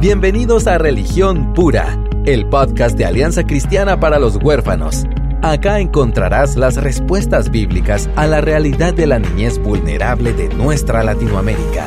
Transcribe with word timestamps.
Bienvenidos 0.00 0.66
a 0.66 0.78
Religión 0.78 1.52
Pura, 1.52 2.02
el 2.24 2.48
podcast 2.48 2.96
de 2.96 3.04
Alianza 3.04 3.44
Cristiana 3.44 4.00
para 4.00 4.18
los 4.18 4.36
Huérfanos. 4.42 5.04
Acá 5.42 5.78
encontrarás 5.78 6.56
las 6.56 6.82
respuestas 6.82 7.50
bíblicas 7.50 8.08
a 8.16 8.26
la 8.26 8.40
realidad 8.40 8.94
de 8.94 9.06
la 9.06 9.18
niñez 9.18 9.58
vulnerable 9.58 10.32
de 10.32 10.48
nuestra 10.54 11.04
Latinoamérica. 11.04 11.86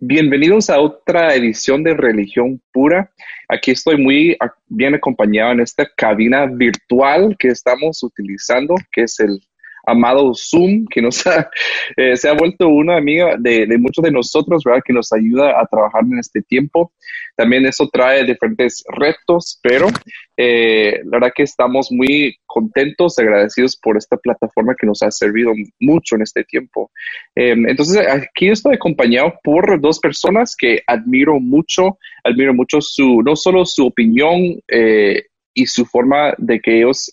Bienvenidos 0.00 0.68
a 0.68 0.80
otra 0.80 1.34
edición 1.34 1.82
de 1.82 1.94
Religión 1.94 2.60
Pura. 2.72 3.10
Aquí 3.48 3.70
estoy 3.70 3.96
muy 3.96 4.36
bien 4.68 4.94
acompañado 4.94 5.52
en 5.52 5.60
esta 5.60 5.88
cabina 5.96 6.44
virtual 6.44 7.36
que 7.38 7.48
estamos 7.48 8.02
utilizando, 8.02 8.74
que 8.92 9.04
es 9.04 9.18
el 9.18 9.40
amado 9.86 10.32
Zoom, 10.34 10.86
que 10.86 11.02
nos 11.02 11.26
ha, 11.26 11.50
eh, 11.96 12.16
se 12.16 12.28
ha 12.28 12.34
vuelto 12.34 12.68
una 12.68 12.96
amiga 12.96 13.36
de, 13.38 13.66
muchos 13.78 14.04
de 14.04 14.10
nosotros, 14.10 14.62
¿verdad? 14.64 14.82
Que 14.84 14.92
nos 14.92 15.12
ayuda 15.12 15.60
a 15.60 15.66
trabajar 15.66 16.02
en 16.04 16.18
este 16.18 16.42
tiempo. 16.42 16.92
También 17.36 17.64
eso 17.66 17.88
trae 17.90 18.24
diferentes 18.24 18.84
retos, 18.88 19.58
pero 19.62 19.88
eh, 20.36 21.00
la 21.04 21.18
verdad 21.18 21.32
que 21.34 21.44
estamos 21.44 21.90
muy 21.90 22.36
contentos, 22.46 23.18
agradecidos 23.18 23.78
por 23.80 23.96
esta 23.96 24.16
plataforma 24.16 24.74
que 24.78 24.86
nos 24.86 25.02
ha 25.02 25.10
servido 25.10 25.52
mucho 25.78 26.16
en 26.16 26.22
este 26.22 26.44
tiempo. 26.44 26.90
Em, 27.34 27.68
entonces, 27.68 28.06
aquí 28.06 28.48
estoy 28.48 28.74
acompañado 28.74 29.34
por 29.42 29.80
dos 29.80 30.00
personas 30.00 30.54
que 30.56 30.82
admiro 30.86 31.40
mucho, 31.40 31.98
admiro 32.24 32.52
mucho 32.52 32.80
su, 32.80 33.22
no 33.22 33.36
solo 33.36 33.64
su 33.64 33.86
opinión 33.86 34.60
eh, 34.68 35.24
y 35.54 35.66
su 35.66 35.86
forma 35.86 36.34
de 36.38 36.60
que 36.60 36.78
ellos 36.78 37.10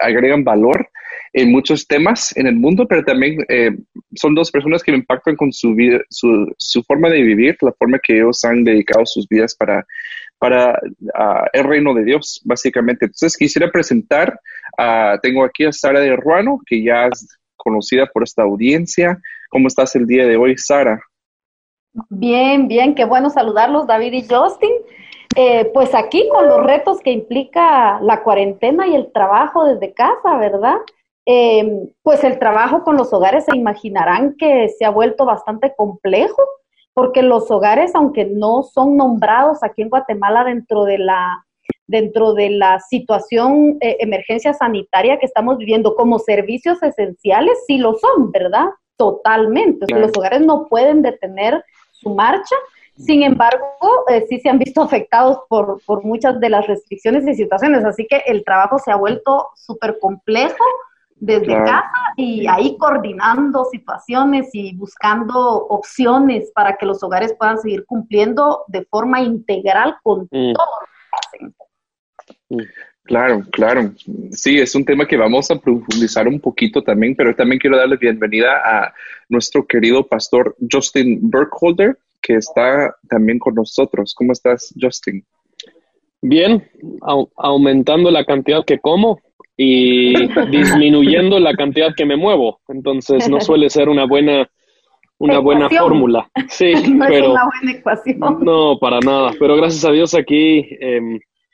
agregan 0.00 0.44
valor, 0.44 0.88
en 1.32 1.50
muchos 1.50 1.86
temas 1.86 2.36
en 2.36 2.46
el 2.46 2.56
mundo, 2.56 2.86
pero 2.88 3.04
también 3.04 3.44
eh, 3.48 3.70
son 4.14 4.34
dos 4.34 4.50
personas 4.50 4.82
que 4.82 4.92
me 4.92 4.98
impactan 4.98 5.36
con 5.36 5.52
su, 5.52 5.74
vida, 5.74 6.00
su, 6.10 6.52
su, 6.58 6.82
forma 6.82 7.08
de 7.10 7.22
vivir, 7.22 7.56
la 7.60 7.72
forma 7.72 7.98
que 8.02 8.16
ellos 8.16 8.44
han 8.44 8.64
dedicado 8.64 9.04
sus 9.06 9.28
vidas 9.28 9.54
para, 9.54 9.86
para 10.38 10.78
el 11.52 11.64
reino 11.64 11.94
de 11.94 12.04
Dios, 12.04 12.40
básicamente. 12.44 13.06
Entonces, 13.06 13.36
quisiera 13.36 13.70
presentar, 13.70 14.38
tengo 15.22 15.44
aquí 15.44 15.64
a 15.64 15.72
Sara 15.72 16.00
de 16.00 16.16
Ruano, 16.16 16.60
que 16.66 16.82
ya 16.82 17.06
es 17.06 17.26
conocida 17.56 18.06
por 18.06 18.22
esta 18.22 18.42
audiencia. 18.42 19.18
¿Cómo 19.50 19.68
estás 19.68 19.94
el 19.96 20.06
día 20.06 20.26
de 20.26 20.36
hoy, 20.36 20.56
Sara? 20.56 21.00
Bien, 22.08 22.68
bien, 22.68 22.94
qué 22.94 23.04
bueno 23.04 23.30
saludarlos, 23.30 23.86
David 23.86 24.12
y 24.12 24.26
Justin. 24.28 24.72
Eh, 25.36 25.70
pues 25.74 25.94
aquí 25.94 26.28
con 26.30 26.46
los 26.48 26.64
retos 26.64 27.00
que 27.00 27.10
implica 27.12 28.00
la 28.00 28.22
cuarentena 28.22 28.86
y 28.88 28.94
el 28.94 29.12
trabajo 29.12 29.64
desde 29.64 29.92
casa, 29.92 30.36
¿verdad? 30.38 30.76
Eh, 31.30 31.90
pues 32.02 32.24
el 32.24 32.38
trabajo 32.38 32.82
con 32.84 32.96
los 32.96 33.12
hogares 33.12 33.44
se 33.44 33.54
imaginarán 33.54 34.34
que 34.38 34.70
se 34.70 34.86
ha 34.86 34.90
vuelto 34.90 35.26
bastante 35.26 35.74
complejo, 35.76 36.42
porque 36.94 37.20
los 37.20 37.50
hogares, 37.50 37.94
aunque 37.94 38.24
no 38.24 38.62
son 38.62 38.96
nombrados 38.96 39.62
aquí 39.62 39.82
en 39.82 39.90
Guatemala 39.90 40.42
dentro 40.44 40.84
de 40.84 40.96
la 40.96 41.44
dentro 41.86 42.32
de 42.32 42.48
la 42.50 42.80
situación 42.80 43.76
eh, 43.80 43.98
emergencia 44.00 44.54
sanitaria 44.54 45.18
que 45.18 45.26
estamos 45.26 45.58
viviendo 45.58 45.94
como 45.94 46.18
servicios 46.18 46.82
esenciales, 46.82 47.58
sí 47.66 47.76
lo 47.76 47.94
son, 47.98 48.30
¿verdad? 48.32 48.66
Totalmente. 48.96 49.86
Los 49.94 50.12
hogares 50.16 50.40
no 50.40 50.66
pueden 50.66 51.02
detener 51.02 51.62
su 51.92 52.14
marcha. 52.14 52.56
Sin 52.96 53.22
embargo, 53.22 53.66
eh, 54.08 54.24
sí 54.30 54.40
se 54.40 54.48
han 54.48 54.58
visto 54.58 54.80
afectados 54.80 55.40
por, 55.48 55.80
por 55.84 56.04
muchas 56.04 56.40
de 56.40 56.48
las 56.48 56.66
restricciones 56.66 57.26
y 57.26 57.34
situaciones, 57.34 57.84
así 57.84 58.06
que 58.06 58.22
el 58.26 58.44
trabajo 58.44 58.78
se 58.78 58.90
ha 58.90 58.96
vuelto 58.96 59.48
súper 59.56 59.98
complejo 59.98 60.64
desde 61.20 61.54
casa 61.54 62.12
y 62.16 62.46
ahí 62.46 62.76
coordinando 62.78 63.64
situaciones 63.66 64.50
y 64.52 64.74
buscando 64.76 65.38
opciones 65.38 66.50
para 66.54 66.76
que 66.76 66.86
los 66.86 67.02
hogares 67.02 67.34
puedan 67.38 67.58
seguir 67.58 67.84
cumpliendo 67.86 68.64
de 68.68 68.84
forma 68.84 69.20
integral 69.20 69.96
con 70.02 70.28
mm. 70.30 70.52
todo 70.52 70.66
lo 70.80 70.86
que 70.86 71.54
hacen. 72.58 72.68
Claro, 73.08 73.42
claro. 73.50 73.92
Sí, 74.32 74.58
es 74.58 74.74
un 74.74 74.84
tema 74.84 75.06
que 75.06 75.16
vamos 75.16 75.50
a 75.50 75.56
profundizar 75.56 76.28
un 76.28 76.40
poquito 76.40 76.82
también, 76.82 77.16
pero 77.16 77.34
también 77.34 77.58
quiero 77.58 77.78
darle 77.78 77.96
bienvenida 77.96 78.60
a 78.62 78.92
nuestro 79.30 79.66
querido 79.66 80.06
pastor 80.06 80.54
Justin 80.70 81.18
Burkholder, 81.22 81.98
que 82.20 82.34
está 82.34 82.94
también 83.08 83.38
con 83.38 83.54
nosotros. 83.54 84.14
¿Cómo 84.14 84.32
estás, 84.32 84.74
Justin? 84.78 85.24
Bien, 86.20 86.68
aumentando 87.36 88.10
la 88.10 88.24
cantidad 88.24 88.64
que 88.64 88.78
como, 88.78 89.20
y 89.58 90.14
disminuyendo 90.50 91.38
la 91.38 91.52
cantidad 91.54 91.94
que 91.94 92.06
me 92.06 92.16
muevo. 92.16 92.60
Entonces 92.68 93.28
no 93.28 93.40
suele 93.40 93.68
ser 93.68 93.90
una 93.90 94.06
buena 94.06 94.48
una 95.20 95.40
buena 95.40 95.68
fórmula. 95.68 96.30
Sí, 96.48 96.72
no 96.94 97.04
pero 97.06 97.24
es 97.24 97.30
una 97.30 97.44
buena 97.46 97.72
ecuación. 97.78 98.18
No, 98.40 98.78
para 98.78 99.00
nada. 99.00 99.32
Pero 99.38 99.56
gracias 99.56 99.84
a 99.84 99.90
Dios 99.90 100.14
aquí, 100.14 100.64
eh, 100.80 101.00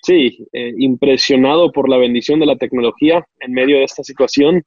sí, 0.03 0.47
eh, 0.53 0.75
impresionado 0.79 1.73
por 1.73 1.89
la 1.89 1.97
bendición 1.97 2.39
de 2.41 2.47
la 2.47 2.57
tecnología 2.57 3.27
en 3.41 3.53
medio 3.53 3.79
de 3.79 3.85
esta 3.85 4.05
situación. 4.05 4.63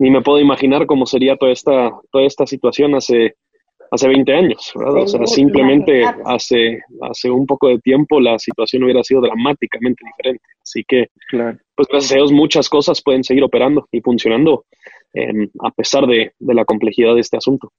Ni 0.00 0.10
me 0.10 0.22
puedo 0.22 0.40
imaginar 0.40 0.86
cómo 0.86 1.06
sería 1.06 1.36
toda 1.36 1.52
esta 1.52 1.92
toda 2.10 2.24
esta 2.24 2.46
situación 2.46 2.96
hace 2.96 3.36
hace 3.90 4.08
20 4.08 4.32
años, 4.32 4.72
¿verdad? 4.74 5.02
O 5.02 5.06
sea, 5.06 5.26
simplemente 5.26 6.04
hace, 6.24 6.80
hace 7.02 7.30
un 7.30 7.46
poco 7.46 7.68
de 7.68 7.78
tiempo 7.78 8.20
la 8.20 8.38
situación 8.38 8.84
hubiera 8.84 9.02
sido 9.02 9.20
dramáticamente 9.20 10.04
diferente. 10.04 10.44
Así 10.62 10.84
que, 10.86 11.08
pues 11.74 11.88
gracias 11.88 12.12
a 12.12 12.16
Dios, 12.16 12.32
muchas 12.32 12.68
cosas 12.68 13.02
pueden 13.02 13.24
seguir 13.24 13.44
operando 13.44 13.86
y 13.92 14.00
funcionando 14.00 14.64
em, 15.14 15.48
a 15.62 15.70
pesar 15.70 16.06
de, 16.06 16.32
de, 16.38 16.54
la 16.54 16.64
complejidad 16.64 17.14
de 17.14 17.20
este 17.20 17.36
asunto. 17.36 17.72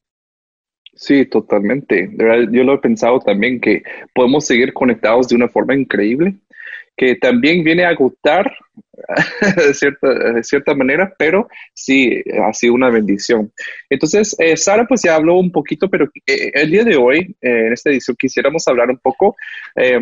Sí, 0.94 1.26
totalmente. 1.26 2.10
Yo 2.52 2.64
lo 2.64 2.74
he 2.74 2.80
pensado 2.80 3.20
también 3.20 3.62
que 3.62 3.84
podemos 4.16 4.46
seguir 4.46 4.74
conectados 4.74 5.28
de 5.28 5.36
una 5.36 5.48
forma 5.48 5.76
increíble 5.76 6.36
que 6.98 7.16
también 7.16 7.64
viene 7.64 7.86
a 7.86 7.90
agotar 7.90 8.52
de 9.56 9.74
cierta, 9.74 10.10
de 10.34 10.44
cierta 10.44 10.74
manera, 10.74 11.14
pero 11.18 11.48
sí 11.74 12.24
ha 12.44 12.52
sido 12.52 12.74
una 12.74 12.90
bendición. 12.90 13.52
Entonces, 13.90 14.36
eh, 14.40 14.58
Sara 14.58 14.86
pues 14.88 15.04
ya 15.04 15.16
habló 15.16 15.36
un 15.38 15.52
poquito, 15.52 15.90
pero 15.90 16.10
eh, 16.26 16.52
el 16.54 16.72
día 16.72 16.84
de 16.84 16.98
hoy, 16.98 17.36
eh, 17.42 17.68
en 17.68 17.74
esta 17.74 17.92
edición, 17.92 18.18
quisiéramos 18.20 18.68
hablar 18.68 18.90
un 18.90 18.98
poco 18.98 19.36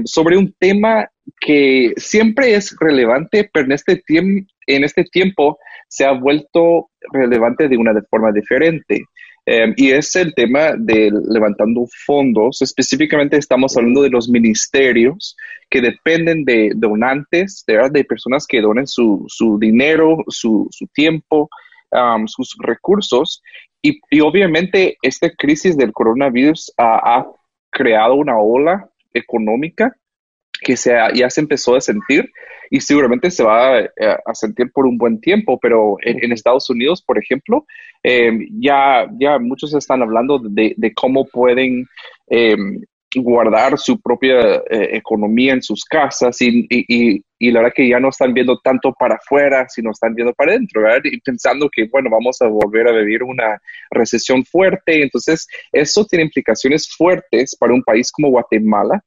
sobre 0.06 0.38
un 0.38 0.54
tema 0.58 1.10
que 1.40 1.94
siempre 1.98 2.56
es 2.56 2.76
relevante, 2.80 3.50
pero 3.52 3.66
en 3.66 3.74
este, 3.74 4.02
en 4.08 4.84
este 4.84 5.04
tiempo 5.04 5.58
se 5.90 6.06
ha 6.06 6.12
vuelto 6.12 6.90
relevante 7.12 7.68
de 7.68 7.78
una 7.78 7.94
forma 8.10 8.32
diferente. 8.32 9.04
Em, 9.48 9.74
y 9.78 9.92
es 9.92 10.16
el 10.16 10.34
tema 10.34 10.74
de 10.78 11.12
levantando 11.30 11.86
fondos. 12.06 12.62
Específicamente 12.62 13.38
estamos 13.38 13.78
hablando 13.78 14.02
de 14.02 14.10
los 14.10 14.28
ministerios 14.28 15.38
que 15.70 15.82
dependen 15.82 16.46
de 16.46 16.72
donantes, 16.76 17.64
de, 17.68 18.04
personas 18.06 18.48
que 18.48 18.62
donen 18.62 18.88
su, 18.88 19.28
dinero, 19.60 20.24
su, 20.28 20.68
tiempo, 20.94 21.50
sus 22.26 22.56
recursos. 22.60 23.42
Y, 23.84 24.00
obviamente 24.20 24.98
esta 25.04 25.30
crisis 25.30 25.78
del 25.78 25.94
coronavirus 25.94 26.74
ha, 26.78 27.18
ha 27.18 27.28
creado 27.70 28.16
una 28.16 28.40
ola 28.40 28.90
económica 29.14 29.96
que 30.62 30.78
se, 30.78 30.94
ya 31.14 31.30
se 31.30 31.42
empezó 31.42 31.76
a 31.76 31.82
sentir 31.82 32.32
y 32.70 32.82
seguramente 32.82 33.30
se 33.32 33.44
va 33.44 33.80
eh, 33.80 33.90
a, 33.98 34.34
sentir 34.34 34.72
por 34.72 34.86
un 34.86 34.98
buen 34.98 35.20
tiempo, 35.20 35.60
pero 35.60 35.98
en, 36.02 36.32
Estados 36.32 36.70
Unidos, 36.70 37.04
por 37.06 37.18
ejemplo, 37.18 37.66
em, 38.04 38.48
ya, 38.60 39.08
ya 39.20 39.40
muchos 39.40 39.74
están 39.74 40.02
hablando 40.02 40.40
de, 40.40 40.94
cómo 40.96 41.26
pueden 41.28 41.86
em, 42.28 42.82
guardar 43.16 43.78
su 43.78 44.02
propia 44.02 44.56
eh, 44.70 44.90
economía 44.94 45.54
en 45.54 45.62
sus 45.62 45.86
casas 45.86 46.42
y, 46.42 46.66
y, 46.70 47.24
y, 47.40 47.52
la 47.52 47.62
verdad 47.62 47.74
que 47.76 47.88
ya 47.88 48.00
no 48.00 48.10
están 48.10 48.34
viendo 48.34 48.60
tanto 48.60 48.94
para 48.94 49.16
afuera, 49.16 49.68
sino 49.70 49.92
están 49.92 50.16
viendo 50.16 50.34
para 50.34 50.52
adentro, 50.52 50.82
¿verdad? 50.82 51.02
Y 51.06 51.20
pensando 51.22 51.70
que, 51.72 51.86
bueno, 51.86 52.10
vamos 52.10 52.42
a 52.42 52.48
volver 52.48 52.88
a 52.88 52.92
vivir 52.92 53.24
una 53.24 53.58
recesión 53.92 54.44
fuerte. 54.44 55.04
Entonces, 55.04 55.48
eso 55.72 56.06
tiene 56.06 56.26
implicaciones 56.26 56.90
fuertes 56.94 57.56
para 57.58 57.74
un 57.74 57.84
país 57.84 58.12
como 58.12 58.30
Guatemala, 58.30 59.02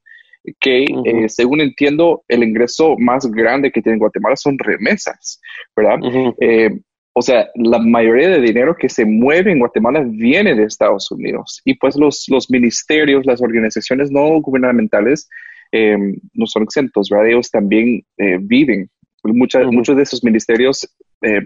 que, 0.61 0.85
eh, 0.85 1.29
según 1.29 1.61
entiendo, 1.61 2.25
el 2.29 2.43
ingreso 2.43 2.97
más 2.99 3.31
grande 3.31 3.71
que 3.71 3.83
tiene 3.83 3.99
Guatemala 3.99 4.37
son 4.37 4.59
remesas, 4.59 5.41
¿verdad? 5.77 5.99
Eh, 6.41 6.71
o 7.13 7.23
sea, 7.23 7.49
la 7.57 7.81
mayoría 7.81 8.29
de 8.29 8.41
dinero 8.41 8.77
que 8.77 8.89
se 8.89 9.05
mueve 9.05 9.51
en 9.51 9.59
Guatemala 9.59 10.05
viene 10.07 10.55
de 10.55 10.65
Estados 10.65 11.11
Unidos 11.11 11.61
y 11.65 11.75
pues 11.75 11.97
los, 11.97 12.27
los 12.29 12.49
ministerios, 12.49 13.27
las 13.27 13.43
organizaciones 13.43 14.11
no 14.13 14.41
gubernamentales 14.41 15.29
em, 15.73 16.17
no 16.33 16.47
son 16.47 16.63
exentos, 16.63 17.09
¿verdad? 17.11 17.29
Ellos 17.29 17.51
también 17.51 18.05
eh, 18.19 18.39
viven. 18.41 18.89
Muchas, 19.25 19.67
Muchos 19.67 19.97
de 19.97 20.05
esos 20.05 20.23
ministerios 20.23 20.89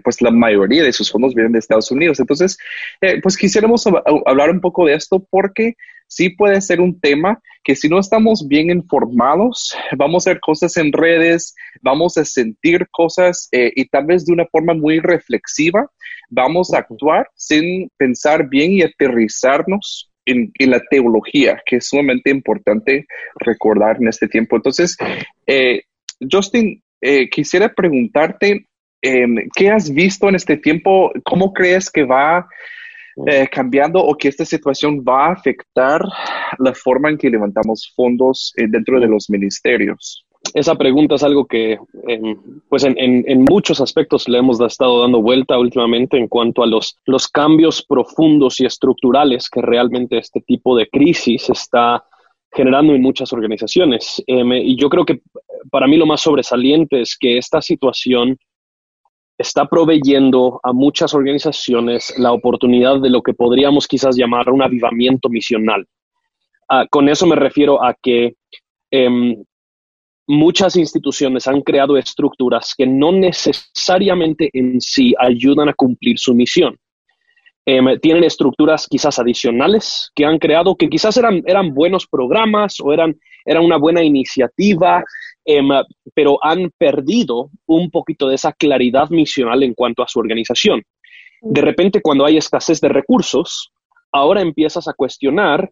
pues 0.03 0.21
la 0.21 0.31
mayoría 0.31 0.83
de 0.83 0.93
sus 0.93 1.11
fondos 1.11 1.33
vienen 1.33 1.53
de 1.53 1.59
Estados 1.59 1.91
Unidos. 1.91 2.19
Entonces, 2.19 2.57
pues 3.21 3.37
quisiéramos 3.37 3.85
hablar 4.25 4.51
un 4.51 4.61
poco 4.61 4.85
de 4.85 4.93
esto 4.95 5.25
porque 5.29 5.75
sí 6.07 6.29
puede 6.29 6.61
ser 6.61 6.79
un 6.79 6.99
tema 6.99 7.41
que 7.63 7.75
si 7.75 7.89
no 7.89 7.99
estamos 7.99 8.47
bien 8.47 8.69
informados, 8.69 9.75
vamos 9.97 10.27
a 10.27 10.31
ver 10.31 10.39
cosas 10.39 10.75
en 10.77 10.91
redes, 10.91 11.55
vamos 11.81 12.17
a 12.17 12.25
sentir 12.25 12.87
cosas 12.91 13.47
eh, 13.51 13.71
y 13.75 13.85
tal 13.85 14.05
vez 14.05 14.25
de 14.25 14.33
una 14.33 14.45
forma 14.45 14.73
muy 14.73 14.99
reflexiva, 14.99 15.89
vamos 16.29 16.73
a 16.73 16.79
actuar 16.79 17.29
sin 17.35 17.89
pensar 17.97 18.49
bien 18.49 18.73
y 18.73 18.81
aterrizarnos 18.81 20.11
en, 20.25 20.51
la 20.59 20.81
teología, 20.89 21.61
que 21.65 21.77
es 21.77 21.87
sumamente 21.87 22.29
importante 22.29 23.05
recordar 23.39 23.97
en 23.99 24.07
este 24.07 24.27
tiempo. 24.27 24.55
Entonces, 24.55 24.97
eh, 25.47 25.83
Justin, 26.31 26.81
eh, 27.01 27.29
quisiera 27.29 27.73
preguntarte, 27.73 28.67
em, 29.03 29.35
¿qué 29.55 29.69
has 29.69 29.93
visto 29.93 30.27
en 30.29 30.35
este 30.35 30.57
tiempo? 30.57 31.11
¿Cómo 31.23 31.53
crees 31.53 31.91
que 31.91 32.03
va 32.03 32.47
eh, 33.27 33.47
cambiando 33.51 34.03
o 34.03 34.15
que 34.15 34.29
esta 34.29 34.45
situación 34.45 35.03
va 35.07 35.27
a 35.27 35.33
afectar 35.33 36.01
la 36.57 36.73
forma 36.73 37.09
en 37.09 37.17
que 37.17 37.29
levantamos 37.29 37.93
fondos 37.95 38.53
dentro 38.55 38.99
de 38.99 39.07
los 39.07 39.29
ministerios? 39.29 40.25
esa 40.53 40.75
pregunta 40.75 41.15
es 41.15 41.23
algo 41.23 41.45
que, 41.45 41.79
pues 42.69 42.83
en, 42.83 43.43
muchos 43.43 43.79
aspectos 43.79 44.27
le 44.27 44.37
hemos 44.39 44.59
estado 44.59 45.01
dando 45.01 45.21
vuelta 45.21 45.57
últimamente 45.57 46.17
en 46.17 46.27
cuanto 46.27 46.63
a 46.63 46.67
los, 46.67 46.99
los 47.05 47.27
cambios 47.27 47.83
profundos 47.83 48.59
y 48.59 48.65
estructurales 48.65 49.49
que 49.49 49.61
realmente 49.61 50.17
este 50.17 50.41
tipo 50.41 50.75
de 50.75 50.87
crisis 50.89 51.49
está 51.49 52.03
generando 52.51 52.93
en 52.93 53.01
muchas 53.01 53.33
organizaciones. 53.33 54.21
Em, 54.27 54.51
y 54.53 54.75
yo 54.75 54.89
creo 54.89 55.05
que 55.05 55.21
para 55.71 55.87
mí 55.87 55.97
lo 55.97 56.05
más 56.05 56.21
sobresaliente 56.21 57.01
es 57.01 57.17
que 57.17 57.37
esta 57.37 57.61
situación 57.61 58.37
está 59.43 59.65
proveyendo 59.65 60.59
a 60.63 60.71
muchas 60.71 61.13
organizaciones 61.13 62.13
la 62.17 62.31
oportunidad 62.31 63.01
de 63.01 63.09
lo 63.09 63.21
que 63.21 63.33
podríamos 63.33 63.87
quizás 63.87 64.15
llamar 64.15 64.49
un 64.49 64.61
avivamiento 64.61 65.29
misional. 65.29 65.85
Ah, 66.69 66.85
con 66.89 67.09
eso 67.09 67.27
me 67.27 67.35
refiero 67.35 67.83
a 67.83 67.93
que 67.93 68.35
em, 68.89 69.43
muchas 70.27 70.77
instituciones 70.77 71.45
han 71.47 71.61
creado 71.61 71.97
estructuras 71.97 72.73
que 72.77 72.87
no 72.87 73.11
necesariamente 73.11 74.49
en 74.53 74.79
sí 74.79 75.13
ayudan 75.19 75.69
a 75.69 75.73
cumplir 75.73 76.17
su 76.17 76.33
misión. 76.33 76.77
Em, 77.65 77.97
tienen 77.99 78.23
estructuras 78.23 78.87
quizás 78.89 79.19
adicionales 79.19 80.11
que 80.15 80.25
han 80.25 80.37
creado, 80.37 80.75
que 80.75 80.89
quizás 80.89 81.17
eran, 81.17 81.73
buenos 81.73 82.07
programas 82.07 82.79
o 82.79 82.93
eran, 82.93 83.15
eran 83.45 83.65
una 83.65 83.77
buena 83.77 84.03
iniciativa, 84.03 85.03
em, 85.45 85.69
pero 86.13 86.37
han 86.41 86.71
perdido 86.77 87.49
un 87.65 87.89
poquito 87.89 88.27
de 88.27 88.35
esa 88.35 88.53
claridad 88.53 89.09
misional 89.09 89.63
en 89.63 89.73
cuanto 89.73 90.03
a 90.03 90.07
su 90.07 90.19
organización. 90.19 90.83
De 91.41 91.61
repente, 91.61 92.01
cuando 92.01 92.25
hay 92.25 92.37
escasez 92.37 92.79
de 92.79 92.89
recursos, 92.89 93.71
ahora 94.11 94.41
empiezas 94.41 94.87
a 94.87 94.93
cuestionar 94.93 95.69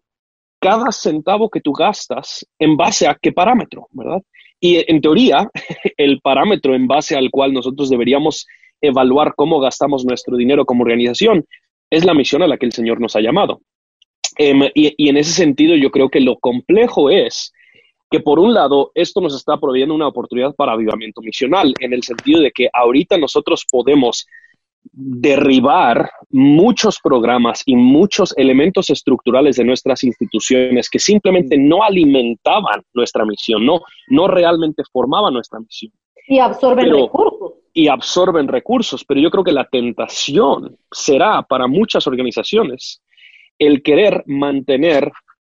cada 0.60 0.92
centavo 0.92 1.50
que 1.50 1.60
tú 1.60 1.72
gastas 1.72 2.46
en 2.58 2.76
base 2.76 3.06
a 3.08 3.18
qué 3.20 3.32
parámetro, 3.32 3.88
¿verdad? 3.90 4.22
Y 4.60 4.84
en 4.88 5.00
teoría, 5.00 5.50
el 5.96 6.20
parámetro 6.20 6.74
en 6.74 6.86
base 6.86 7.16
al 7.16 7.30
cual 7.30 7.52
nosotros 7.52 7.90
deberíamos 7.90 8.46
evaluar 8.80 9.34
cómo 9.34 9.60
gastamos 9.60 10.04
nuestro 10.04 10.36
dinero 10.36 10.64
como 10.64 10.82
organización 10.82 11.44
es 11.90 12.04
la 12.04 12.14
misión 12.14 12.42
a 12.42 12.46
la 12.46 12.56
que 12.56 12.66
el 12.66 12.72
Señor 12.72 13.00
nos 13.00 13.16
ha 13.16 13.20
llamado. 13.20 13.60
Em, 14.38 14.62
y, 14.74 15.08
en 15.08 15.16
ese 15.16 15.32
sentido, 15.32 15.76
yo 15.76 15.90
creo 15.90 16.08
que 16.08 16.20
lo 16.20 16.38
complejo 16.38 17.10
es 17.10 17.52
que 18.12 18.20
por 18.20 18.38
un 18.38 18.52
lado, 18.52 18.92
esto 18.94 19.20
nos 19.20 19.34
está 19.34 19.56
proveyendo 19.56 19.94
una 19.94 20.06
oportunidad 20.06 20.54
para 20.54 20.72
avivamiento 20.72 21.22
misional, 21.22 21.74
en 21.80 21.94
el 21.94 22.02
sentido 22.02 22.40
de 22.40 22.52
que 22.52 22.68
ahorita 22.72 23.16
nosotros 23.16 23.66
podemos 23.70 24.26
derribar 24.92 26.10
muchos 26.30 26.98
programas 27.02 27.62
y 27.64 27.74
muchos 27.74 28.34
elementos 28.36 28.90
estructurales 28.90 29.56
de 29.56 29.64
nuestras 29.64 30.04
instituciones 30.04 30.90
que 30.90 30.98
simplemente 30.98 31.56
no 31.56 31.82
alimentaban 31.82 32.82
nuestra 32.92 33.24
misión, 33.24 33.64
no, 33.64 33.80
no 34.08 34.28
realmente 34.28 34.82
formaban 34.92 35.32
nuestra 35.32 35.60
misión. 35.60 35.92
Y 36.28 36.38
absorben 36.38 36.90
recursos. 36.90 37.52
Y 37.72 37.88
absorben 37.88 38.48
recursos, 38.48 39.04
pero 39.04 39.20
yo 39.20 39.30
creo 39.30 39.44
que 39.44 39.52
la 39.52 39.64
tentación 39.64 40.76
será 40.90 41.42
para 41.42 41.66
muchas 41.66 42.06
organizaciones 42.06 43.02
el 43.58 43.82
querer 43.82 44.22
mantener 44.26 45.10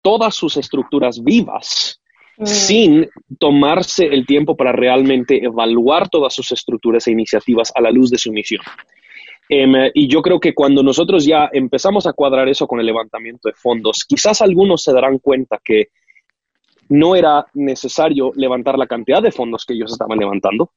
todas 0.02 0.34
sus 0.34 0.58
estructuras 0.58 1.22
vivas 1.22 2.01
mm. 2.38 2.46
sin 2.46 3.08
tomarse 3.38 4.06
el 4.06 4.26
tiempo 4.26 4.56
para 4.56 4.72
realmente 4.72 5.44
evaluar 5.44 6.08
todas 6.08 6.34
sus 6.34 6.52
estructuras 6.52 7.06
e 7.06 7.12
iniciativas 7.12 7.72
a 7.74 7.80
la 7.80 7.90
luz 7.90 8.10
de 8.10 8.18
su 8.18 8.32
misión. 8.32 8.62
Em, 9.48 9.90
y 9.94 10.08
yo 10.08 10.22
creo 10.22 10.40
que 10.40 10.54
cuando 10.54 10.82
nosotros 10.82 11.26
ya 11.26 11.50
empezamos 11.52 12.06
a 12.06 12.12
cuadrar 12.12 12.48
eso 12.48 12.66
con 12.66 12.80
el 12.80 12.86
levantamiento 12.86 13.48
de 13.48 13.54
fondos, 13.54 14.04
quizás 14.08 14.40
algunos 14.40 14.82
se 14.82 14.92
darán 14.92 15.18
cuenta 15.18 15.60
que 15.62 15.88
no 16.88 17.16
era 17.16 17.46
necesario 17.54 18.32
levantar 18.34 18.78
la 18.78 18.86
cantidad 18.86 19.22
de 19.22 19.32
fondos 19.32 19.64
que 19.64 19.74
ellos 19.74 19.92
estaban 19.92 20.18
levantando, 20.18 20.72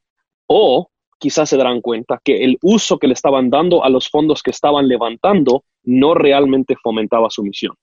o 0.48 0.90
quizás 1.18 1.50
se 1.50 1.58
darán 1.58 1.82
cuenta 1.82 2.20
que 2.24 2.44
el 2.44 2.58
uso 2.62 2.98
que 2.98 3.08
le 3.08 3.14
estaban 3.14 3.50
dando 3.50 3.84
a 3.84 3.90
los 3.90 4.10
fondos 4.10 4.44
que 4.44 4.52
estaban 4.52 4.88
levantando 4.88 5.64
no 5.84 6.14
realmente 6.14 6.76
fomentaba 6.82 7.30
su 7.30 7.44
misión. 7.44 7.76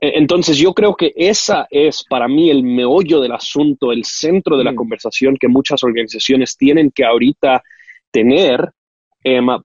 E, 0.00 0.18
entonces 0.18 0.56
yo 0.56 0.74
creo 0.74 0.94
que 0.94 1.12
esa 1.16 1.66
es 1.70 2.04
para 2.08 2.28
mí 2.28 2.50
el 2.50 2.62
meollo 2.62 3.20
del 3.20 3.32
asunto, 3.32 3.92
el 3.92 4.04
centro 4.04 4.56
de 4.56 4.64
la 4.64 4.72
mm. 4.72 4.76
conversación 4.76 5.36
que 5.36 5.48
muchas 5.48 5.82
organizaciones 5.82 6.56
tienen 6.56 6.90
que 6.90 7.04
ahorita 7.04 7.62
tener 8.10 8.72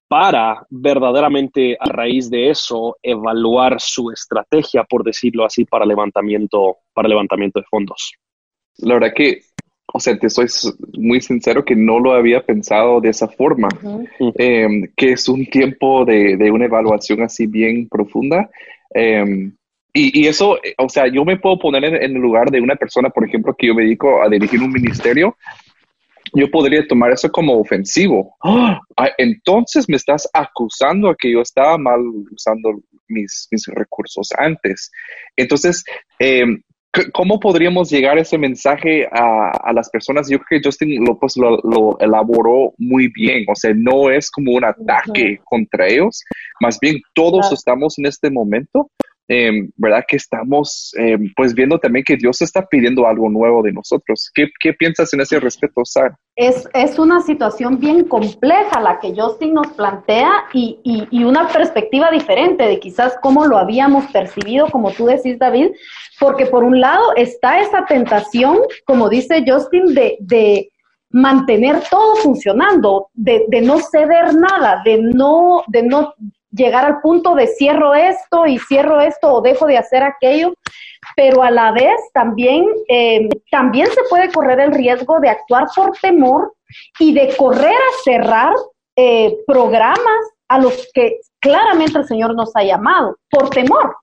para 0.07 0.65
verdaderamente 0.69 1.77
a 1.79 1.85
raíz 1.85 2.29
de 2.29 2.49
eso 2.49 2.97
evaluar 3.01 3.79
su 3.79 4.11
estrategia, 4.11 4.83
por 4.83 5.03
decirlo 5.03 5.45
así, 5.45 5.65
para 5.65 5.85
levantamiento, 5.85 6.77
para 6.93 7.07
levantamiento 7.07 7.59
de 7.59 7.65
fondos. 7.69 8.13
La 8.77 8.95
verdad 8.95 9.13
que, 9.15 9.41
o 9.93 9.99
sea, 9.99 10.17
te 10.17 10.29
soy 10.29 10.47
muy 10.97 11.21
sincero 11.21 11.63
que 11.63 11.75
no 11.75 11.99
lo 11.99 12.13
había 12.13 12.43
pensado 12.43 12.99
de 12.99 13.09
esa 13.09 13.27
forma, 13.27 13.69
em, 14.35 14.87
que 14.95 15.11
es 15.13 15.29
un 15.29 15.45
tiempo 15.45 16.03
de, 16.03 16.35
de, 16.35 16.51
una 16.51 16.65
evaluación 16.65 17.21
así 17.21 17.45
bien 17.45 17.87
profunda. 17.87 18.49
Em, 18.93 19.55
y, 19.93 20.21
y, 20.21 20.27
eso, 20.27 20.57
o 20.77 20.89
sea, 20.89 21.07
yo 21.07 21.23
me 21.23 21.37
puedo 21.37 21.59
poner 21.59 21.83
en, 21.85 21.95
en, 21.95 22.15
el 22.15 22.21
lugar 22.21 22.49
de 22.49 22.61
una 22.61 22.75
persona, 22.75 23.09
por 23.09 23.27
ejemplo, 23.27 23.55
que 23.57 23.67
yo 23.67 23.75
me 23.75 23.83
dedico 23.83 24.23
a 24.23 24.29
dirigir 24.29 24.61
un 24.61 24.71
ministerio 24.71 25.35
yo 26.35 26.49
podría 26.49 26.85
tomar 26.87 27.11
eso 27.11 27.31
como 27.31 27.59
ofensivo. 27.59 28.35
¡Ah! 28.43 28.79
entonces 29.17 29.87
me 29.87 29.97
estás 29.97 30.29
acusando 30.33 31.09
a 31.09 31.15
que 31.15 31.31
yo 31.31 31.41
estaba 31.41 31.77
mal 31.77 31.99
usando 32.31 32.81
mis, 33.07 33.47
mis 33.51 33.65
recursos 33.67 34.29
antes. 34.37 34.91
Entonces, 35.35 35.83
em, 36.19 36.61
¿cómo 37.11 37.39
podríamos 37.39 37.89
llegar 37.89 38.17
ese 38.17 38.37
mensaje 38.37 39.07
a, 39.11 39.71
las 39.73 39.89
personas? 39.89 40.29
Yo 40.29 40.39
creo 40.39 40.61
que 40.61 40.67
Justin 40.67 41.03
lo, 41.03 41.19
pues, 41.19 41.35
lo, 41.37 41.97
elaboró 41.99 42.73
muy 42.77 43.07
bien. 43.13 43.45
O 43.49 43.55
sea, 43.55 43.73
no 43.75 44.09
es 44.09 44.29
como 44.29 44.53
un 44.53 44.63
ataque 44.63 45.39
contra 45.43 45.87
ellos, 45.87 46.23
más 46.59 46.79
bien 46.79 47.01
todos 47.13 47.51
estamos 47.51 47.97
en 47.97 48.05
este 48.05 48.29
momento 48.29 48.89
Em, 49.29 49.71
¿verdad? 49.77 50.03
Que 50.05 50.17
estamos 50.17 50.93
em, 50.97 51.31
pues 51.33 51.53
viendo 51.53 51.79
también 51.79 52.03
que 52.03 52.17
Dios 52.17 52.41
está 52.41 52.65
pidiendo 52.65 53.07
algo 53.07 53.29
nuevo 53.29 53.63
de 53.63 53.71
nosotros. 53.71 54.29
¿Qué, 54.35 54.47
qué 54.59 54.73
piensas 54.73 55.13
en 55.13 55.21
ese 55.21 55.39
respecto, 55.39 55.85
Sara? 55.85 56.19
Es, 56.35 56.67
es, 56.73 56.99
una 56.99 57.21
situación 57.21 57.79
bien 57.79 58.03
compleja 58.03 58.81
la 58.81 58.99
que 58.99 59.13
Justin 59.15 59.53
nos 59.53 59.67
plantea 59.67 60.29
y, 60.51 60.77
y, 60.83 61.07
y, 61.09 61.23
una 61.23 61.47
perspectiva 61.47 62.09
diferente 62.11 62.65
de 62.65 62.81
quizás 62.81 63.15
cómo 63.21 63.45
lo 63.45 63.57
habíamos 63.57 64.11
percibido, 64.11 64.67
como 64.67 64.91
tú 64.91 65.05
decís, 65.05 65.39
David, 65.39 65.69
porque 66.19 66.45
por 66.45 66.65
un 66.65 66.81
lado 66.81 67.15
está 67.15 67.61
esa 67.61 67.85
tentación, 67.85 68.57
como 68.83 69.07
dice 69.07 69.45
Justin, 69.47 69.93
de, 69.93 70.17
de 70.19 70.69
mantener 71.11 71.81
todo 71.89 72.17
funcionando, 72.17 73.07
de, 73.13 73.45
de, 73.47 73.61
no 73.61 73.79
ceder 73.79 74.33
nada, 74.35 74.81
de 74.83 74.97
no, 75.01 75.63
de 75.67 75.83
no 75.83 76.13
llegar 76.53 76.85
al 76.85 77.01
punto 77.01 77.35
de 77.35 77.47
cierro 77.47 77.93
esto 77.93 78.45
y 78.45 78.59
cierro 78.59 79.01
esto 79.01 79.33
o 79.33 79.41
dejo 79.41 79.65
de 79.65 79.77
hacer 79.77 80.03
aquello, 80.03 80.53
pero 81.15 81.43
a 81.43 81.51
la 81.51 81.71
vez 81.71 81.99
también, 82.13 82.65
eh, 82.87 83.27
también 83.51 83.87
se 83.87 84.01
puede 84.09 84.31
correr 84.31 84.59
el 84.59 84.71
riesgo 84.71 85.19
de 85.19 85.29
actuar 85.29 85.67
por 85.75 85.91
temor 85.97 86.53
y 86.99 87.13
de 87.13 87.35
correr 87.35 87.75
a 87.75 88.03
cerrar 88.03 88.53
eh, 88.95 89.35
programas 89.47 90.33
a 90.47 90.59
los 90.59 90.89
que 90.93 91.19
claramente 91.39 91.97
el 91.97 92.07
Señor 92.07 92.35
nos 92.35 92.55
ha 92.55 92.63
llamado, 92.63 93.17
por 93.29 93.49
temor, 93.49 93.95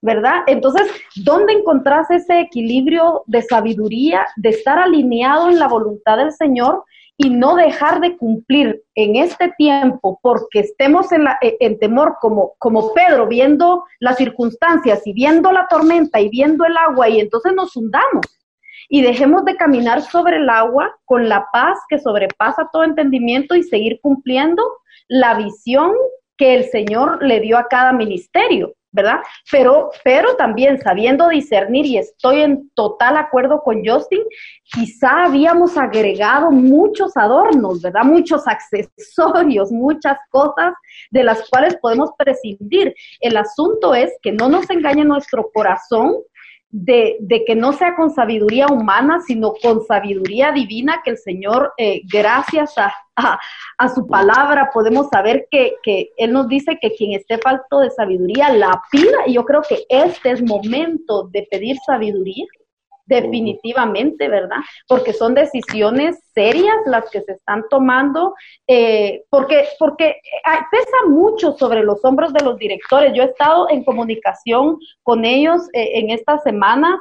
¿verdad? 0.00 0.42
Entonces, 0.46 0.90
¿dónde 1.16 1.52
encontrás 1.52 2.10
ese 2.10 2.40
equilibrio 2.40 3.22
de 3.26 3.42
sabiduría, 3.42 4.26
de 4.36 4.48
estar 4.48 4.78
alineado 4.78 5.48
en 5.48 5.60
la 5.60 5.68
voluntad 5.68 6.16
del 6.18 6.32
Señor? 6.32 6.84
Y 7.16 7.30
no 7.30 7.56
dejar 7.56 8.00
de 8.00 8.16
cumplir 8.16 8.82
en 8.94 9.16
este 9.16 9.52
tiempo 9.56 10.18
porque 10.22 10.60
estemos 10.60 11.12
en, 11.12 11.24
la, 11.24 11.38
e, 11.40 11.56
en 11.60 11.78
temor 11.78 12.16
como, 12.20 12.54
como 12.58 12.92
Pedro, 12.94 13.28
viendo 13.28 13.84
las 14.00 14.16
circunstancias 14.16 15.02
y 15.04 15.12
viendo 15.12 15.52
la 15.52 15.66
tormenta 15.68 16.20
y 16.20 16.28
viendo 16.28 16.64
el 16.64 16.76
agua 16.76 17.08
y 17.08 17.20
entonces 17.20 17.52
nos 17.54 17.76
hundamos 17.76 18.26
y 18.88 19.02
dejemos 19.02 19.44
de 19.44 19.56
caminar 19.56 20.02
sobre 20.02 20.36
el 20.36 20.48
agua 20.48 20.94
con 21.04 21.28
la 21.28 21.46
paz 21.52 21.78
que 21.88 21.98
sobrepasa 21.98 22.68
todo 22.72 22.84
entendimiento 22.84 23.54
y 23.54 23.62
seguir 23.62 24.00
cumpliendo 24.02 24.62
la 25.08 25.34
visión 25.34 25.92
que 26.36 26.54
el 26.54 26.64
Señor 26.64 27.22
le 27.22 27.40
dio 27.40 27.56
a 27.58 27.68
cada 27.68 27.92
ministerio. 27.92 28.74
¿Verdad? 28.92 29.20
Pero, 29.50 29.90
pero 30.04 30.36
también 30.36 30.80
sabiendo 30.80 31.28
discernir, 31.28 31.86
y 31.86 31.98
estoy 31.98 32.42
en 32.42 32.70
total 32.74 33.16
acuerdo 33.16 33.62
con 33.62 33.84
Justin, 33.84 34.22
quizá 34.64 35.24
habíamos 35.24 35.76
agregado 35.76 36.50
muchos 36.50 37.16
adornos, 37.16 37.82
¿verdad? 37.82 38.04
Muchos 38.04 38.46
accesorios, 38.46 39.72
muchas 39.72 40.18
cosas 40.30 40.74
de 41.10 41.24
las 41.24 41.48
cuales 41.48 41.76
podemos 41.76 42.10
prescindir. 42.16 42.94
El 43.20 43.36
asunto 43.36 43.94
es 43.94 44.12
que 44.22 44.32
no 44.32 44.48
nos 44.48 44.68
engañe 44.70 45.04
nuestro 45.04 45.50
corazón 45.52 46.16
de, 46.72 47.18
de, 47.20 47.44
que 47.44 47.54
no 47.54 47.74
sea 47.74 47.94
con 47.94 48.10
sabiduría 48.10 48.66
humana, 48.66 49.20
sino 49.20 49.52
con 49.62 49.84
sabiduría 49.84 50.52
divina, 50.52 51.02
que 51.04 51.10
el 51.10 51.18
Señor, 51.18 51.72
eh, 51.76 52.00
gracias 52.10 52.76
a, 52.78 52.92
a, 53.76 53.88
su 53.90 54.06
palabra, 54.06 54.70
podemos 54.72 55.08
saber 55.08 55.46
que, 55.50 55.74
que, 55.82 56.12
Él 56.16 56.32
nos 56.32 56.48
dice 56.48 56.78
que 56.80 56.94
quien 56.94 57.12
esté 57.12 57.36
falto 57.38 57.80
de 57.80 57.90
sabiduría 57.90 58.48
la 58.50 58.82
pida, 58.90 59.18
y 59.26 59.34
yo 59.34 59.44
creo 59.44 59.60
que 59.68 59.84
este 59.88 60.30
es 60.30 60.42
momento 60.42 61.28
de 61.30 61.46
pedir 61.50 61.76
sabiduría 61.86 62.46
definitivamente, 63.06 64.28
¿verdad? 64.28 64.58
Porque 64.86 65.12
son 65.12 65.34
decisiones 65.34 66.18
serias 66.34 66.76
las 66.86 67.10
que 67.10 67.22
se 67.22 67.32
están 67.32 67.64
tomando, 67.68 68.34
eh, 68.66 69.24
porque, 69.28 69.66
porque 69.78 70.16
pesa 70.70 71.08
mucho 71.08 71.52
sobre 71.52 71.82
los 71.82 72.04
hombros 72.04 72.32
de 72.32 72.44
los 72.44 72.58
directores. 72.58 73.12
Yo 73.14 73.22
he 73.22 73.26
estado 73.26 73.68
en 73.70 73.84
comunicación 73.84 74.78
con 75.02 75.24
ellos 75.24 75.62
eh, 75.72 75.90
en 75.94 76.10
estas 76.10 76.42
semanas. 76.42 76.98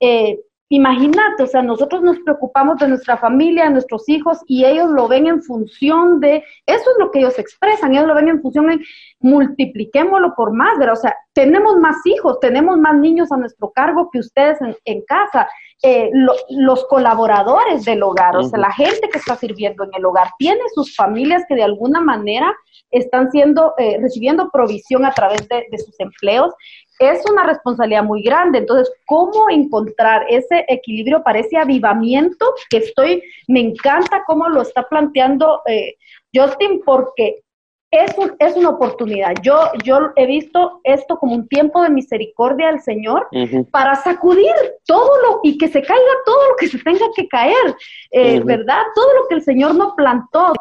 Eh, 0.00 0.40
Imagínate, 0.72 1.42
o 1.42 1.46
sea, 1.48 1.62
nosotros 1.62 2.00
nos 2.00 2.20
preocupamos 2.20 2.78
de 2.78 2.86
nuestra 2.86 3.16
familia, 3.16 3.64
de 3.64 3.70
nuestros 3.70 4.08
hijos, 4.08 4.38
y 4.46 4.64
ellos 4.64 4.88
lo 4.88 5.08
ven 5.08 5.26
en 5.26 5.42
función 5.42 6.20
de, 6.20 6.44
eso 6.64 6.84
es 6.92 6.96
lo 7.00 7.10
que 7.10 7.18
ellos 7.18 7.40
expresan, 7.40 7.92
ellos 7.92 8.06
lo 8.06 8.14
ven 8.14 8.28
en 8.28 8.40
función 8.40 8.68
de 8.68 8.78
multipliquémoslo 9.18 10.32
por 10.36 10.52
más, 10.52 10.78
¿verdad? 10.78 10.94
O 10.94 11.00
sea, 11.00 11.16
tenemos 11.32 11.76
más 11.78 11.96
hijos, 12.04 12.38
tenemos 12.38 12.78
más 12.78 12.96
niños 12.96 13.32
a 13.32 13.36
nuestro 13.36 13.72
cargo 13.72 14.10
que 14.12 14.20
ustedes 14.20 14.58
en, 14.84 15.02
casa, 15.02 15.48
eh, 15.82 16.08
los 16.50 16.84
colaboradores 16.84 17.84
del 17.84 18.04
hogar, 18.04 18.36
o 18.36 18.44
sea, 18.44 18.60
la 18.60 18.72
gente 18.72 19.08
que 19.08 19.18
está 19.18 19.34
sirviendo 19.34 19.82
en 19.82 19.90
el 19.92 20.04
hogar, 20.04 20.28
tiene 20.38 20.60
sus 20.72 20.94
familias 20.94 21.42
que 21.48 21.56
de 21.56 21.64
alguna 21.64 22.00
manera 22.00 22.54
están 22.92 23.28
siendo, 23.32 23.74
eh, 23.76 23.98
recibiendo 24.00 24.50
provisión 24.52 25.04
a 25.04 25.10
través 25.10 25.48
de, 25.48 25.66
de 25.68 25.78
sus 25.78 25.98
empleos 25.98 26.54
es 27.00 27.22
una 27.30 27.44
responsabilidad 27.44 28.04
muy 28.04 28.22
grande. 28.22 28.58
Entonces, 28.58 28.92
¿cómo 29.06 29.48
encontrar 29.50 30.26
ese 30.28 30.64
equilibrio 30.68 31.22
para 31.22 31.40
ese 31.40 31.56
avivamiento 31.56 32.54
que 32.68 32.76
estoy, 32.76 33.22
me 33.48 33.60
encanta 33.60 34.22
cómo 34.26 34.48
lo 34.48 34.60
está 34.60 34.86
planteando 34.86 35.62
eh, 35.66 35.94
Justin, 36.32 36.82
porque 36.84 37.40
es, 37.90 38.14
es 38.38 38.56
una 38.56 38.70
oportunidad. 38.70 39.34
Yo, 39.42 39.56
yo 39.84 40.12
he 40.16 40.26
visto 40.26 40.80
esto 40.84 41.18
como 41.18 41.34
un 41.34 41.48
tiempo 41.48 41.82
de 41.82 41.90
misericordia 41.90 42.68
del 42.68 42.80
Señor 42.80 43.26
para 43.70 43.96
sacudir 43.96 44.54
todo 44.86 45.10
lo 45.22 45.40
y 45.42 45.58
que 45.58 45.68
se 45.68 45.82
caiga 45.82 46.12
todo 46.24 46.48
lo 46.50 46.56
que 46.56 46.68
se 46.68 46.78
tenga 46.78 47.06
que 47.16 47.26
caer, 47.28 47.76
eh, 48.12 48.40
¿verdad? 48.44 48.82
Todo 48.94 49.12
lo 49.14 49.28
que 49.28 49.34
el 49.36 49.42
Señor 49.42 49.74
no 49.74 49.94
plantó, 49.96 50.52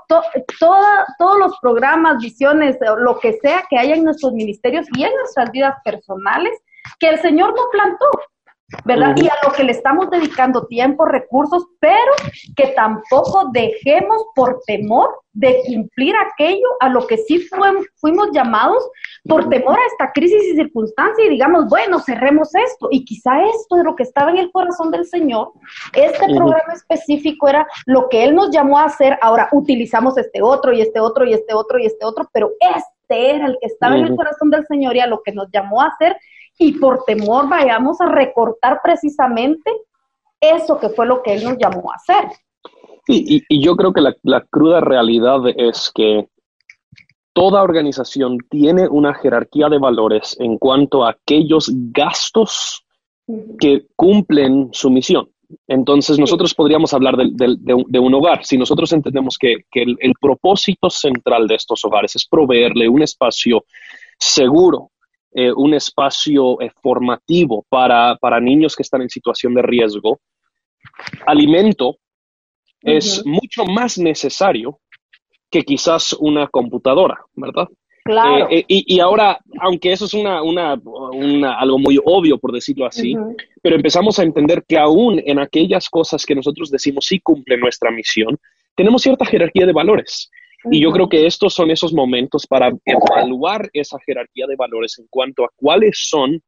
toda, 0.60 1.06
todos 1.20 1.38
los 1.38 1.60
programas, 1.60 2.18
visiones, 2.18 2.78
lo 2.98 3.20
que 3.20 3.34
sea 3.34 3.64
que 3.70 3.78
haya 3.78 3.96
en 3.96 4.04
nuestros 4.04 4.34
ministerios 4.34 4.88
y 4.96 5.04
en 5.04 5.14
nuestras 5.16 5.52
vidas 5.52 5.76
personales, 5.84 6.60
que 7.00 7.10
el 7.10 7.20
Señor 7.20 7.54
no 7.56 7.64
plantó. 7.72 8.06
¿Verdad? 8.86 9.16
Y 9.18 9.28
a 9.28 9.34
lo 9.44 9.52
que 9.54 9.64
le 9.64 9.72
estamos 9.72 10.10
dedicando 10.10 10.68
tiempo, 10.68 11.06
recursos, 11.06 11.66
pero 11.80 12.12
que 12.56 12.68
tampoco 12.68 13.50
dejemos 13.52 14.26
por 14.36 14.62
temor 14.66 15.10
de 15.34 15.62
cumplir 15.66 16.16
aquello 16.16 16.68
a 16.80 16.90
lo 16.90 17.06
que 17.08 17.18
sí 17.18 17.48
fuimos 17.96 18.30
llamados 18.34 18.90
por 19.26 19.48
temor 19.48 19.78
a 19.78 19.86
esta 19.88 20.12
crisis 20.12 20.44
y 20.44 20.56
circunstancia 20.56 21.26
y 21.26 21.30
digamos, 21.30 21.70
bueno, 21.70 22.00
cerremos 22.00 22.54
esto. 22.56 22.90
Y 22.92 23.06
quizá 23.06 23.44
esto 23.44 23.78
es 23.78 23.84
lo 23.84 23.96
que 23.96 24.04
estaba 24.04 24.32
en 24.32 24.38
el 24.38 24.52
corazón 24.52 24.92
del 24.92 25.06
Señor. 25.06 25.52
Este 25.94 26.26
programa 26.26 26.74
específico 26.74 27.48
era 27.48 27.68
lo 27.86 28.10
que 28.10 28.24
Él 28.24 28.36
nos 28.36 28.52
llamó 28.52 28.80
a 28.80 28.86
hacer. 28.86 29.18
Ahora 29.22 29.50
utilizamos 29.52 30.18
este 30.18 30.42
otro 30.42 30.74
y 30.74 30.82
este 30.82 31.00
otro 31.00 31.26
y 31.26 31.34
este 31.34 31.54
otro 31.54 31.80
y 31.80 31.86
este 31.86 32.06
otro, 32.06 32.30
pero 32.34 32.52
este 32.60 33.36
era 33.36 33.48
el 33.48 33.58
que 33.60 33.68
estaba 33.68 33.98
en 33.98 34.06
el 34.06 34.16
corazón 34.16 34.50
del 34.50 34.66
Señor 34.68 34.96
y 34.96 35.00
a 35.00 35.08
lo 35.08 35.22
que 35.24 35.32
nos 35.32 35.50
llamó 35.52 35.82
a 35.82 35.88
hacer 35.88 36.16
y 36.60 36.74
por 36.74 37.04
temor 37.06 37.50
vayamos 37.50 38.00
a 38.02 38.06
recortar 38.06 38.82
precisamente 38.84 39.72
eso 40.40 40.78
que 40.78 40.90
fue 40.90 41.08
lo 41.08 41.24
que 41.24 41.34
Él 41.34 41.44
nos 41.46 41.58
llamó 41.58 41.92
a 41.92 41.96
hacer. 41.96 42.30
Y, 43.08 43.44
y, 43.50 43.64
yo 43.64 43.76
creo 43.76 43.92
que 43.92 44.02
la, 44.02 44.16
la, 44.22 44.42
cruda 44.42 44.82
realidad 44.82 45.40
es 45.56 45.92
que 45.96 46.28
toda 47.34 47.64
organización 47.64 48.38
tiene 48.50 48.88
una 48.88 49.16
jerarquía 49.16 49.68
de 49.70 49.80
valores 49.80 50.38
en 50.40 50.60
cuanto 50.60 51.06
a 51.06 51.12
aquellos 51.12 51.72
gastos 51.92 52.86
que 53.60 53.88
cumplen 53.96 54.70
su 54.74 54.92
misión. 54.92 55.30
Entonces, 55.68 56.20
nosotros 56.20 56.54
podríamos 56.54 56.94
hablar 56.94 57.18
de, 57.18 57.30
de, 57.32 57.58
de, 57.88 58.00
un 58.00 58.14
hogar. 58.14 58.46
Si 58.46 58.58
nosotros 58.58 58.92
entendemos 58.94 59.38
que, 59.40 59.64
que 59.72 59.82
el, 59.82 59.98
el, 60.00 60.14
propósito 60.22 60.92
central 60.92 61.48
de 61.48 61.56
estos 61.56 61.84
hogares 61.86 62.16
es 62.16 62.28
proveerle 62.28 62.88
un 62.88 63.02
espacio 63.02 63.66
seguro, 64.20 64.92
eh, 65.32 65.52
un 65.52 65.74
espacio 65.74 66.60
eh, 66.62 66.72
formativo 66.82 67.66
para, 67.70 68.16
para, 68.16 68.40
niños 68.40 68.76
que 68.76 68.84
están 68.84 69.02
en 69.02 69.10
situación 69.10 69.54
de 69.54 69.62
riesgo, 69.62 70.20
alimento 71.26 71.98
es 72.82 73.26
mucho 73.26 73.66
más 73.66 73.98
necesario 73.98 74.80
que 75.52 75.64
quizás 75.64 76.14
una 76.14 76.48
computadora, 76.48 77.20
¿verdad? 77.36 77.68
Claro. 78.04 78.48
Eh, 78.50 78.64
y, 78.68 79.00
ahora, 79.00 79.40
aunque 79.60 79.92
eso 79.92 80.06
es 80.06 80.14
una, 80.14 80.42
una, 80.42 80.82
una, 81.14 81.60
algo 81.60 81.78
muy 81.78 82.00
obvio, 82.04 82.40
por 82.40 82.52
decirlo 82.52 82.88
así, 82.88 83.16
pero 83.62 83.76
empezamos 83.76 84.18
a 84.18 84.24
entender 84.24 84.64
que 84.68 84.78
aún 84.78 85.22
en 85.24 85.38
aquellas 85.38 85.90
cosas 85.90 86.26
que 86.26 86.34
nosotros 86.34 86.72
decimos 86.72 87.06
sí 87.06 87.20
cumple 87.20 87.58
nuestra 87.58 87.92
misión, 87.92 88.40
tenemos 88.76 89.04
cierta 89.04 89.26
jerarquía 89.26 89.68
de 89.68 89.74
valores. 89.74 90.32
Y 90.72 90.82
yo 90.82 90.92
creo 90.92 91.08
que 91.08 91.26
estos 91.26 91.54
son 91.54 91.72
esos 91.72 91.94
momentos 91.94 92.46
para 92.48 92.72
evaluar 92.86 93.70
esa 93.74 93.98
jerarquía 94.06 94.46
de 94.48 94.56
valores 94.56 95.00
en 95.00 95.08
cuanto 95.10 95.46
a 95.46 95.50
cuáles 95.56 96.00
son 96.10 96.42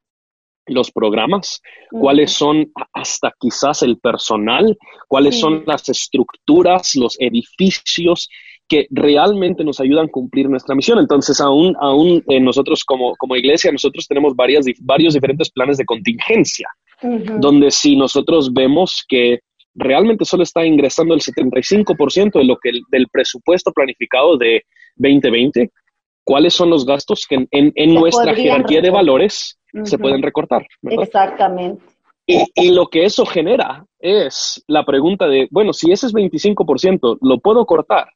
los 0.67 0.91
programas, 0.91 1.61
cuáles 1.89 2.31
son 2.31 2.71
hasta 2.93 3.33
quizás 3.39 3.83
el 3.83 3.97
personal, 3.99 4.77
cuáles 5.07 5.39
son 5.39 5.63
las 5.65 5.87
estructuras, 5.89 6.95
los 6.95 7.19
edificios 7.19 8.29
que 8.67 8.87
realmente 8.89 9.65
nos 9.65 9.81
ayudan 9.81 10.05
a 10.05 10.11
cumplir 10.11 10.49
nuestra 10.49 10.75
misión. 10.75 10.99
Entonces, 10.99 11.41
aún, 11.41 11.75
aún 11.81 12.23
eh, 12.29 12.39
nosotros 12.39 12.85
como, 12.85 13.15
como 13.17 13.35
iglesia, 13.35 13.71
nosotros 13.71 14.07
tenemos 14.07 14.33
varias, 14.35 14.65
varios 14.79 15.13
diferentes 15.13 15.51
planes 15.51 15.77
de 15.77 15.85
contingencia, 15.85 16.69
donde 17.01 17.71
si 17.71 17.97
nosotros 17.97 18.53
vemos 18.53 19.03
que 19.09 19.39
realmente 19.75 20.25
solo 20.25 20.43
está 20.43 20.65
ingresando 20.65 21.13
el 21.13 21.21
75% 21.21 22.39
de 22.39 22.45
lo 22.45 22.57
que 22.57 22.71
del 22.89 23.07
presupuesto 23.07 23.71
planificado 23.71 24.37
de 24.37 24.63
2020. 24.95 25.71
¿Cuáles 26.23 26.53
son 26.53 26.69
los 26.69 26.85
gastos 26.85 27.25
que 27.27 27.47
en, 27.49 27.93
nuestra 27.93 28.35
jerarquía 28.35 28.81
de 28.81 28.91
valores 28.91 29.57
se 29.83 29.97
pueden 29.97 30.21
recortar? 30.21 30.65
Exactamente. 30.83 31.83
Y, 32.27 32.45
y, 32.53 32.71
lo 32.71 32.87
que 32.87 33.03
eso 33.03 33.25
genera 33.25 33.83
es 33.99 34.63
la 34.67 34.85
pregunta 34.85 35.27
de, 35.27 35.47
bueno, 35.49 35.73
si 35.73 35.91
ese 35.91 36.05
es 36.05 36.13
25%, 36.13 37.17
¿lo 37.19 37.39
puedo 37.39 37.65
cortar? 37.65 38.07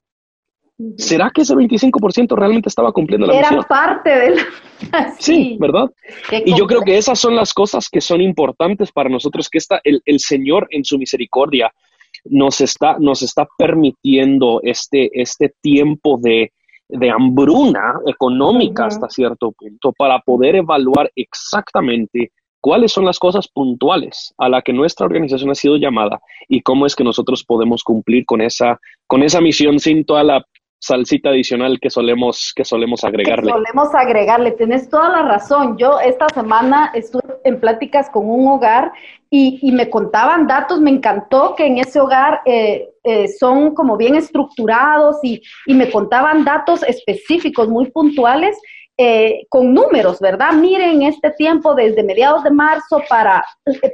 ¿Será 0.97 1.31
que 1.33 1.41
ese 1.41 1.53
25% 1.55 2.35
realmente 2.35 2.67
estaba 2.67 2.91
cumpliendo 2.91 3.27
la 3.27 3.33
Era 3.33 3.49
misión? 3.49 3.65
parte 3.67 4.09
del... 4.09 4.39
sí, 5.19 5.57
¿verdad? 5.59 5.89
y 6.31 6.53
yo 6.53 6.67
creo 6.67 6.81
que 6.81 6.97
esas 6.97 7.17
son 7.17 7.35
las 7.35 7.53
cosas 7.53 7.87
que 7.89 8.01
son 8.01 8.19
importantes 8.19 8.91
para 8.91 9.09
nosotros, 9.09 9.49
que 9.49 9.57
está 9.57 9.79
el, 9.83 10.01
el, 10.05 10.19
Señor 10.19 10.67
en 10.71 10.83
su 10.83 10.97
misericordia 10.97 11.71
nos 12.25 12.61
está, 12.61 12.97
nos 12.99 13.21
está 13.21 13.47
permitiendo 13.57 14.59
este, 14.63 15.09
este 15.13 15.53
tiempo 15.61 16.19
de, 16.21 16.51
de 16.89 17.09
hambruna 17.09 17.99
económica 18.05 18.85
hasta 18.85 19.09
cierto 19.09 19.51
punto 19.51 19.93
para 19.97 20.19
poder 20.19 20.55
evaluar 20.55 21.11
exactamente 21.15 22.31
cuáles 22.61 22.91
son 22.91 23.05
las 23.05 23.19
cosas 23.19 23.47
puntuales 23.47 24.33
a 24.37 24.49
la 24.49 24.61
que 24.61 24.73
nuestra 24.73 25.05
organización 25.05 25.51
ha 25.51 25.55
sido 25.55 25.77
llamada 25.77 26.19
y 26.47 26.61
cómo 26.61 26.85
es 26.85 26.95
que 26.95 27.03
nosotros 27.03 27.43
podemos 27.43 27.83
cumplir 27.83 28.25
con 28.25 28.41
esa, 28.41 28.79
con 29.07 29.23
esa 29.23 29.39
misión 29.39 29.79
sin 29.79 30.03
toda 30.03 30.23
la 30.23 30.43
salsita 30.79 31.29
adicional 31.29 31.79
que 31.79 31.89
solemos, 31.89 32.53
que 32.55 32.63
solemos 32.63 33.03
agregarle. 33.03 33.51
solemos 33.51 33.93
agregarle, 33.95 34.51
tienes 34.51 34.89
toda 34.89 35.09
la 35.09 35.23
razón. 35.23 35.77
Yo 35.77 35.99
esta 35.99 36.27
semana 36.29 36.91
estuve 36.93 37.23
en 37.43 37.59
pláticas 37.59 38.09
con 38.09 38.29
un 38.29 38.47
hogar 38.47 38.91
y, 39.29 39.59
y 39.61 39.71
me 39.71 39.89
contaban 39.89 40.47
datos, 40.47 40.79
me 40.79 40.91
encantó 40.91 41.55
que 41.55 41.65
en 41.65 41.79
ese 41.79 41.99
hogar 41.99 42.41
eh, 42.45 42.89
eh, 43.03 43.27
son 43.27 43.73
como 43.73 43.97
bien 43.97 44.15
estructurados 44.15 45.17
y, 45.23 45.41
y, 45.65 45.73
me 45.73 45.89
contaban 45.91 46.45
datos 46.45 46.83
específicos, 46.83 47.67
muy 47.67 47.89
puntuales. 47.91 48.57
Eh, 48.97 49.45
con 49.49 49.73
números, 49.73 50.21
¿verdad? 50.21 50.53
Miren 50.53 51.03
este 51.03 51.29
tiempo 51.31 51.75
desde 51.75 52.01
mediados 52.01 52.45
de 52.45 52.51
marzo 52.51 53.01
para 53.09 53.43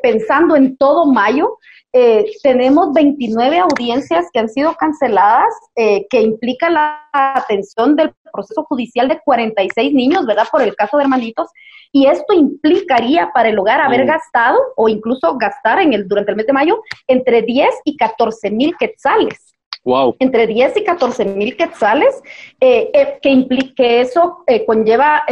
pensando 0.03 0.55
en 0.55 0.77
todo 0.77 1.07
mayo, 1.07 1.57
eh, 1.93 2.25
tenemos 2.41 2.93
29 2.93 3.60
audiencias 3.60 4.27
que 4.31 4.39
han 4.39 4.50
sido 4.50 4.74
canceladas, 4.75 5.53
eh, 5.75 6.07
que 6.10 6.21
implica 6.21 6.69
la 6.69 7.10
atención 7.12 7.95
del 7.95 8.13
proceso 8.31 8.63
judicial 8.63 9.07
de 9.10 9.19
46 9.19 9.93
niños, 9.93 10.25
¿verdad? 10.25 10.48
Por 10.51 10.62
el 10.62 10.75
caso 10.75 10.98
de 10.98 11.03
hermanitos. 11.03 11.50
Y 11.91 12.07
esto 12.07 12.33
implicaría 12.33 13.31
para 13.33 13.50
el 13.50 13.60
hogar 13.60 13.81
haber 13.81 14.05
mm. 14.05 14.07
gastado 14.07 14.57
o 14.77 14.88
incluso 14.88 15.38
gastar 15.38 15.81
en 15.81 15.93
el, 15.93 16.07
durante 16.07 16.31
el 16.31 16.38
mes 16.38 16.48
de 16.48 16.53
mayo 16.53 16.81
entre 17.07 17.41
10 17.41 17.69
y 17.83 17.98
14 17.98 18.51
mil 18.51 18.75
quetzales. 18.77 19.51
Wow. 19.83 20.15
Entre 20.19 20.48
10 20.48 20.77
y 20.77 20.83
14 20.83 21.25
mil 21.25 21.57
quetzales, 21.57 22.21
eh, 22.60 22.91
eh, 22.93 23.19
que 23.21 23.29
implique 23.29 24.01
eso 24.01 24.43
eh, 24.48 24.65
conlleva, 24.65 25.24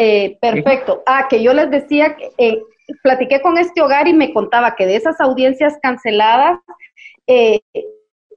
perfecto. 0.41 1.03
Ah, 1.05 1.27
que 1.29 1.41
yo 1.43 1.53
les 1.53 1.69
decía, 1.69 2.15
que 2.15 2.63
platiqué 3.03 3.41
con 3.41 3.57
este 3.57 3.81
hogar 3.81 4.07
y 4.07 4.13
me 4.13 4.33
contaba 4.33 4.75
que 4.75 4.85
de 4.85 4.95
esas 4.95 5.19
audiencias 5.21 5.77
canceladas, 5.81 6.59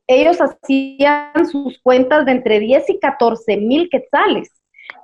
ellos 0.06 0.38
hacían 0.40 1.47
sus 1.50 1.80
cuentas 1.82 2.26
de 2.26 2.32
entre 2.32 2.61
10 2.61 2.90
y 2.90 2.99
14 2.99 3.56
mil 3.56 3.88
quetzales. 3.88 4.50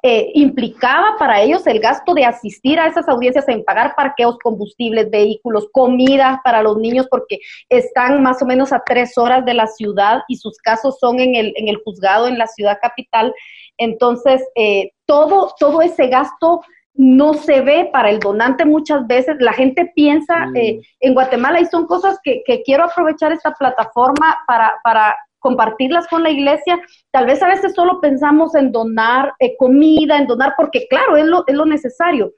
Eh, 0.03 0.31
implicaba 0.35 1.17
para 1.19 1.41
ellos 1.43 1.67
el 1.67 1.81
gasto 1.81 2.15
de 2.15 2.25
asistir 2.25 2.79
a 2.79 2.87
esas 2.87 3.09
audiencias 3.09 3.49
en 3.49 3.65
pagar 3.65 3.95
parqueos, 3.97 4.39
combustibles, 4.39 5.11
vehículos, 5.11 5.69
comida 5.73 6.41
para 6.45 6.63
los 6.63 6.77
niños, 6.77 7.07
porque 7.11 7.39
están 7.69 8.23
más 8.23 8.41
o 8.43 8.47
menos 8.47 8.73
a 8.73 8.83
tres 8.85 9.19
horas 9.19 9.45
de 9.45 9.55
la 9.55 9.67
ciudad 9.67 10.21
y 10.29 10.37
sus 10.37 10.59
casos 10.59 10.99
son 11.01 11.19
en 11.19 11.35
el, 11.35 11.53
en 11.57 11.69
el 11.69 11.81
juzgado 11.85 12.29
en 12.29 12.39
la 12.39 12.47
ciudad 12.47 12.79
capital. 12.81 13.35
Entonces, 13.77 14.43
eh, 14.55 14.93
todo, 15.05 15.55
todo 15.59 15.83
ese 15.83 16.07
gasto 16.07 16.61
no 16.99 17.33
se 17.35 17.61
ve 17.61 17.89
para 17.93 18.11
el 18.11 18.19
donante 18.19 18.65
muchas 18.65 19.07
veces. 19.07 19.37
La 19.39 19.53
gente 19.53 19.91
piensa 19.95 20.47
mm. 20.47 20.57
eh, 20.57 20.81
en 20.99 21.15
Guatemala 21.15 21.61
y 21.61 21.67
son 21.67 21.87
cosas 21.87 22.19
que, 22.25 22.43
que, 22.45 22.63
quiero 22.63 22.85
aprovechar 22.85 23.31
esta 23.31 23.53
plataforma 23.53 24.37
para, 24.49 24.75
para 24.83 25.17
compartirlas 25.39 26.09
con 26.09 26.25
la 26.25 26.31
iglesia. 26.31 26.77
Tal 27.13 27.27
vez 27.27 27.41
a 27.41 27.47
veces 27.47 27.73
solo 27.75 28.01
pensamos 28.01 28.57
en 28.57 28.73
donar 28.73 29.33
eh, 29.39 29.57
comida, 29.57 30.19
en 30.19 30.27
donar, 30.27 30.55
porque 30.57 30.89
claro, 30.89 31.17
es 31.17 31.25
lo, 31.25 31.45
es 31.47 31.55
lo 31.55 31.67
necesario. 31.67 32.33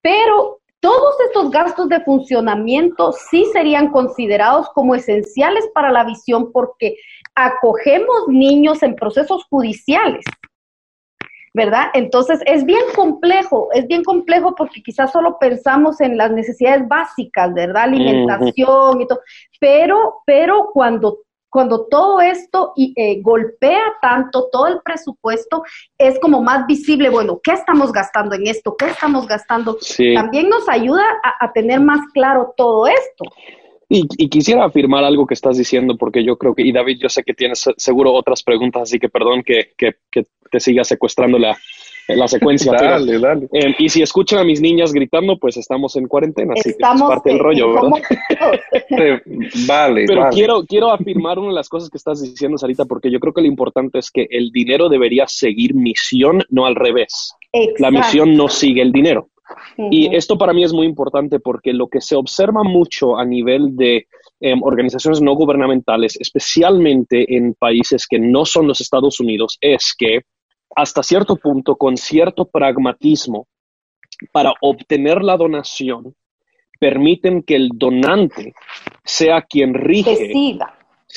Pero 0.00 0.60
todos 0.78 1.16
estos 1.26 1.50
gastos 1.50 1.88
de 1.88 2.00
funcionamiento 2.04 3.10
sí 3.10 3.44
serían 3.52 3.90
considerados 3.90 4.68
como 4.68 4.94
esenciales 4.94 5.68
para 5.74 5.90
la 5.90 6.04
visión 6.04 6.52
porque 6.52 6.94
acogemos 7.34 8.28
niños 8.28 8.84
en 8.84 8.94
procesos 8.94 9.44
judiciales. 9.50 10.24
¿Verdad? 11.56 11.86
Entonces 11.94 12.40
es 12.44 12.66
bien 12.66 12.84
complejo, 12.94 13.70
es 13.72 13.86
bien 13.86 14.04
complejo 14.04 14.54
porque 14.54 14.82
quizás 14.82 15.10
solo 15.10 15.38
pensamos 15.38 16.02
en 16.02 16.18
las 16.18 16.30
necesidades 16.30 16.86
básicas, 16.86 17.54
¿verdad? 17.54 17.84
Alimentación 17.84 19.00
y 19.00 19.06
todo, 19.06 19.20
pero, 19.58 20.16
pero 20.26 20.68
cuando 20.74 21.20
cuando 21.48 21.86
todo 21.86 22.20
esto 22.20 22.74
eh, 22.76 23.22
golpea 23.22 23.80
tanto 24.02 24.50
todo 24.52 24.66
el 24.66 24.82
presupuesto, 24.82 25.62
es 25.96 26.18
como 26.18 26.42
más 26.42 26.66
visible, 26.66 27.08
bueno, 27.08 27.40
¿qué 27.42 27.52
estamos 27.52 27.92
gastando 27.92 28.34
en 28.34 28.46
esto? 28.46 28.76
¿Qué 28.76 28.88
estamos 28.88 29.26
gastando? 29.26 29.78
También 30.14 30.50
nos 30.50 30.68
ayuda 30.68 31.04
a, 31.40 31.50
tener 31.52 31.80
más 31.80 32.00
claro 32.12 32.52
todo 32.58 32.86
esto. 32.86 33.24
Y, 33.88 34.28
quisiera 34.28 34.64
afirmar 34.64 35.04
algo 35.04 35.26
que 35.26 35.34
estás 35.34 35.56
diciendo, 35.56 35.96
porque 35.96 36.24
yo 36.24 36.36
creo 36.36 36.54
que, 36.54 36.62
y 36.62 36.72
David, 36.72 36.98
yo 37.00 37.08
sé 37.08 37.22
que 37.22 37.34
tienes 37.34 37.64
seguro 37.76 38.12
otras 38.12 38.42
preguntas, 38.42 38.82
así 38.82 38.98
que 38.98 39.08
perdón 39.08 39.42
que, 39.44 39.72
que, 39.76 39.94
que 40.10 40.24
te 40.50 40.58
siga 40.58 40.82
secuestrando 40.82 41.38
la, 41.38 41.56
la 42.08 42.28
secuencia. 42.28 42.72
dale, 42.80 43.18
dale. 43.18 43.48
Eh, 43.52 43.74
y 43.78 43.88
si 43.88 44.02
escuchan 44.02 44.38
a 44.38 44.44
mis 44.44 44.60
niñas 44.60 44.92
gritando, 44.92 45.38
pues 45.38 45.56
estamos 45.56 45.96
en 45.96 46.06
cuarentena, 46.06 46.54
así 46.56 46.70
que 46.70 46.84
es 46.84 47.02
parte 47.02 47.30
del 47.30 47.38
rollo, 47.38 47.74
¿verdad? 47.74 49.20
vale. 49.66 50.04
Pero 50.06 50.28
quiero, 50.30 50.64
quiero 50.64 50.90
afirmar 50.90 51.38
una 51.38 51.48
de 51.48 51.54
las 51.54 51.68
cosas 51.68 51.90
que 51.90 51.98
estás 51.98 52.22
diciendo, 52.22 52.58
Sarita, 52.58 52.84
porque 52.84 53.10
yo 53.10 53.18
creo 53.18 53.32
que 53.32 53.40
lo 53.40 53.48
importante 53.48 53.98
es 53.98 54.10
que 54.10 54.26
el 54.30 54.50
dinero 54.50 54.88
debería 54.88 55.26
seguir 55.26 55.74
misión, 55.74 56.42
no 56.50 56.66
al 56.66 56.74
revés. 56.74 57.34
La 57.78 57.90
misión 57.90 58.34
no 58.36 58.48
sigue 58.48 58.82
el 58.82 58.92
dinero. 58.92 59.30
Y 59.90 60.14
esto 60.14 60.36
para 60.38 60.52
mí 60.52 60.64
es 60.64 60.72
muy 60.72 60.86
importante 60.86 61.40
porque 61.40 61.72
lo 61.72 61.88
que 61.88 62.00
se 62.00 62.16
observa 62.16 62.62
mucho 62.62 63.16
a 63.16 63.24
nivel 63.24 63.76
de 63.76 64.06
em, 64.40 64.62
organizaciones 64.62 65.20
no 65.20 65.34
gubernamentales, 65.34 66.16
especialmente 66.20 67.36
en 67.36 67.54
países 67.54 68.06
que 68.06 68.18
no 68.18 68.44
son 68.44 68.66
los 68.66 68.80
Estados 68.80 69.20
Unidos, 69.20 69.58
es 69.60 69.94
que 69.96 70.22
hasta 70.74 71.02
cierto 71.02 71.36
punto, 71.36 71.76
con 71.76 71.96
cierto 71.96 72.46
pragmatismo, 72.46 73.46
para 74.32 74.52
obtener 74.60 75.22
la 75.22 75.36
donación, 75.36 76.14
permiten 76.78 77.42
que 77.42 77.56
el 77.56 77.70
donante 77.74 78.54
sea 79.04 79.42
quien 79.42 79.74
rige. 79.74 80.32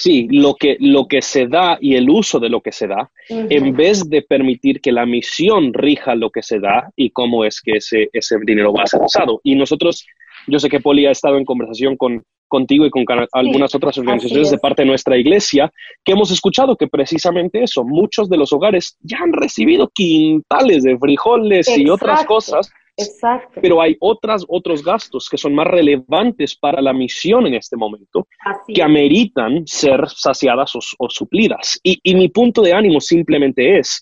Sí, 0.02 0.28
lo 0.32 0.56
que, 0.56 0.78
lo 0.80 1.08
que 1.08 1.22
se 1.22 1.48
da 1.48 1.78
y 1.82 1.96
el 1.96 2.10
uso 2.10 2.40
de 2.40 2.48
lo 2.48 2.62
que 2.62 2.72
se 2.72 2.88
da, 2.88 3.12
en 3.28 3.76
vez 3.76 4.10
de 4.10 4.22
permitir 4.22 4.80
que 4.80 4.94
la 4.94 5.06
misión 5.06 5.74
rija 5.74 6.16
lo 6.16 6.30
que 6.30 6.42
se 6.42 6.60
da 6.60 6.90
y 6.96 7.10
cómo 7.10 7.44
es 7.44 7.60
que 7.62 7.78
ese, 7.78 8.10
ese 8.14 8.38
dinero 8.46 8.72
va 8.72 8.84
a 8.84 8.88
ser 8.88 9.02
usado. 9.02 9.42
Y 9.44 9.56
nosotros, 9.56 10.06
yo 10.48 10.58
sé 10.58 10.70
que 10.70 10.80
Poli 10.80 11.06
ha 11.06 11.12
estado 11.12 11.38
en 11.38 11.44
conversación 11.44 11.98
con 11.98 12.24
contigo 12.50 12.86
y 12.86 12.90
con 12.90 13.06
algunas 13.32 13.74
otras 13.76 13.98
organizaciones 13.98 14.52
de 14.52 14.58
parte 14.58 14.82
de 14.82 14.88
nuestra 14.88 15.16
iglesia, 15.18 15.72
que 16.04 16.14
hemos 16.14 16.32
escuchado 16.32 16.76
que 16.76 16.88
precisamente 16.88 17.64
eso, 17.64 17.86
muchos 17.86 18.28
de 18.28 18.38
los 18.38 18.52
hogares 18.52 18.98
ya 19.02 19.20
han 19.20 19.32
recibido 19.32 19.90
quintales 19.94 20.84
de 20.84 20.98
frijoles 20.98 21.70
y 21.78 21.90
otras 21.90 22.26
cosas. 22.26 22.72
Exacto. 23.00 23.60
Pero 23.62 23.82
hay 23.82 23.96
otras, 24.00 24.46
otros 24.48 24.84
gastos 24.84 25.28
que 25.30 25.38
son 25.38 25.56
más 25.56 25.68
relevantes 25.68 26.56
para 26.56 26.82
la 26.82 26.94
misión 26.94 27.48
en 27.48 27.56
este 27.56 27.78
momento, 27.78 28.28
que 28.68 28.84
ameritan 28.84 29.66
ser 29.66 30.08
saciadas 30.08 30.74
o, 30.76 31.10
suplidas. 31.10 31.80
Y, 31.84 32.00
y 32.04 32.16
mi 32.16 32.30
punto 32.30 32.62
de 32.62 32.74
ánimo 32.74 33.00
simplemente 33.00 33.80
es, 33.80 34.02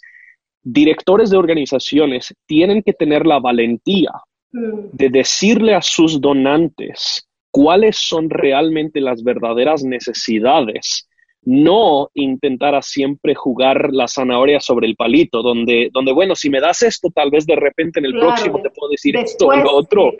directores 0.63 1.29
de 1.29 1.37
organizaciones 1.37 2.33
tienen 2.45 2.81
que 2.81 2.93
tener 2.93 3.25
la 3.25 3.39
valentía 3.39 4.11
mm. 4.51 4.89
de 4.91 5.09
decirle 5.09 5.73
a 5.75 5.81
sus 5.81 6.19
donantes 6.19 7.27
cuáles 7.51 7.97
son 7.97 8.29
realmente 8.29 8.99
las 8.99 9.23
verdaderas 9.23 9.83
necesidades. 9.83 11.07
No 11.49 12.09
intentar 12.13 12.75
a 12.75 12.81
siempre 12.81 13.33
jugar 13.35 13.93
la 13.93 14.07
zanahoria 14.07 14.59
sobre 14.59 14.87
el 14.87 14.95
palito, 14.95 15.41
donde, 15.41 15.89
donde, 15.93 16.11
bueno, 16.11 16.35
si 16.35 16.49
me 16.49 16.59
das 16.59 16.81
esto, 16.81 17.09
tal 17.13 17.31
vez 17.31 17.45
de 17.45 17.55
repente 17.55 17.99
en 17.99 18.05
el 18.05 18.19
próximo 18.19 18.61
te 18.61 18.69
puedo 18.69 18.91
decir 18.91 19.15
esto 19.15 19.47
o 19.47 19.55
lo 19.55 19.75
otro. 19.75 20.11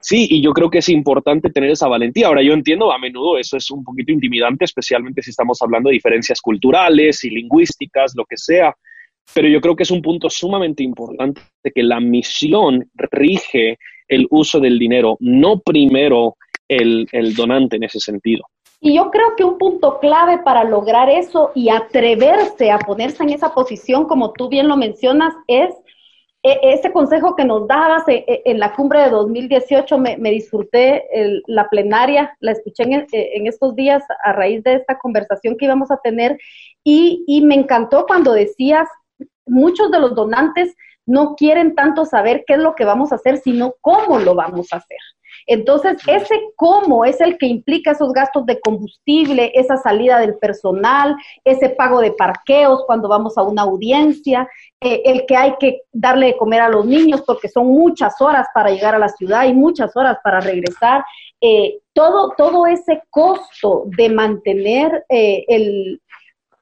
Sí, 0.00 0.26
y 0.30 0.42
yo 0.42 0.52
creo 0.52 0.68
que 0.68 0.78
es 0.78 0.88
importante 0.90 1.50
tener 1.50 1.70
esa 1.70 1.88
valentía. 1.88 2.26
Ahora, 2.26 2.42
yo 2.42 2.52
entiendo, 2.52 2.92
a 2.92 2.98
menudo 2.98 3.38
eso 3.38 3.56
es 3.56 3.70
un 3.70 3.82
poquito 3.82 4.12
intimidante, 4.12 4.66
especialmente 4.66 5.22
si 5.22 5.30
estamos 5.30 5.60
hablando 5.62 5.88
de 5.88 5.94
diferencias 5.94 6.40
culturales 6.40 7.24
y 7.24 7.30
lingüísticas, 7.30 8.12
lo 8.14 8.24
que 8.24 8.36
sea 8.36 8.74
pero 9.34 9.48
yo 9.48 9.60
creo 9.60 9.76
que 9.76 9.82
es 9.82 9.90
un 9.90 10.02
punto 10.02 10.30
sumamente 10.30 10.82
importante 10.82 11.40
de 11.62 11.70
que 11.72 11.82
la 11.82 12.00
misión 12.00 12.90
rige 12.94 13.78
el 14.08 14.26
uso 14.30 14.60
del 14.60 14.78
dinero, 14.78 15.16
no 15.20 15.60
primero 15.60 16.36
el, 16.68 17.08
donante 17.34 17.76
en 17.76 17.84
ese 17.84 18.00
sentido. 18.00 18.44
Y 18.80 18.94
yo 18.94 19.10
creo 19.10 19.34
que 19.36 19.44
un 19.44 19.58
punto 19.58 19.98
clave 20.00 20.38
para 20.38 20.64
lograr 20.64 21.08
eso 21.08 21.50
y 21.54 21.70
atreverse 21.70 22.70
a 22.70 22.78
ponerse 22.78 23.22
en 23.22 23.30
esa 23.30 23.54
posición, 23.54 24.06
como 24.06 24.32
tú 24.32 24.48
bien 24.48 24.68
lo 24.68 24.76
mencionas, 24.76 25.34
es 25.46 25.74
e, 26.42 26.60
ese 26.62 26.92
consejo 26.92 27.34
que 27.34 27.44
nos 27.44 27.66
dabas 27.66 28.06
e, 28.06 28.24
e, 28.28 28.42
en, 28.44 28.58
la 28.60 28.74
cumbre 28.74 29.00
de 29.00 29.10
2018. 29.10 29.98
Me, 29.98 30.30
disfruté 30.30 31.04
la 31.46 31.68
plenaria, 31.68 32.36
la 32.40 32.52
escuché 32.52 32.84
en, 32.84 33.06
en, 33.10 33.46
estos 33.46 33.74
días 33.74 34.02
a 34.22 34.32
raíz 34.32 34.62
de 34.62 34.74
esta 34.74 34.98
conversación 34.98 35.56
que 35.56 35.64
íbamos 35.64 35.90
a 35.90 35.96
tener 35.96 36.38
y, 36.84 37.24
y 37.26 37.42
me 37.42 37.54
encantó 37.54 38.06
cuando 38.06 38.32
decías, 38.32 38.88
muchos 39.46 39.90
de 39.90 40.00
los 40.00 40.14
donantes 40.14 40.74
no 41.06 41.34
quieren 41.36 41.74
tanto 41.74 42.04
saber 42.04 42.44
qué 42.46 42.54
es 42.54 42.60
lo 42.60 42.74
que 42.74 42.84
vamos 42.84 43.12
a 43.12 43.16
hacer, 43.16 43.38
sino 43.38 43.74
cómo 43.80 44.18
lo 44.18 44.34
vamos 44.34 44.72
a 44.72 44.76
hacer. 44.76 44.98
Entonces, 45.46 45.96
ese 46.08 46.40
cómo 46.56 47.04
es 47.04 47.20
el 47.20 47.38
que 47.38 47.46
implica 47.46 47.92
esos 47.92 48.12
gastos 48.12 48.46
de 48.46 48.60
combustible, 48.60 49.52
esa 49.54 49.76
salida 49.76 50.18
del 50.18 50.36
personal, 50.38 51.14
ese 51.44 51.70
pago 51.70 52.00
de 52.00 52.12
parqueos 52.12 52.84
cuando 52.86 53.08
vamos 53.08 53.38
a 53.38 53.42
una 53.42 53.62
audiencia, 53.62 54.48
eh, 54.80 55.02
el 55.04 55.24
que 55.24 55.36
hay 55.36 55.54
que 55.60 55.82
darle 55.92 56.26
de 56.26 56.36
comer 56.36 56.62
a 56.62 56.68
los 56.68 56.84
niños 56.84 57.22
porque 57.24 57.48
son 57.48 57.68
muchas 57.68 58.20
horas 58.20 58.48
para 58.52 58.70
llegar 58.70 58.96
a 58.96 58.98
la 58.98 59.08
ciudad 59.08 59.44
y 59.44 59.52
muchas 59.52 59.96
horas 59.96 60.18
para 60.24 60.40
regresar. 60.40 61.04
Eh, 61.40 61.78
todo, 61.92 62.32
todo 62.36 62.66
ese 62.66 63.02
costo 63.10 63.84
de 63.96 64.08
mantener 64.08 65.04
eh, 65.08 65.44
el, 65.48 66.00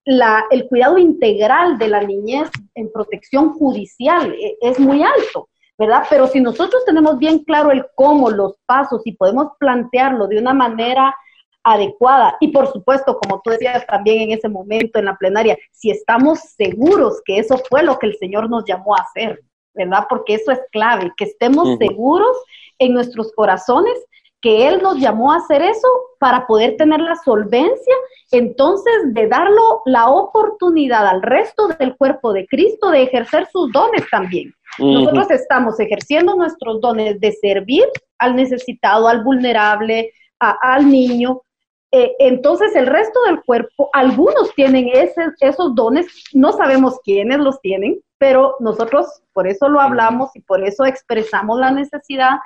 el 0.04 0.68
cuidado 0.68 0.98
integral 0.98 1.78
de 1.78 1.88
la 1.88 2.02
niñez 2.02 2.50
en 2.74 2.92
protección 2.92 3.54
judicial 3.54 4.34
es 4.60 4.78
muy 4.78 5.02
alto. 5.02 5.48
¿verdad? 5.76 6.04
Pero 6.08 6.26
si 6.28 6.40
nosotros 6.40 6.84
tenemos 6.84 7.18
bien 7.18 7.40
claro 7.40 7.72
el 7.72 7.84
cómo, 7.96 8.30
los 8.30 8.54
pasos 8.64 9.02
y 9.04 9.12
podemos 9.12 9.48
plantearlo 9.58 10.28
de 10.28 10.38
una 10.38 10.54
manera 10.54 11.14
adecuada 11.64 12.36
y 12.40 12.48
por 12.48 12.70
supuesto, 12.70 13.18
como 13.18 13.40
tú 13.42 13.50
decías 13.50 13.86
también 13.86 14.20
en 14.20 14.38
ese 14.38 14.48
momento 14.48 14.98
en 14.98 15.06
la 15.06 15.16
plenaria, 15.16 15.56
si 15.72 15.90
estamos 15.90 16.40
seguros 16.40 17.22
que 17.24 17.38
eso 17.38 17.58
fue 17.70 17.82
lo 17.82 17.98
que 17.98 18.06
el 18.06 18.18
Señor 18.18 18.50
nos 18.50 18.64
llamó 18.66 18.94
a 18.94 19.02
hacer, 19.02 19.42
¿verdad? 19.72 20.04
Porque 20.08 20.34
eso 20.34 20.52
es 20.52 20.60
clave, 20.70 21.10
que 21.16 21.24
estemos 21.24 21.78
seguros 21.78 22.36
en 22.78 22.92
nuestros 22.92 23.32
corazones 23.32 23.94
que 24.44 24.68
Él 24.68 24.82
nos 24.82 24.98
llamó 24.98 25.32
a 25.32 25.36
hacer 25.36 25.62
eso 25.62 25.88
para 26.18 26.46
poder 26.46 26.76
tener 26.76 27.00
la 27.00 27.16
solvencia, 27.16 27.94
entonces 28.30 28.92
de 29.06 29.26
darlo 29.26 29.80
la 29.86 30.10
oportunidad 30.10 31.06
al 31.06 31.22
resto 31.22 31.68
del 31.78 31.96
cuerpo 31.96 32.34
de 32.34 32.46
Cristo 32.46 32.90
de 32.90 33.04
ejercer 33.04 33.48
sus 33.50 33.72
dones 33.72 34.04
también. 34.10 34.52
Nosotros 34.78 35.30
estamos 35.30 35.80
ejerciendo 35.80 36.34
nuestros 36.36 36.78
dones 36.82 37.18
de 37.20 37.32
servir 37.32 37.84
al 38.18 38.36
necesitado, 38.36 39.08
al 39.08 39.24
vulnerable, 39.24 40.12
al 40.38 40.90
niño. 40.90 41.40
Eh, 41.90 42.12
entonces 42.18 42.76
el 42.76 42.86
resto 42.86 43.22
del 43.24 43.42
cuerpo, 43.44 43.88
algunos 43.94 44.54
tienen 44.54 44.90
esos 45.40 45.74
dones, 45.74 46.06
no 46.34 46.52
sabemos 46.52 47.00
quiénes 47.02 47.38
los 47.38 47.62
tienen, 47.62 47.98
pero 48.18 48.56
nosotros 48.60 49.06
por 49.32 49.46
eso 49.48 49.70
lo 49.70 49.80
hablamos 49.80 50.36
y 50.36 50.40
por 50.40 50.62
eso 50.62 50.84
expresamos 50.84 51.58
la 51.58 51.70
necesidad 51.70 52.40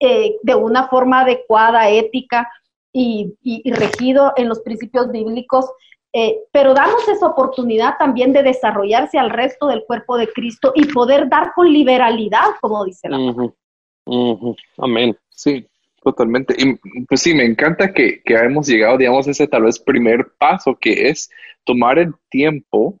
eh, 0.00 0.36
de 0.42 0.54
una 0.54 0.88
forma 0.88 1.22
adecuada, 1.22 1.90
ética 1.90 2.50
y, 2.92 3.34
regido 3.70 4.32
en 4.36 4.48
los 4.48 4.60
principios 4.60 5.10
bíblicos, 5.10 5.70
eh, 6.12 6.38
pero 6.52 6.72
damos 6.72 7.06
esa 7.08 7.26
oportunidad 7.26 7.96
también 7.98 8.32
de 8.32 8.42
desarrollarse 8.42 9.18
al 9.18 9.30
resto 9.30 9.66
del 9.66 9.84
cuerpo 9.84 10.16
de 10.16 10.28
Cristo 10.28 10.72
y 10.74 10.86
poder 10.86 11.28
dar 11.28 11.52
con 11.54 11.72
liberalidad, 11.72 12.46
como 12.60 12.84
dice 12.84 13.08
la 13.08 13.18
palabra. 13.18 13.52
Amén. 14.78 15.16
Sí, 15.28 15.66
totalmente. 16.02 16.54
Y 16.56 17.04
pues 17.04 17.20
sí, 17.20 17.34
me 17.34 17.44
encanta 17.44 17.92
que, 17.92 18.22
que 18.22 18.34
hemos 18.34 18.66
llegado, 18.66 18.96
digamos, 18.96 19.28
a 19.28 19.32
ese 19.32 19.46
tal 19.46 19.64
vez 19.64 19.78
primer 19.78 20.32
paso 20.38 20.76
que 20.76 21.08
es 21.08 21.30
tomar 21.64 21.98
el 21.98 22.14
tiempo 22.30 22.98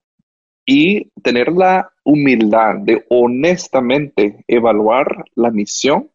y 0.66 1.08
tener 1.22 1.50
la 1.50 1.90
humildad 2.04 2.76
de 2.80 3.06
honestamente 3.08 4.44
evaluar 4.46 5.24
la 5.34 5.50
misión 5.50 6.10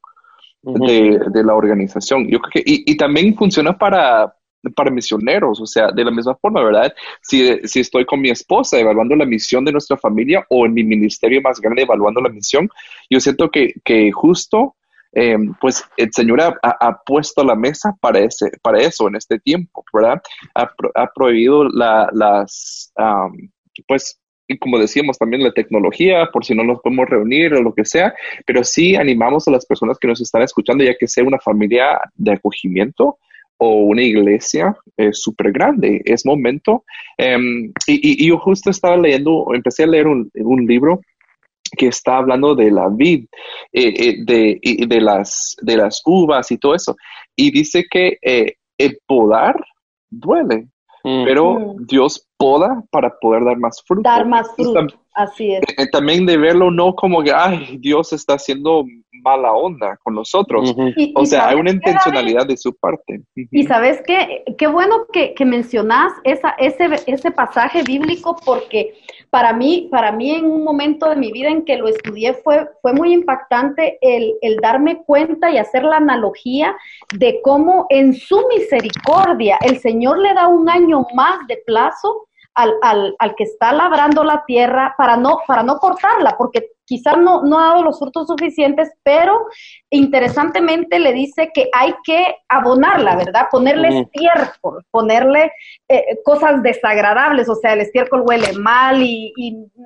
de, 0.64 1.44
la 1.44 1.54
organización. 1.54 2.28
Yo 2.28 2.40
creo 2.40 2.64
que, 2.64 2.64
y, 2.66 2.98
también 2.98 3.36
funciona 3.36 3.78
para, 3.78 4.34
para 4.76 4.92
misioneros, 4.92 5.60
o 5.60 5.66
sea, 5.66 5.92
de 5.92 6.04
la 6.04 6.12
misma 6.12 6.36
forma, 6.36 6.64
¿verdad? 6.64 6.94
Si, 7.22 7.60
si 7.68 7.82
estoy 7.82 8.06
con 8.06 8.22
mi 8.22 8.30
esposa 8.30 8.80
evaluando 8.80 9.16
la 9.16 9.26
misión 9.26 9.66
de 9.66 9.72
nuestra 9.72 9.98
familia 9.98 10.46
o 10.50 10.66
en 10.66 10.74
mi 10.74 10.84
ministerio 10.84 11.42
más 11.42 11.60
grande 11.60 11.84
evaluando 11.84 12.22
la 12.22 12.30
misión, 12.30 12.70
yo 13.10 13.20
siento 13.20 13.50
que, 13.50 13.74
que 13.84 14.12
justo, 14.12 14.76
eh, 15.12 15.38
pues 15.60 15.84
el 15.98 16.12
Señor 16.14 16.42
ha, 16.42 17.00
puesto 17.06 17.44
la 17.44 17.56
mesa 17.56 17.96
para, 18.00 18.20
ese, 18.20 18.52
para 18.62 18.80
eso 18.80 19.08
en 19.08 19.16
este 19.16 19.40
tiempo, 19.40 19.84
¿verdad? 19.94 20.22
Ha, 20.56 20.72
ha 20.96 21.12
prohibido 21.14 21.66
la, 21.66 22.10
las, 22.14 22.92
pues, 23.88 24.20
y 24.48 24.58
como 24.58 24.78
decíamos 24.78 25.18
también 25.18 25.44
la 25.44 25.54
tecnología, 25.54 26.30
por 26.32 26.44
si 26.46 26.54
no 26.54 26.64
nos 26.64 26.82
podemos 26.82 27.10
reunir 27.10 27.54
o 27.54 27.62
lo 27.62 27.74
que 27.74 27.86
sea, 27.86 28.14
pero 28.46 28.64
sí 28.64 28.96
animamos 28.96 29.48
a 29.48 29.52
las 29.52 29.66
personas 29.66 29.98
que 29.98 30.08
nos 30.08 30.22
están 30.22 30.42
escuchando, 30.42 30.84
ya 30.84 30.96
que 30.98 31.08
sea 31.08 31.24
una 31.24 31.40
familia 31.40 32.00
de 32.16 32.34
acogimiento 32.34 33.18
o 33.58 33.86
una 33.86 34.02
iglesia 34.02 34.76
eh, 34.98 35.14
súper 35.14 35.52
grande, 35.52 36.02
es 36.04 36.26
momento. 36.26 36.84
Em, 37.18 37.72
y, 37.88 38.28
yo 38.28 38.38
justo 38.38 38.70
estaba 38.70 38.98
leyendo, 38.98 39.46
empecé 39.54 39.84
a 39.84 39.88
leer 39.88 40.08
un, 40.08 40.30
libro 40.68 41.02
que 41.78 41.88
está 41.88 42.18
hablando 42.18 42.56
de 42.56 42.72
la 42.72 42.90
vid, 42.90 43.26
eh, 43.72 43.94
eh, 43.98 44.16
de, 44.26 44.60
de, 44.88 45.02
las, 45.02 45.56
de 45.62 45.78
las 45.78 46.02
uvas 46.06 46.52
y 46.52 46.58
todo 46.58 46.76
eso. 46.76 46.96
Y 47.36 47.52
dice 47.52 47.86
que 47.90 48.18
el 48.78 48.98
podar 49.08 49.56
duele, 50.10 50.68
pero 51.04 51.76
Dios 51.80 52.26
poda 52.38 52.82
para 52.90 53.14
poder 53.20 53.44
dar 53.44 53.58
más 53.58 53.84
fruto. 53.86 54.10
Dar 54.10 54.26
más 54.26 54.48
fruto, 54.56 54.88
así 55.14 55.54
es. 55.54 55.62
Eh, 55.78 55.90
también 55.92 56.26
de 56.26 56.38
verlo 56.38 56.72
no 56.72 56.96
como 56.96 57.22
que, 57.22 57.34
ay, 57.34 57.78
Dios 57.80 58.14
está 58.14 58.36
haciendo 58.36 58.86
mala 59.24 59.54
onda 59.54 59.98
con 60.04 60.16
nosotros. 60.16 60.74
o 61.16 61.26
sea, 61.26 61.50
hay 61.50 61.56
una 61.58 61.72
intencionalidad 61.72 62.48
de 62.48 62.58
su 62.58 62.74
parte. 62.76 63.22
Y 63.36 63.64
sabes 63.64 64.02
qué, 64.06 64.44
qué 64.58 64.68
bueno 64.68 65.08
que, 65.12 65.34
que 65.34 65.46
mencionas 65.46 66.14
esa, 66.24 66.52
ese, 66.52 66.90
ese 67.08 67.32
pasaje 67.32 67.84
bíblico 67.84 68.38
porque 68.46 68.94
para 69.34 69.52
mí, 69.52 69.88
para 69.90 70.12
mí 70.12 70.30
en 70.30 70.46
un 70.46 70.64
momento 70.64 71.10
de 71.10 71.16
mi 71.16 71.32
vida 71.32 71.50
en 71.50 71.66
que 71.66 71.76
lo 71.76 71.88
estudié 71.88 72.36
fue, 72.36 72.70
fue 72.84 72.94
muy 72.94 73.12
impactante 73.12 73.98
el, 74.00 74.36
el 74.44 74.58
darme 74.58 75.04
cuenta 75.06 75.50
y 75.50 75.58
hacer 75.58 75.84
la 75.86 75.98
analogía 75.98 76.78
de 77.16 77.42
cómo 77.42 77.88
en 77.90 78.14
su 78.14 78.48
misericordia 78.48 79.58
el 79.62 79.80
Señor 79.80 80.20
le 80.20 80.36
da 80.36 80.48
un 80.48 80.70
año 80.70 81.08
más 81.16 81.48
de 81.48 81.64
plazo 81.66 82.28
al, 82.54 82.76
al, 82.84 83.16
al, 83.18 83.34
que 83.34 83.46
está 83.46 83.74
labrando 83.74 84.24
la 84.24 84.46
tierra 84.46 84.94
para 85.00 85.18
no, 85.18 85.40
para 85.48 85.64
no 85.64 85.80
cortarla, 85.80 86.36
porque 86.38 86.73
quizás 86.86 87.18
no, 87.18 87.44
no 87.44 87.60
ha 87.60 87.70
dado 87.70 87.84
los 87.84 88.00
frutos 88.00 88.28
suficientes, 88.28 88.92
pero 89.04 89.48
interesantemente 89.90 91.00
le 91.00 91.14
dice 91.14 91.52
que 91.54 91.70
hay 91.74 91.94
que 92.04 92.36
abonarla, 92.50 93.16
¿verdad? 93.16 93.48
Ponerle 93.52 94.02
estiércol, 94.02 94.84
ponerle 94.92 95.52
eh, 95.88 96.20
cosas 96.24 96.62
desagradables, 96.64 97.48
o 97.50 97.56
sea, 97.56 97.74
el 97.74 97.82
estiércol 97.82 98.24
huele 98.26 98.54
mal 98.54 99.02
y, 99.02 99.34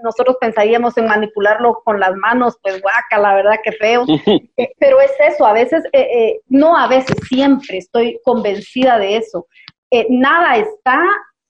nosotros 0.04 0.38
pensaríamos 0.40 0.98
en 0.98 1.08
manipularlo 1.08 1.82
con 1.84 2.00
las 2.00 2.16
manos, 2.16 2.58
pues 2.62 2.82
guaca, 2.82 3.18
la 3.18 3.36
verdad 3.36 3.56
que 3.64 3.72
feo, 3.72 4.06
eh, 4.58 4.72
pero 4.80 5.02
es 5.02 5.12
eso, 5.20 5.46
a 5.46 5.54
veces, 5.54 5.84
eh, 5.92 6.40
no 6.48 6.78
a 6.78 6.88
veces, 6.88 7.16
siempre 7.28 7.78
estoy 7.78 8.20
convencida 8.24 8.98
de 9.00 9.18
eso. 9.18 9.48
nada 10.10 10.58
está 10.58 11.02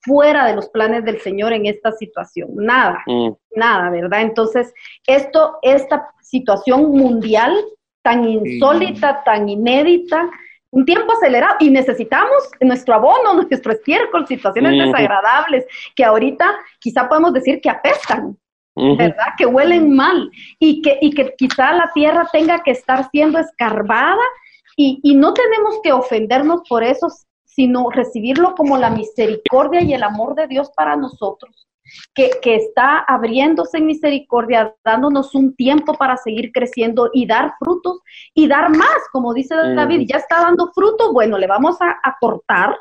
fuera 0.07 0.47
de 0.47 0.55
los 0.55 0.69
planes 0.69 1.03
del 1.03 1.19
Señor 1.19 1.51
en 1.51 1.65
esta 1.65 1.91
situación, 1.91 2.49
nada, 2.55 3.03
mm. 3.05 3.31
nada, 3.55 3.89
¿verdad? 3.89 4.21
Entonces, 4.21 4.73
esto, 5.05 5.59
esta 5.61 6.09
situación 6.21 6.89
mundial 6.91 7.53
tan 8.01 8.23
insólita, 8.27 9.21
tan 9.25 9.49
inédita, 9.49 10.29
un 10.71 10.85
tiempo 10.85 11.11
acelerado 11.11 11.57
y 11.59 11.69
necesitamos 11.69 12.49
nuestro 12.61 12.95
abono, 12.95 13.33
nuestro 13.49 13.73
estiércol, 13.73 14.25
situaciones 14.25 14.85
desagradables 14.85 15.65
que 15.93 16.05
ahorita 16.05 16.45
quizá 16.79 17.09
podemos 17.09 17.33
decir 17.33 17.59
que 17.61 17.69
apestan, 17.69 18.37
¿verdad? 18.75 19.33
Que 19.37 19.45
huelen 19.45 19.93
mal 19.93 20.29
y 20.59 20.81
que, 20.81 20.99
y 21.01 21.11
que 21.11 21.33
quizá 21.37 21.73
la 21.73 21.91
tierra 21.93 22.29
tenga 22.31 22.61
que 22.63 22.71
estar 22.71 23.09
siendo 23.09 23.39
escarbada 23.39 24.23
y, 24.77 24.99
y 25.03 25.15
no 25.15 25.33
tenemos 25.33 25.79
que 25.81 25.91
ofendernos 25.91 26.61
por 26.69 26.83
eso 26.83 27.07
sino 27.57 27.89
recibirlo 27.89 28.53
como 28.53 28.77
la 28.77 28.91
misericordia 28.91 29.81
y 29.81 29.91
el 29.91 30.03
amor 30.03 30.35
de 30.35 30.45
Dios 30.45 30.69
para 30.75 30.95
nosotros, 30.95 31.67
que, 32.13 32.29
está 32.43 32.99
abriéndose 32.99 33.79
en 33.79 33.87
misericordia, 33.87 34.75
dándonos 34.85 35.33
un 35.33 35.55
tiempo 35.55 35.95
para 35.95 36.17
seguir 36.17 36.51
creciendo 36.51 37.09
y 37.11 37.25
dar 37.25 37.55
frutos 37.57 38.01
y 38.35 38.47
dar 38.47 38.69
más, 38.69 38.99
como 39.11 39.33
dice 39.33 39.55
David, 39.55 40.05
ya 40.07 40.17
está 40.17 40.41
dando 40.41 40.71
fruto, 40.71 41.11
bueno, 41.11 41.39
le 41.39 41.47
vamos 41.47 41.77
a, 41.81 42.15
cortar, 42.21 42.77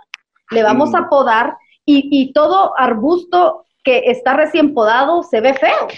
le 0.51 0.63
vamos 0.63 0.95
a 0.95 1.09
podar 1.09 1.57
y, 1.87 2.11
y 2.11 2.35
todo 2.35 2.79
arbusto 2.79 3.65
que 3.83 4.11
está 4.11 4.35
recién 4.35 4.75
podado 4.75 5.23
se 5.23 5.41
ve 5.41 5.55
feo 5.55 5.89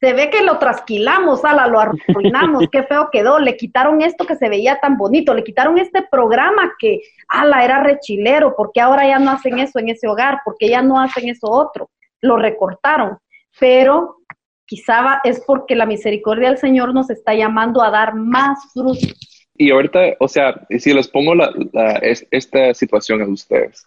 se 0.00 0.12
ve 0.12 0.30
que 0.30 0.42
lo 0.42 0.58
trasquilamos, 0.58 1.44
ala, 1.44 1.66
lo 1.66 1.80
arruinamos, 1.80 2.64
qué 2.72 2.82
feo 2.84 3.08
quedó, 3.10 3.38
le 3.38 3.56
quitaron 3.56 4.00
esto 4.02 4.26
que 4.26 4.36
se 4.36 4.48
veía 4.48 4.78
tan 4.80 4.96
bonito, 4.96 5.34
le 5.34 5.44
quitaron 5.44 5.78
este 5.78 6.02
programa 6.08 6.72
que, 6.78 7.00
ala, 7.28 7.64
era 7.64 7.82
rechilero, 7.82 8.54
porque 8.56 8.80
ahora 8.80 9.06
ya 9.08 9.18
no 9.18 9.30
hacen 9.30 9.58
eso 9.58 9.78
en 9.78 9.88
ese 9.88 10.06
hogar, 10.06 10.40
porque 10.44 10.68
ya 10.68 10.82
no 10.82 11.00
hacen 11.00 11.28
eso 11.28 11.50
otro, 11.50 11.90
lo 12.20 12.36
recortaron, 12.36 13.18
pero 13.58 14.18
quizá 14.66 15.20
es 15.24 15.42
porque 15.44 15.74
la 15.74 15.86
misericordia 15.86 16.48
del 16.48 16.58
Señor 16.58 16.94
nos 16.94 17.10
está 17.10 17.34
llamando 17.34 17.82
a 17.82 17.90
dar 17.90 18.14
más 18.14 18.72
frutos. 18.72 19.14
Y 19.56 19.72
ahorita, 19.72 20.00
o 20.20 20.28
sea, 20.28 20.54
si 20.78 20.94
les 20.94 21.08
pongo 21.08 21.34
la, 21.34 21.52
esta 22.30 22.72
situación 22.74 23.22
a 23.22 23.26
ustedes, 23.26 23.84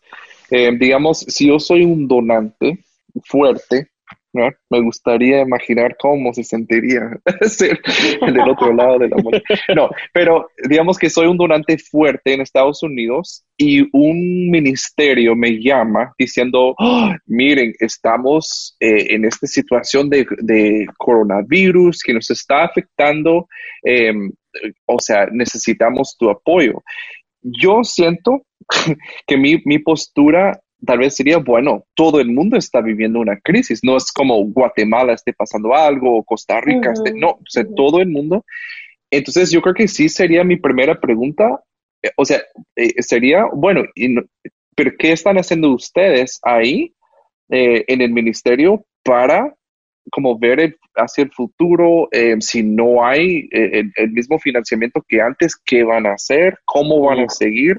eh, 0.49 0.69
digamos, 0.77 1.19
si 1.19 1.47
yo 1.47 1.59
soy 1.59 1.85
un 1.85 2.09
donante 2.09 2.83
fuerte, 3.23 3.89
me 4.33 4.81
gustaría 4.81 5.41
imaginar 5.41 5.95
cómo 5.99 6.33
se 6.33 6.43
sentiría 6.43 7.19
ser 7.41 7.79
del 8.21 8.49
otro 8.49 8.73
lado 8.73 8.99
de 8.99 9.09
la 9.09 9.17
moneda. 9.17 9.43
No, 9.75 9.89
pero 10.13 10.49
digamos 10.69 10.97
que 10.97 11.09
soy 11.09 11.27
un 11.27 11.37
donante 11.37 11.77
fuerte 11.77 12.33
en 12.33 12.41
Estados 12.41 12.81
Unidos 12.83 13.43
y 13.57 13.81
un 13.91 14.49
ministerio 14.49 15.35
me 15.35 15.61
llama 15.61 16.13
diciendo, 16.17 16.75
¡Ah! 16.79 17.17
miren, 17.25 17.73
estamos 17.79 18.75
eh, 18.79 19.13
en 19.13 19.25
esta 19.25 19.47
situación 19.47 20.09
de, 20.09 20.25
coronavirus 20.97 22.01
que 22.03 22.13
nos 22.13 22.29
está 22.29 22.63
afectando, 22.63 23.47
em, 23.83 24.31
o 24.85 24.99
sea, 24.99 25.27
necesitamos 25.31 26.15
tu 26.17 26.29
apoyo. 26.29 26.83
Yo 27.41 27.83
siento 27.83 28.45
que 29.27 29.37
mi, 29.37 29.61
mi 29.65 29.79
postura 29.79 30.59
tal 30.85 30.99
vez 30.99 31.15
sería, 31.15 31.37
bueno, 31.37 31.85
todo 31.95 32.19
el 32.19 32.31
mundo 32.31 32.57
está 32.57 32.81
viviendo 32.81 33.19
una 33.19 33.39
crisis, 33.39 33.81
no 33.83 33.97
es 33.97 34.11
como 34.11 34.43
Guatemala 34.45 35.13
esté 35.13 35.33
pasando 35.33 35.73
algo 35.73 36.17
o 36.17 36.23
Costa 36.23 36.59
Rica, 36.61 36.93
no, 37.15 37.29
o 37.31 37.43
sea, 37.47 37.65
todo 37.75 37.99
el 37.99 38.09
mundo. 38.09 38.45
Entonces 39.09 39.51
yo 39.51 39.61
creo 39.61 39.75
que 39.75 39.87
sí 39.87 40.09
sería 40.09 40.43
mi 40.43 40.57
primera 40.57 40.99
pregunta, 40.99 41.63
eh, 42.01 42.11
o 42.15 42.25
sea, 42.25 42.41
eh, 42.75 43.01
sería, 43.01 43.45
bueno, 43.53 43.83
¿pero 44.75 44.91
qué 44.97 45.11
están 45.11 45.37
haciendo 45.37 45.71
ustedes 45.71 46.39
ahí 46.43 46.93
eh, 47.49 47.83
en 47.87 48.01
el 48.01 48.11
ministerio 48.11 48.85
para 49.03 49.53
como 50.09 50.37
ver 50.37 50.77
hacia 50.95 51.23
el 51.23 51.31
futuro, 51.31 52.07
eh, 52.11 52.35
si 52.39 52.63
no 52.63 53.05
hay 53.05 53.47
eh, 53.51 53.83
el, 53.95 54.11
mismo 54.11 54.39
financiamiento 54.39 55.03
que 55.07 55.21
antes, 55.21 55.55
¿qué 55.55 55.83
van 55.83 56.05
a 56.05 56.13
hacer? 56.13 56.57
¿Cómo 56.65 57.01
van 57.01 57.19
a 57.19 57.29
seguir? 57.29 57.77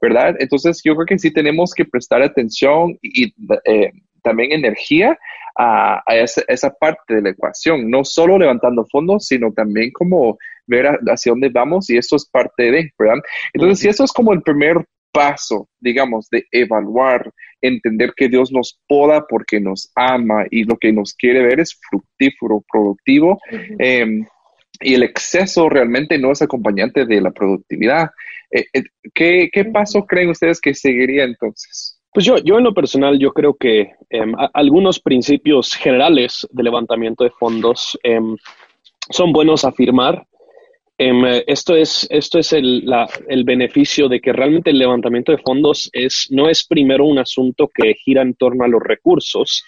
¿Verdad? 0.00 0.36
Entonces 0.38 0.80
yo 0.84 0.94
creo 0.94 1.06
que 1.06 1.18
sí 1.18 1.30
tenemos 1.30 1.74
que 1.74 1.84
prestar 1.84 2.22
atención 2.22 2.98
y, 3.02 3.34
eh, 3.64 3.92
también 4.22 4.52
energía 4.52 5.18
a, 5.56 6.02
esa, 6.08 6.70
parte 6.70 7.14
de 7.14 7.22
la 7.22 7.30
ecuación, 7.30 7.90
no 7.90 8.04
solo 8.04 8.38
levantando 8.38 8.86
fondos, 8.90 9.26
sino 9.26 9.52
también 9.52 9.90
como 9.92 10.38
ver 10.66 10.86
hacia 11.08 11.32
dónde 11.32 11.48
vamos 11.48 11.90
y 11.90 11.96
eso 11.96 12.16
es 12.16 12.28
parte 12.28 12.70
de, 12.70 12.92
¿verdad? 12.98 13.22
Entonces, 13.52 13.80
si 13.80 13.88
eso 13.88 14.04
es 14.04 14.12
como 14.12 14.32
el 14.32 14.42
primer 14.42 14.84
paso, 15.12 15.68
digamos, 15.80 16.28
de 16.30 16.46
evaluar, 16.52 17.30
entender 17.60 18.12
que 18.16 18.28
Dios 18.28 18.52
nos 18.52 18.80
poda 18.86 19.26
porque 19.28 19.60
nos 19.60 19.90
ama 19.96 20.44
y 20.50 20.64
lo 20.64 20.76
que 20.76 20.92
nos 20.92 21.14
quiere 21.14 21.42
ver 21.42 21.60
es 21.60 21.78
fructífero, 21.90 22.64
productivo. 22.70 23.38
Em, 23.78 24.24
y 24.80 24.94
el 24.94 25.02
exceso 25.02 25.68
realmente 25.68 26.18
no 26.18 26.32
es 26.32 26.42
acompañante 26.42 27.04
de 27.04 27.20
la 27.20 27.30
productividad. 27.30 28.10
Eh, 28.50 28.64
eh, 28.72 28.82
¿qué, 29.14 29.50
¿Qué 29.52 29.64
paso 29.66 30.06
creen 30.06 30.30
ustedes 30.30 30.60
que 30.60 30.74
seguiría 30.74 31.24
entonces? 31.24 32.00
Pues 32.12 32.26
yo, 32.26 32.38
yo 32.38 32.58
en 32.58 32.64
lo 32.64 32.74
personal, 32.74 33.18
yo 33.18 33.32
creo 33.32 33.54
que 33.54 33.92
em, 34.08 34.32
algunos 34.52 34.98
principios 34.98 35.74
generales 35.74 36.46
de 36.50 36.62
levantamiento 36.62 37.22
de 37.24 37.30
fondos 37.30 37.98
em, 38.02 38.36
son 39.10 39.32
buenos 39.32 39.64
afirmar 39.64 40.26
Em, 41.02 41.24
esto 41.46 41.74
es, 41.74 42.06
esto 42.10 42.38
es 42.38 42.52
el, 42.52 42.84
el, 43.26 43.44
beneficio 43.44 44.06
de 44.06 44.20
que 44.20 44.34
realmente 44.34 44.68
el 44.68 44.78
levantamiento 44.78 45.32
de 45.32 45.38
fondos 45.38 45.88
es, 45.94 46.26
no 46.28 46.46
es 46.46 46.66
primero 46.66 47.06
un 47.06 47.18
asunto 47.18 47.70
que 47.74 47.94
gira 47.94 48.20
en 48.20 48.34
torno 48.34 48.64
a 48.64 48.68
los 48.68 48.82
recursos, 48.82 49.64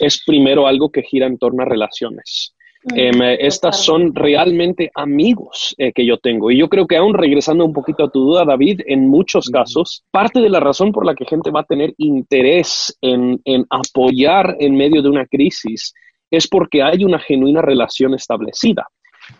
es 0.00 0.24
primero 0.24 0.66
algo 0.66 0.90
que 0.90 1.02
gira 1.02 1.26
en 1.26 1.36
torno 1.36 1.62
a 1.62 1.66
relaciones. 1.66 2.54
Mm, 2.82 2.98
em, 2.98 3.22
estas 3.40 3.84
son 3.84 4.14
realmente 4.14 4.90
amigos 4.94 5.74
eh, 5.76 5.92
que 5.92 6.06
yo 6.06 6.16
tengo. 6.18 6.50
Y 6.50 6.58
yo 6.58 6.68
creo 6.68 6.86
que 6.86 6.96
aún 6.96 7.14
regresando 7.14 7.64
un 7.64 7.72
poquito 7.72 8.04
a 8.04 8.10
tu 8.10 8.20
duda, 8.20 8.44
David, 8.44 8.80
en 8.86 9.08
muchos 9.08 9.50
casos, 9.50 10.04
parte 10.10 10.40
de 10.40 10.48
la 10.48 10.60
razón 10.60 10.90
por 10.92 11.04
la 11.04 11.14
que 11.14 11.26
gente 11.26 11.50
va 11.50 11.60
a 11.60 11.64
tener 11.64 11.92
interés 11.98 12.96
en, 13.02 13.40
en 13.44 13.66
apoyar 13.68 14.56
en 14.58 14.76
medio 14.76 15.02
de 15.02 15.10
una 15.10 15.26
crisis 15.26 15.92
es 16.30 16.48
porque 16.48 16.82
hay 16.82 17.04
una 17.04 17.18
genuina 17.18 17.60
relación 17.60 18.14
establecida. 18.14 18.86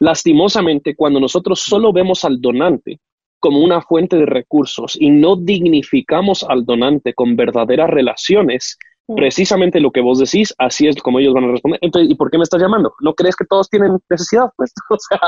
Lastimosamente, 0.00 0.94
cuando 0.94 1.18
nosotros 1.18 1.60
solo 1.60 1.92
vemos 1.92 2.24
al 2.24 2.40
donante 2.40 3.00
como 3.38 3.60
una 3.60 3.80
fuente 3.80 4.16
de 4.16 4.26
recursos 4.26 4.96
y 5.00 5.08
no 5.08 5.34
dignificamos 5.34 6.44
al 6.44 6.66
donante 6.66 7.14
con 7.14 7.36
verdaderas 7.36 7.88
relaciones, 7.88 8.76
mm. 8.78 8.89
Precisamente 9.06 9.80
lo 9.80 9.90
que 9.90 10.00
vos 10.00 10.18
decís, 10.18 10.54
así 10.58 10.86
es 10.86 10.96
como 10.96 11.18
ellos 11.18 11.34
van 11.34 11.44
a 11.44 11.52
responder. 11.52 11.78
Entonces, 11.82 12.10
¿y 12.10 12.14
por 12.14 12.30
qué 12.30 12.38
me 12.38 12.44
estás 12.44 12.60
llamando? 12.60 12.94
¿No 13.00 13.14
crees 13.14 13.36
que 13.36 13.44
todos 13.44 13.68
tienen 13.68 13.98
necesidad? 14.08 14.50
Pues, 14.56 14.72
o 14.90 14.96
sea, 14.98 15.20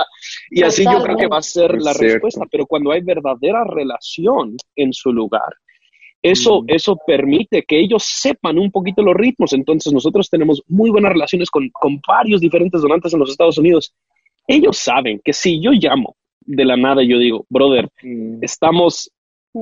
y 0.51 0.63
así 0.63 0.85
yo 0.85 1.03
creo 1.03 1.17
que 1.17 1.27
va 1.27 1.39
a 1.39 1.43
ser 1.43 1.81
la 1.81 1.93
respuesta. 1.93 2.45
Pero 2.51 2.67
cuando 2.67 2.93
hay 2.93 3.01
verdadera 3.01 3.65
relación 3.65 4.57
en 4.77 4.93
su 4.93 5.13
lugar, 5.13 5.55
eso, 6.23 6.63
mm. 6.63 6.67
eso 6.69 6.97
permite 7.07 7.65
que 7.67 7.81
ellos 7.81 8.05
sepan 8.05 8.59
un 8.59 8.71
poquito 8.71 9.03
los 9.03 9.15
ritmos. 9.15 9.53
Entonces, 9.53 9.93
nosotros 9.93 10.31
tenemos 10.31 10.63
muy 10.69 10.91
buenas 10.91 11.13
relaciones 11.13 11.51
con, 11.51 11.69
con 11.71 12.01
varios 12.07 12.41
diferentes 12.41 12.83
donantes 12.83 13.13
en 13.13 13.21
los 13.21 13.31
Estados 13.31 13.59
Unidos 13.59 13.95
ellos 14.47 14.79
saben 14.79 15.21
que 15.25 15.33
si 15.33 15.61
yo 15.61 15.71
llamo 15.73 16.17
de 16.41 16.65
la 16.65 16.77
nada 16.77 17.03
y 17.03 17.09
yo 17.09 17.19
digo, 17.19 17.47
brother, 17.49 17.89
mm. 18.03 18.43
estamos 18.43 19.11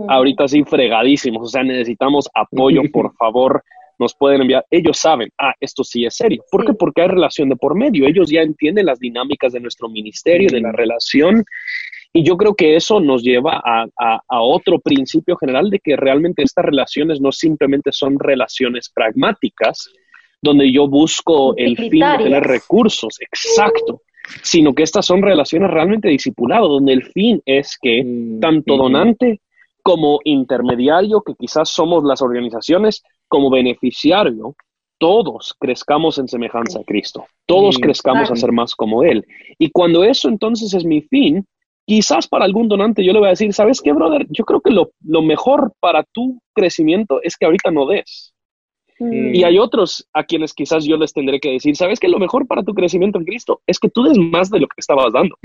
ahorita 0.09 0.45
así 0.45 0.63
fregadísimos, 0.65 1.43
o 1.43 1.51
sea, 1.51 1.63
necesitamos 1.63 2.29
apoyo, 2.35 2.83
por 2.93 3.15
favor, 3.17 3.63
nos 4.01 4.15
pueden 4.15 4.41
enviar. 4.41 4.65
Ellos 4.71 4.99
saben, 4.99 5.29
ah, 5.39 5.53
esto 5.61 5.85
sí 5.85 6.05
es 6.07 6.17
serio. 6.17 6.43
¿Por 6.51 6.65
qué? 6.65 6.73
Porque 6.73 7.03
hay 7.03 7.09
relación 7.09 7.51
de 7.51 7.57
por 7.57 7.77
medio. 7.77 8.07
Ellos 8.07 8.31
ya 8.31 8.41
entienden 8.41 8.87
las 8.87 8.99
dinámicas 8.99 9.53
de 9.53 9.61
nuestro 9.61 9.89
ministerio, 9.89 10.49
de 10.51 10.61
la 10.61 10.71
mm. 10.71 10.77
relación. 10.77 11.45
Y 12.13 12.25
yo 12.25 12.37
creo 12.37 12.55
que 12.55 12.75
eso 12.75 12.99
nos 12.99 13.23
lleva 13.23 13.63
a, 13.65 13.85
a, 13.97 14.43
otro 14.43 14.81
principio 14.81 15.37
general 15.37 15.71
de 15.71 15.79
que 15.79 15.95
realmente 15.95 16.43
estas 16.43 16.65
relaciones 16.65 17.21
no 17.21 17.31
simplemente 17.31 17.93
son 17.93 18.19
relaciones 18.19 18.91
pragmáticas, 18.93 19.91
donde 20.43 20.73
yo 20.73 20.89
busco 20.89 21.55
el 21.57 21.77
fin 21.77 22.01
de 22.01 22.19
tener 22.19 22.43
recursos. 22.43 23.17
Exacto 23.21 24.03
sino 24.43 24.75
que 24.75 24.83
estas 24.83 25.07
son 25.07 25.23
relaciones 25.23 25.71
realmente 25.71 26.09
discipuladas, 26.09 26.69
donde 26.69 26.93
el 26.93 27.03
fin 27.03 27.43
es 27.47 27.77
que 27.81 28.05
mm, 28.05 28.41
tanto 28.41 28.77
donante 28.77 29.41
como 29.83 30.21
intermediario, 30.25 31.23
que 31.23 31.35
quizás 31.35 31.71
somos 31.71 32.05
las 32.05 32.23
organizaciones, 32.23 33.03
como 33.31 33.49
beneficiario, 33.49 34.55
todos 34.99 35.55
crezcamos 35.59 36.19
en 36.19 36.29
semejanza 36.29 36.81
a 36.81 36.85
Cristo, 36.85 37.25
todos 37.47 37.79
crezcamos 37.79 38.31
a 38.31 38.37
ser 38.37 38.53
más 38.53 38.75
como 38.75 39.03
Él. 39.03 39.25
Y 39.59 39.71
cuando 39.71 40.05
eso 40.05 40.29
entonces 40.29 40.75
es 40.75 40.85
mi 40.85 41.01
fin, 41.01 41.47
quizás 41.87 42.29
para 42.29 42.45
algún 42.45 42.69
donante 42.69 43.03
yo 43.03 43.13
le 43.13 43.21
voy 43.21 43.29
a 43.29 43.31
decir, 43.31 43.55
¿sabes 43.55 43.81
qué, 43.81 43.93
brother? 43.93 44.27
Yo 44.29 44.45
creo 44.45 44.61
que 44.61 44.71
lo, 44.71 44.91
lo 45.03 45.23
mejor 45.23 45.73
para 45.81 46.05
tu 46.13 46.39
crecimiento 46.55 47.21
es 47.23 47.37
que 47.39 47.47
ahorita 47.47 47.71
no 47.71 47.87
des. 47.87 48.35
Mm. 48.99 49.35
Y 49.35 49.45
hay 49.45 49.59
otros 49.59 50.07
a 50.13 50.25
quienes 50.25 50.53
quizás 50.53 50.85
yo 50.85 50.99
les 50.99 51.15
tendré 51.15 51.41
que 51.41 51.53
decir, 51.53 51.75
sabes 51.75 51.99
que 51.99 52.09
lo 52.09 52.19
mejor 52.19 52.47
para 52.47 52.63
tu 52.63 52.75
crecimiento 52.75 53.19
en 53.19 53.25
Cristo 53.25 53.63
es 53.67 53.79
que 53.79 53.89
tú 53.89 54.03
des 54.03 54.19
más 54.19 54.51
de 54.51 54.61
lo 54.61 54.67
que 54.67 54.79
estabas 54.79 55.13
dando. 55.13 55.37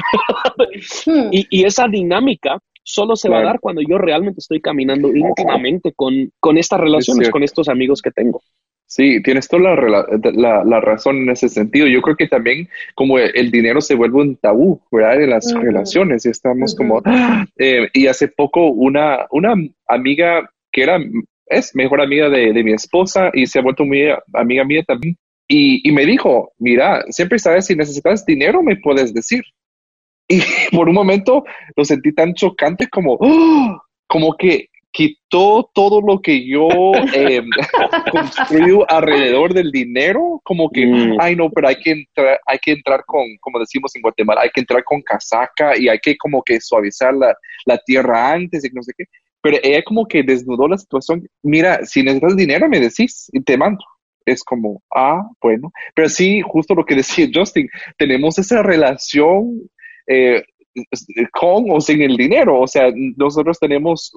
Hmm. 1.06 1.30
y, 1.32 1.64
esa 1.64 1.88
dinámica 1.88 2.60
solo 2.86 3.16
se 3.16 3.30
va 3.30 3.40
a 3.40 3.44
dar 3.44 3.60
cuando 3.60 3.82
yo 3.82 3.98
realmente 3.98 4.40
estoy 4.40 4.62
caminando 4.62 5.14
íntimamente 5.14 5.92
con, 5.94 6.32
con 6.40 6.58
estas 6.58 6.80
relaciones, 6.80 7.30
con 7.30 7.44
estos 7.44 7.68
amigos 7.68 8.02
que 8.02 8.12
tengo. 8.12 8.42
Sí, 8.88 9.22
tienes 9.24 9.48
toda 9.48 9.76
la, 9.76 10.64
la, 10.64 10.80
razón 10.80 11.18
en 11.18 11.32
ese 11.32 11.50
sentido. 11.50 11.88
Yo 11.88 12.02
creo 12.02 12.16
que 12.16 12.28
también 12.28 12.70
como 12.94 13.18
el 13.18 13.50
dinero 13.50 13.82
se 13.82 13.96
vuelve 13.96 14.22
un 14.22 14.36
tabú, 14.36 14.80
¿verdad? 14.92 15.24
En 15.24 15.32
las 15.32 15.52
relaciones 15.54 16.26
y 16.26 16.30
estamos 16.30 16.76
como... 16.76 17.02
Eh, 17.58 17.90
y 17.94 18.06
hace 18.08 18.28
poco 18.28 18.68
una, 18.68 19.26
una 19.32 19.56
amiga 19.88 20.50
que 20.72 20.84
era 20.84 21.00
es 21.48 21.76
mejor 21.76 22.02
amiga 22.02 22.30
de, 22.30 22.64
mi 22.64 22.74
esposa 22.74 23.30
y 23.34 23.46
se 23.46 23.60
ha 23.60 23.62
vuelto 23.62 23.86
muy 23.86 24.08
amiga 24.34 24.64
mía 24.64 24.84
también. 24.86 25.18
Y, 25.48 25.92
me 25.92 26.06
dijo, 26.06 26.54
mira, 26.58 27.04
siempre 27.10 27.38
sabes, 27.38 27.68
si 27.68 27.76
necesitas 27.76 28.26
dinero, 28.26 28.64
me 28.64 28.78
puedes 28.78 29.14
decir. 29.14 29.44
Y 30.28 30.40
por 30.76 30.90
un 30.90 30.96
momento 30.96 31.44
lo 31.76 31.86
sentí 31.86 32.14
tan 32.14 32.34
chocante 32.34 32.88
como, 32.88 33.18
¡oh! 33.20 33.82
como 34.08 34.36
que 34.38 34.70
quitó 34.96 35.70
todo 35.74 36.00
lo 36.00 36.22
que 36.22 36.48
yo 36.48 36.70
eh, 37.14 37.42
construí 38.12 38.80
alrededor 38.88 39.54
del 39.54 39.70
dinero, 39.70 40.40
como 40.44 40.70
que, 40.70 40.86
mm. 40.86 41.18
ay 41.20 41.36
no, 41.36 41.50
pero 41.50 41.68
hay 41.68 41.76
que 41.76 41.92
entrar, 41.92 42.40
hay 42.46 42.58
que 42.60 42.72
entrar 42.72 43.04
con, 43.06 43.24
como 43.42 43.60
decimos 43.60 43.94
en 43.96 44.02
Guatemala, 44.02 44.42
hay 44.42 44.52
que 44.52 44.62
entrar 44.62 44.86
con 44.86 45.02
casaca 45.02 45.78
y 45.78 45.90
hay 45.90 46.00
que 46.00 46.16
como 46.16 46.42
que 46.42 46.62
suavizar 46.62 47.14
la, 47.14 47.36
la 47.66 47.78
tierra 47.80 48.32
antes 48.32 48.64
y 48.64 48.70
no 48.70 48.82
sé 48.82 48.94
qué. 48.98 49.04
Pero 49.42 49.58
ella 49.62 49.84
como 49.84 50.08
que 50.08 50.24
desnudó 50.24 50.68
la 50.68 50.78
situación. 50.78 51.28
Mira, 51.44 51.86
si 51.86 52.02
necesitas 52.02 52.36
dinero, 52.38 52.70
me 52.70 52.80
decís 52.80 53.30
y 53.34 53.42
te 53.42 53.58
mando. 53.58 53.84
Es 54.26 54.44
como, 54.44 54.82
ah, 54.96 55.22
bueno. 55.42 55.72
Pero 55.94 56.10
sí, 56.10 56.42
justo 56.42 56.74
lo 56.74 56.86
que 56.86 56.96
decía 56.96 57.28
Justin, 57.34 57.70
tenemos 57.98 58.40
esa 58.40 58.64
relación 58.64 59.70
eh, 60.08 60.44
con 61.32 61.66
o 61.70 61.82
sin 61.82 62.02
el 62.02 62.18
dinero. 62.18 62.60
O 62.62 62.68
sea, 62.68 62.92
nosotros 63.18 63.58
tenemos 63.60 64.12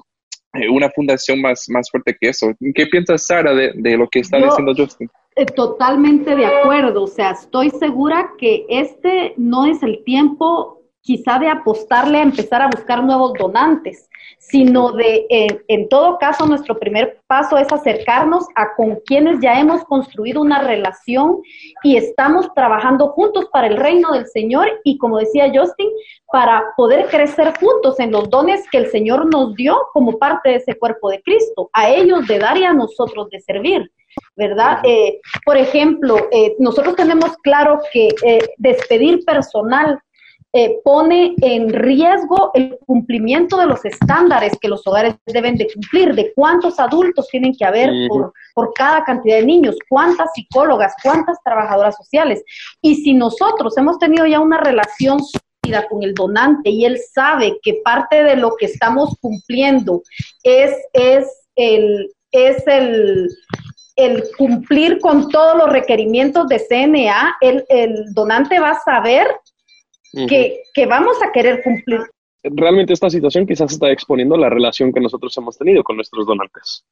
eh, 0.53 0.69
una 0.69 0.89
fundación 0.89 1.41
más, 1.41 1.65
más 1.69 1.89
fuerte 1.89 2.15
que 2.19 2.29
eso. 2.29 2.53
¿Qué 2.75 2.87
piensas, 2.87 3.25
Sara, 3.25 3.53
de, 3.53 3.71
de 3.75 3.97
lo 3.97 4.07
que 4.07 4.19
está 4.19 4.37
diciendo 4.37 4.73
Justin? 4.75 5.09
Eh, 5.35 5.45
totalmente 5.45 6.35
de 6.35 6.45
acuerdo. 6.45 7.03
O 7.03 7.07
sea, 7.07 7.31
estoy 7.31 7.69
segura 7.69 8.31
que 8.37 8.65
este 8.67 9.33
no 9.37 9.65
es 9.65 9.81
el 9.83 10.03
tiempo 10.03 10.78
quizá 11.01 11.39
de 11.39 11.47
apostarle 11.47 12.19
a 12.19 12.23
empezar 12.23 12.61
a 12.61 12.69
buscar 12.69 13.03
nuevos 13.03 13.33
donantes, 13.33 14.09
sino 14.37 14.91
de, 14.91 15.25
en 15.67 15.89
todo 15.89 16.17
caso, 16.17 16.45
nuestro 16.45 16.77
primer 16.77 17.19
paso 17.27 17.57
es 17.57 17.71
acercarnos 17.71 18.45
a 18.55 18.75
con 18.75 18.97
quienes 19.05 19.39
ya 19.41 19.59
hemos 19.59 19.83
construido 19.85 20.41
una 20.41 20.61
relación 20.61 21.41
y 21.83 21.97
estamos 21.97 22.53
trabajando 22.53 23.09
juntos 23.09 23.45
para 23.51 23.67
el 23.67 23.77
reino 23.77 24.11
del 24.11 24.27
Señor 24.27 24.67
y, 24.83 24.97
como 24.97 25.17
decía 25.17 25.51
Justin, 25.53 25.89
para 26.31 26.63
poder 26.77 27.07
crecer 27.07 27.53
juntos 27.59 27.99
en 27.99 28.11
los 28.11 28.29
dones 28.29 28.67
que 28.71 28.77
el 28.77 28.87
Señor 28.87 29.31
nos 29.31 29.55
dio 29.55 29.77
como 29.93 30.17
parte 30.17 30.49
de 30.49 30.55
ese 30.55 30.77
cuerpo 30.77 31.09
de 31.09 31.21
Cristo, 31.21 31.69
a 31.73 31.89
ellos 31.89 32.27
de 32.27 32.39
dar 32.39 32.57
y 32.57 32.63
a 32.63 32.73
nosotros 32.73 33.29
de 33.29 33.39
servir. 33.39 33.91
¿verdad? 34.35 34.79
Eh, 34.83 35.19
por 35.45 35.57
ejemplo, 35.57 36.17
eh, 36.31 36.55
nosotros 36.59 36.95
tenemos 36.95 37.35
claro 37.43 37.79
que 37.91 38.09
eh, 38.23 38.39
despedir 38.57 39.23
personal 39.25 39.99
eh, 40.53 40.79
pone 40.83 41.35
en 41.41 41.69
riesgo 41.69 42.51
el 42.53 42.77
cumplimiento 42.85 43.57
de 43.57 43.67
los 43.67 43.85
estándares 43.85 44.53
que 44.59 44.67
los 44.67 44.85
hogares 44.87 45.15
deben 45.25 45.57
de 45.57 45.67
cumplir, 45.71 46.15
de 46.15 46.33
cuántos 46.33 46.79
adultos 46.79 47.27
tienen 47.29 47.53
que 47.53 47.65
haber 47.65 47.89
por, 48.07 48.33
por 48.55 48.73
cada 48.73 49.03
cantidad 49.03 49.37
de 49.37 49.45
niños, 49.45 49.77
cuántas 49.87 50.31
psicólogas, 50.33 50.93
cuántas 51.03 51.37
trabajadoras 51.43 51.95
sociales. 51.95 52.43
Y 52.81 52.95
si 52.95 53.13
nosotros 53.13 53.77
hemos 53.77 53.99
tenido 53.99 54.25
ya 54.25 54.39
una 54.39 54.59
relación 54.59 55.19
sólida 55.23 55.87
con 55.87 56.03
el 56.03 56.13
donante 56.13 56.69
y 56.69 56.85
él 56.85 56.97
sabe 57.13 57.59
que 57.61 57.81
parte 57.83 58.23
de 58.23 58.35
lo 58.35 58.55
que 58.57 58.65
estamos 58.65 59.15
cumpliendo 59.21 60.01
es, 60.43 60.71
es 60.93 61.27
el, 61.55 62.11
es 62.31 62.65
el, 62.67 63.29
el 63.99 64.23
cumplir 64.37 64.99
con 64.99 65.29
todos 65.29 65.57
los 65.57 65.69
requerimientos 65.69 66.47
de 66.47 66.59
CNA, 66.59 67.35
el, 67.41 67.65
donante 68.13 68.59
va 68.59 68.71
a 68.71 68.79
saber 68.79 69.27
que, 70.11 70.85
vamos 70.87 71.21
a 71.21 71.31
querer 71.31 71.61
cumplir. 71.63 71.99
Realmente 72.43 72.93
esta 72.93 73.09
situación 73.09 73.45
quizás 73.45 73.71
está 73.71 73.91
exponiendo 73.91 74.37
la 74.37 74.49
relación 74.49 74.93
que 74.93 75.01
nosotros 75.01 75.35
hemos 75.37 75.57
tenido 75.57 75.83
con 75.83 75.97
nuestros 75.97 76.25
donantes. 76.25 76.85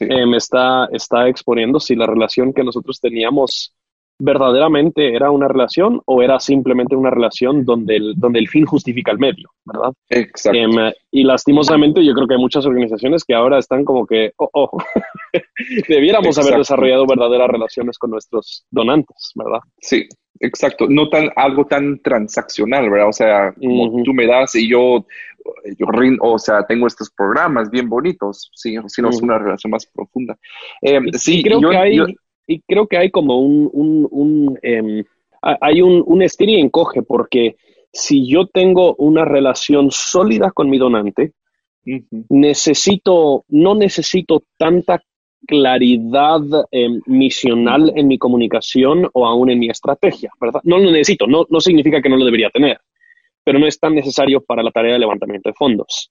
Eh, 0.00 0.26
me 0.26 0.36
está, 0.36 0.88
está 0.92 1.28
exponiendo 1.28 1.80
si 1.80 1.94
la 1.94 2.06
relación 2.06 2.52
que 2.52 2.64
nosotros 2.64 3.00
teníamos 3.00 3.74
verdaderamente 4.18 5.14
era 5.14 5.30
una 5.30 5.48
relación 5.48 6.00
o 6.06 6.22
era 6.22 6.38
simplemente 6.38 6.94
una 6.94 7.10
relación 7.10 7.64
donde 7.64 7.96
el, 7.96 8.14
donde 8.16 8.38
el 8.38 8.48
fin 8.48 8.64
justifica 8.64 9.10
el 9.10 9.18
medio, 9.18 9.50
¿verdad? 9.64 9.92
Exacto. 10.08 10.58
Em, 10.58 10.92
y 11.10 11.24
lastimosamente 11.24 12.04
yo 12.04 12.14
creo 12.14 12.26
que 12.26 12.34
hay 12.34 12.40
muchas 12.40 12.64
organizaciones 12.66 13.24
que 13.24 13.34
ahora 13.34 13.58
están 13.58 13.84
como 13.84 14.06
que, 14.06 14.32
oh, 14.36 14.48
oh 14.52 14.70
debiéramos 15.88 16.38
haber 16.38 16.58
desarrollado 16.58 17.06
verdaderas 17.06 17.48
relaciones 17.48 17.98
con 17.98 18.10
nuestros 18.10 18.64
donantes, 18.70 19.32
¿verdad? 19.34 19.60
Sí, 19.78 20.06
exacto. 20.40 20.86
No 20.88 21.08
tan 21.08 21.30
algo 21.34 21.66
tan 21.66 22.00
transaccional, 22.00 22.90
¿verdad? 22.90 23.08
O 23.08 23.12
sea, 23.12 23.52
como 23.52 24.02
tú 24.04 24.14
me 24.14 24.26
das 24.26 24.54
y 24.54 24.68
yo, 24.68 25.06
yo 25.76 25.86
o 26.20 26.38
sea, 26.38 26.64
tengo 26.66 26.86
estos 26.86 27.10
programas 27.10 27.68
bien 27.70 27.88
bonitos, 27.88 28.50
sí, 28.54 28.76
sino 28.86 29.08
es 29.08 29.20
una 29.20 29.38
relación 29.38 29.72
más 29.72 29.86
profunda. 29.86 30.38
Em, 30.80 31.10
sí, 31.12 31.42
creo 31.42 31.60
que 31.60 31.76
hay 31.76 31.98
y 32.46 32.60
creo 32.60 32.86
que 32.86 32.98
hay 32.98 33.10
como 33.10 33.38
un, 33.38 33.68
un, 33.72 34.08
un 34.10 34.58
em, 34.62 35.04
hay 35.42 35.82
un, 35.82 36.02
un 36.06 36.22
estir 36.22 36.48
y 36.48 36.60
encoge, 36.60 37.02
porque 37.02 37.56
si 37.92 38.26
yo 38.26 38.46
tengo 38.46 38.94
una 38.96 39.24
relación 39.24 39.90
sólida 39.90 40.50
con 40.50 40.70
mi 40.70 40.78
donante, 40.78 41.32
necesito, 42.28 43.44
no 43.48 43.74
necesito 43.74 44.42
tanta 44.58 45.02
claridad 45.46 46.40
em, 46.70 47.00
misional 47.06 47.92
en 47.94 48.08
mi 48.08 48.18
comunicación 48.18 49.08
o 49.12 49.26
aún 49.26 49.50
en 49.50 49.58
mi 49.58 49.68
estrategia, 49.68 50.30
¿verdad? 50.40 50.60
No 50.64 50.78
lo 50.78 50.90
necesito, 50.90 51.26
no, 51.26 51.46
no 51.50 51.60
significa 51.60 52.00
que 52.00 52.08
no 52.08 52.16
lo 52.16 52.24
debería 52.24 52.48
tener, 52.48 52.78
pero 53.44 53.58
no 53.58 53.66
es 53.66 53.78
tan 53.78 53.94
necesario 53.94 54.42
para 54.42 54.62
la 54.62 54.70
tarea 54.70 54.94
de 54.94 55.00
levantamiento 55.00 55.50
de 55.50 55.54
fondos. 55.54 56.08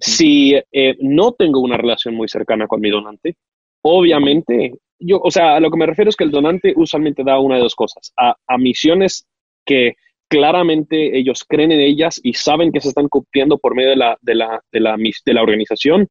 Si 0.00 0.54
eh, 0.54 0.96
no 1.00 1.32
tengo 1.32 1.60
una 1.60 1.76
relación 1.76 2.14
muy 2.14 2.28
cercana 2.28 2.68
con 2.68 2.80
mi 2.80 2.90
donante, 2.90 3.36
obviamente 3.82 4.74
yo, 4.98 5.20
o 5.22 5.30
sea, 5.30 5.56
a 5.56 5.60
lo 5.60 5.70
que 5.70 5.78
me 5.78 5.86
refiero 5.86 6.08
es 6.08 6.16
que 6.16 6.24
el 6.24 6.30
donante 6.30 6.72
usualmente 6.76 7.22
da 7.24 7.38
una 7.38 7.56
de 7.56 7.62
dos 7.62 7.74
cosas, 7.74 8.12
a, 8.16 8.34
misiones 8.58 9.26
que 9.64 9.94
claramente 10.28 11.16
ellos 11.16 11.44
creen 11.48 11.72
en 11.72 11.80
ellas 11.80 12.20
y 12.22 12.34
saben 12.34 12.72
que 12.72 12.80
se 12.80 12.88
están 12.88 13.08
cumpliendo 13.08 13.58
por 13.58 13.74
medio 13.74 13.90
de 13.90 13.96
la, 13.96 14.18
de 14.20 14.34
la, 14.34 14.60
de 14.72 14.80
la, 14.80 14.96
de 14.96 15.34
la 15.34 15.42
organización, 15.42 16.08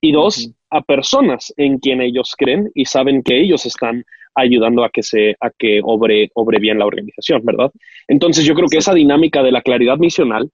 y 0.00 0.12
dos, 0.12 0.52
a 0.70 0.80
personas 0.82 1.52
en 1.56 1.78
quien 1.78 2.00
ellos 2.00 2.34
creen 2.36 2.70
y 2.74 2.84
saben 2.84 3.22
que 3.22 3.40
ellos 3.40 3.66
están 3.66 4.04
ayudando 4.34 4.84
a 4.84 4.90
que 4.90 5.02
se 5.02 5.34
a 5.40 5.50
que 5.50 5.80
obre, 5.82 6.30
obre 6.34 6.60
bien 6.60 6.78
la 6.78 6.86
organización, 6.86 7.42
¿verdad? 7.44 7.72
Entonces 8.06 8.44
yo 8.44 8.54
creo 8.54 8.68
que 8.68 8.78
esa 8.78 8.94
dinámica 8.94 9.42
de 9.42 9.50
la 9.50 9.62
claridad 9.62 9.98
misional 9.98 10.50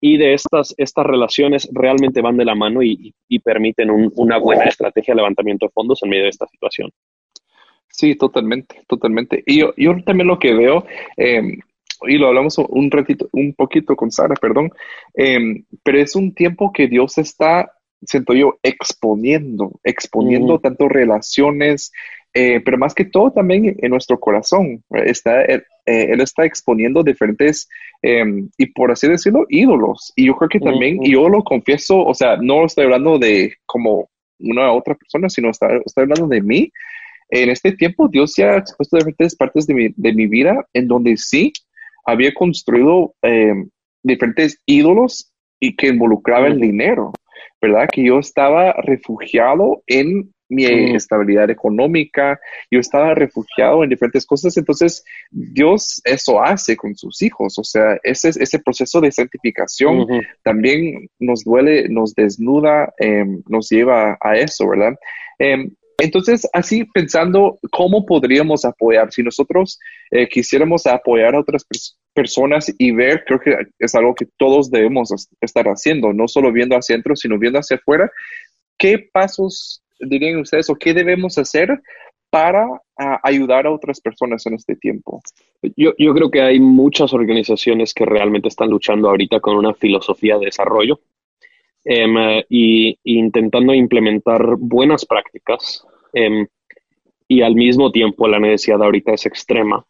y 0.00 0.16
de 0.16 0.34
estas, 0.34 0.74
estas 0.78 1.04
relaciones 1.04 1.68
realmente 1.72 2.20
van 2.20 2.36
de 2.36 2.44
la 2.44 2.54
mano 2.54 2.82
y, 2.82 3.14
permiten 3.44 3.90
una 3.90 4.38
buena 4.38 4.64
estrategia 4.64 5.12
de 5.12 5.16
levantamiento 5.16 5.66
de 5.66 5.72
fondos 5.72 6.02
en 6.02 6.10
medio 6.10 6.24
de 6.24 6.30
esta 6.30 6.46
situación. 6.46 6.90
Sí, 7.96 8.14
totalmente, 8.14 8.82
totalmente. 8.86 9.42
Y 9.46 9.60
yo, 9.60 9.72
yo 9.78 9.96
también 10.04 10.28
lo 10.28 10.38
que 10.38 10.52
veo, 10.52 10.84
em, 11.16 11.58
y 12.02 12.18
lo 12.18 12.28
hablamos 12.28 12.58
un 12.58 12.90
ratito, 12.90 13.26
un 13.32 13.54
poquito 13.54 13.96
con 13.96 14.10
Sara, 14.10 14.34
perdón, 14.34 14.70
em, 15.14 15.64
pero 15.82 15.98
es 15.98 16.14
un 16.14 16.34
tiempo 16.34 16.70
que 16.74 16.88
Dios 16.88 17.16
está, 17.16 17.72
siento 18.02 18.34
yo, 18.34 18.58
exponiendo, 18.62 19.80
exponiendo 19.82 20.58
tanto 20.58 20.90
relaciones, 20.90 21.90
eh, 22.34 22.60
pero 22.62 22.76
más 22.76 22.92
que 22.94 23.06
todo 23.06 23.30
también 23.32 23.74
en 23.78 23.90
nuestro 23.90 24.20
corazón. 24.20 24.84
Está, 24.90 25.42
eh, 25.44 25.62
eh, 25.86 26.08
él 26.10 26.20
está 26.20 26.44
exponiendo 26.44 27.02
diferentes, 27.02 27.66
em, 28.02 28.50
y 28.58 28.66
por 28.66 28.90
así 28.90 29.08
decirlo, 29.08 29.46
ídolos. 29.48 30.12
Y 30.16 30.26
yo 30.26 30.36
creo 30.36 30.50
que 30.50 30.60
también, 30.60 31.02
y 31.02 31.12
yo 31.12 31.30
lo 31.30 31.42
confieso, 31.42 32.04
o 32.04 32.12
sea, 32.12 32.36
no 32.36 32.66
estoy 32.66 32.84
hablando 32.84 33.18
de 33.18 33.54
como 33.64 34.10
una 34.38 34.70
otra 34.70 34.94
persona, 34.94 35.30
sino 35.30 35.48
estoy 35.48 35.80
hablando 35.96 36.28
de 36.28 36.42
mí 36.42 36.70
en 37.28 37.50
este 37.50 37.72
tiempo 37.72 38.08
Dios 38.08 38.34
ya 38.36 38.52
ha 38.52 38.58
expuesto 38.58 38.96
diferentes 38.96 39.34
partes 39.34 39.66
de 39.66 39.74
mi, 39.74 39.88
de 39.96 40.12
mi 40.12 40.26
vida 40.26 40.66
en 40.72 40.88
donde 40.88 41.16
sí 41.16 41.52
había 42.04 42.32
construido 42.32 43.14
eh, 43.22 43.54
diferentes 44.02 44.60
ídolos 44.66 45.32
y 45.58 45.74
que 45.74 45.88
involucraba 45.88 46.46
el 46.46 46.60
dinero, 46.60 47.12
¿verdad? 47.60 47.88
Que 47.92 48.04
yo 48.04 48.18
estaba 48.18 48.72
refugiado 48.72 49.82
en 49.86 50.32
mi 50.48 50.64
estabilidad 50.94 51.50
económica, 51.50 52.38
yo 52.70 52.78
estaba 52.78 53.14
refugiado 53.14 53.82
en 53.82 53.90
diferentes 53.90 54.24
cosas, 54.24 54.56
entonces 54.56 55.04
Dios 55.30 56.00
eso 56.04 56.40
hace 56.40 56.76
con 56.76 56.94
sus 56.94 57.20
hijos, 57.22 57.58
o 57.58 57.64
sea, 57.64 57.98
ese, 58.04 58.28
ese 58.28 58.58
proceso 58.60 59.00
de 59.00 59.10
santificación 59.10 60.06
también 60.44 61.08
nos 61.18 61.42
duele, 61.42 61.88
nos 61.88 62.14
desnuda, 62.14 62.94
em, 62.98 63.42
nos 63.48 63.68
lleva 63.68 64.16
a 64.20 64.36
eso, 64.36 64.68
¿verdad? 64.68 64.96
Em, 65.38 65.74
entonces, 65.98 66.46
así 66.52 66.84
pensando 66.84 67.58
cómo 67.70 68.04
podríamos 68.04 68.64
apoyar, 68.64 69.12
si 69.12 69.22
nosotros 69.22 69.78
eh, 70.10 70.28
quisiéramos 70.28 70.86
apoyar 70.86 71.34
a 71.34 71.40
otras 71.40 71.66
personas 72.12 72.72
y 72.78 72.92
ver, 72.92 73.24
creo 73.26 73.40
que 73.40 73.56
es 73.78 73.94
algo 73.94 74.14
que 74.14 74.26
todos 74.36 74.70
debemos 74.70 75.28
estar 75.40 75.66
haciendo, 75.66 76.12
no 76.12 76.28
solo 76.28 76.52
viendo 76.52 76.76
hacia 76.76 76.94
adentro, 76.94 77.16
sino 77.16 77.38
viendo 77.38 77.58
hacia 77.58 77.78
afuera, 77.78 78.10
¿qué 78.78 79.08
pasos 79.10 79.82
dirían 79.98 80.40
ustedes 80.40 80.68
o 80.68 80.74
qué 80.74 80.92
debemos 80.92 81.38
hacer 81.38 81.80
para 82.28 82.66
ayudar 83.22 83.66
a 83.66 83.72
otras 83.72 84.00
personas 84.00 84.44
en 84.46 84.54
este 84.54 84.76
tiempo? 84.76 85.22
Yo, 85.76 85.92
yo 85.96 86.12
creo 86.14 86.30
que 86.30 86.42
hay 86.42 86.60
muchas 86.60 87.14
organizaciones 87.14 87.94
que 87.94 88.04
realmente 88.04 88.48
están 88.48 88.68
luchando 88.68 89.08
ahorita 89.08 89.40
con 89.40 89.56
una 89.56 89.72
filosofía 89.72 90.36
de 90.36 90.46
desarrollo 90.46 91.00
Eh, 91.88 92.44
y, 92.48 92.98
intentando 93.04 93.72
implementar 93.72 94.56
buenas 94.58 95.06
prácticas 95.06 95.86
em, 96.12 96.44
y 97.28 97.42
al 97.42 97.54
mismo 97.54 97.92
tiempo 97.92 98.26
la 98.26 98.40
necesidad 98.40 98.82
ahorita 98.82 99.12
es 99.12 99.24
extrema. 99.26 99.86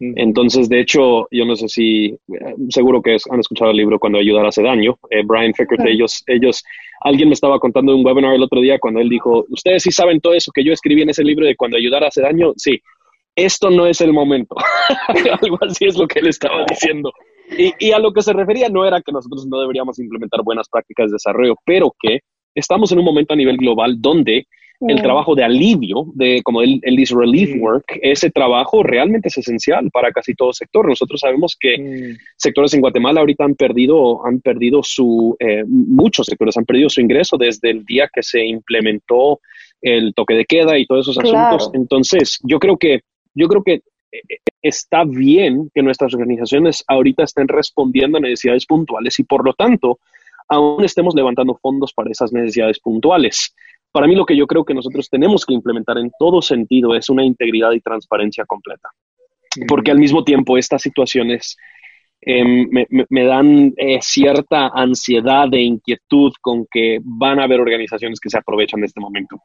Entonces, 0.00 0.68
de 0.68 0.80
hecho, 0.80 1.26
yo 1.30 1.44
no 1.44 1.56
sé 1.56 1.68
si, 1.68 2.06
eh, 2.06 2.54
seguro 2.68 3.02
que 3.02 3.16
han 3.30 3.40
escuchado 3.40 3.72
el 3.72 3.76
libro 3.76 3.98
Cuando 3.98 4.18
ayudar 4.18 4.46
hace 4.46 4.62
daño. 4.62 4.96
Eh, 5.10 5.22
Brian 5.24 5.52
Fickert, 5.54 5.84
ellos, 5.86 6.22
ellos, 6.28 6.64
alguien 7.00 7.28
me 7.28 7.34
estaba 7.34 7.58
contando 7.58 7.92
en 7.92 7.98
un 7.98 8.06
webinar 8.06 8.34
el 8.34 8.42
otro 8.42 8.60
día 8.60 8.78
cuando 8.78 9.00
él 9.00 9.08
dijo, 9.08 9.44
ustedes 9.48 9.82
sí 9.82 9.90
saben 9.90 10.20
todo 10.20 10.34
eso 10.34 10.52
que 10.52 10.62
yo 10.62 10.72
escribí 10.72 11.02
en 11.02 11.10
ese 11.10 11.24
libro 11.24 11.46
de 11.46 11.56
Cuando 11.56 11.76
ayudar 11.76 12.04
hace 12.04 12.22
daño. 12.22 12.52
Sí, 12.56 12.80
esto 13.34 13.70
no 13.70 13.86
es 13.86 14.00
el 14.00 14.12
momento. 14.12 14.54
Algo 15.42 15.58
así 15.62 15.86
es 15.86 15.96
lo 15.96 16.06
que 16.06 16.20
él 16.20 16.28
estaba 16.28 16.64
diciendo. 16.68 17.12
Y, 17.56 17.92
a 17.92 17.98
lo 17.98 18.12
que 18.12 18.22
se 18.22 18.32
refería 18.32 18.68
no 18.68 18.84
era 18.84 19.00
que 19.00 19.12
nosotros 19.12 19.46
no 19.46 19.60
deberíamos 19.60 19.98
implementar 19.98 20.42
buenas 20.42 20.68
prácticas 20.68 21.10
de 21.10 21.14
desarrollo, 21.14 21.54
pero 21.64 21.94
que 21.98 22.20
estamos 22.54 22.92
en 22.92 22.98
un 22.98 23.04
momento 23.04 23.34
a 23.34 23.36
nivel 23.36 23.56
global 23.56 24.00
donde 24.00 24.46
el 24.80 25.02
trabajo 25.02 25.34
de 25.34 25.42
alivio, 25.42 26.06
de 26.14 26.40
como 26.44 26.62
él, 26.62 26.80
dice 26.84 27.14
relief 27.16 27.50
work, 27.60 27.98
ese 28.00 28.30
trabajo 28.30 28.84
realmente 28.84 29.26
es 29.26 29.36
esencial 29.36 29.90
para 29.90 30.12
casi 30.12 30.34
todo 30.34 30.52
sector. 30.52 30.86
Nosotros 30.86 31.18
sabemos 31.20 31.56
que 31.58 32.14
sectores 32.36 32.74
en 32.74 32.80
Guatemala 32.80 33.20
ahorita 33.20 33.44
han 33.44 33.56
perdido, 33.56 34.24
han 34.24 34.40
perdido 34.40 34.82
su, 34.84 35.36
eh, 35.40 35.64
muchos 35.66 36.26
sectores 36.26 36.56
han 36.56 36.64
perdido 36.64 36.88
su 36.88 37.00
ingreso 37.00 37.36
desde 37.36 37.70
el 37.70 37.84
día 37.84 38.08
que 38.12 38.22
se 38.22 38.44
implementó 38.46 39.40
el 39.82 40.14
toque 40.14 40.34
de 40.34 40.44
queda 40.44 40.78
y 40.78 40.86
todos 40.86 41.08
esos 41.08 41.18
asuntos. 41.18 41.70
Entonces, 41.74 42.38
yo 42.44 42.60
creo 42.60 42.76
que, 42.76 43.00
yo 43.34 43.48
creo 43.48 43.64
que 43.64 43.80
está 44.62 45.04
bien 45.04 45.70
que 45.74 45.82
nuestras 45.82 46.14
organizaciones 46.14 46.84
ahorita 46.86 47.24
estén 47.24 47.48
respondiendo 47.48 48.18
a 48.18 48.20
necesidades 48.20 48.66
puntuales 48.66 49.18
y 49.18 49.24
por 49.24 49.44
lo 49.44 49.54
tanto 49.54 49.98
aún 50.48 50.84
estemos 50.84 51.14
levantando 51.14 51.58
fondos 51.60 51.92
para 51.92 52.10
esas 52.10 52.32
necesidades 52.32 52.80
puntuales. 52.80 53.54
Para 53.92 54.06
mí 54.06 54.14
lo 54.14 54.26
que 54.26 54.36
yo 54.36 54.46
creo 54.46 54.64
que 54.64 54.74
nosotros 54.74 55.08
tenemos 55.08 55.44
que 55.44 55.54
implementar 55.54 55.98
en 55.98 56.10
todo 56.18 56.42
sentido 56.42 56.94
es 56.94 57.08
una 57.08 57.24
integridad 57.24 57.72
y 57.72 57.80
transparencia 57.80 58.44
completa. 58.46 58.88
Porque 59.66 59.90
al 59.90 59.98
mismo 59.98 60.24
tiempo 60.24 60.56
estas 60.56 60.82
situaciones 60.82 61.56
em, 62.20 62.68
me, 63.10 63.24
dan 63.24 63.72
eh, 63.76 63.98
cierta 64.00 64.68
ansiedad 64.68 65.52
e 65.52 65.60
inquietud 65.60 66.32
con 66.40 66.66
que 66.70 66.98
van 67.02 67.40
a 67.40 67.44
haber 67.44 67.60
organizaciones 67.60 68.20
que 68.20 68.30
se 68.30 68.38
aprovechan 68.38 68.80
de 68.80 68.86
este 68.86 69.00
momento 69.00 69.40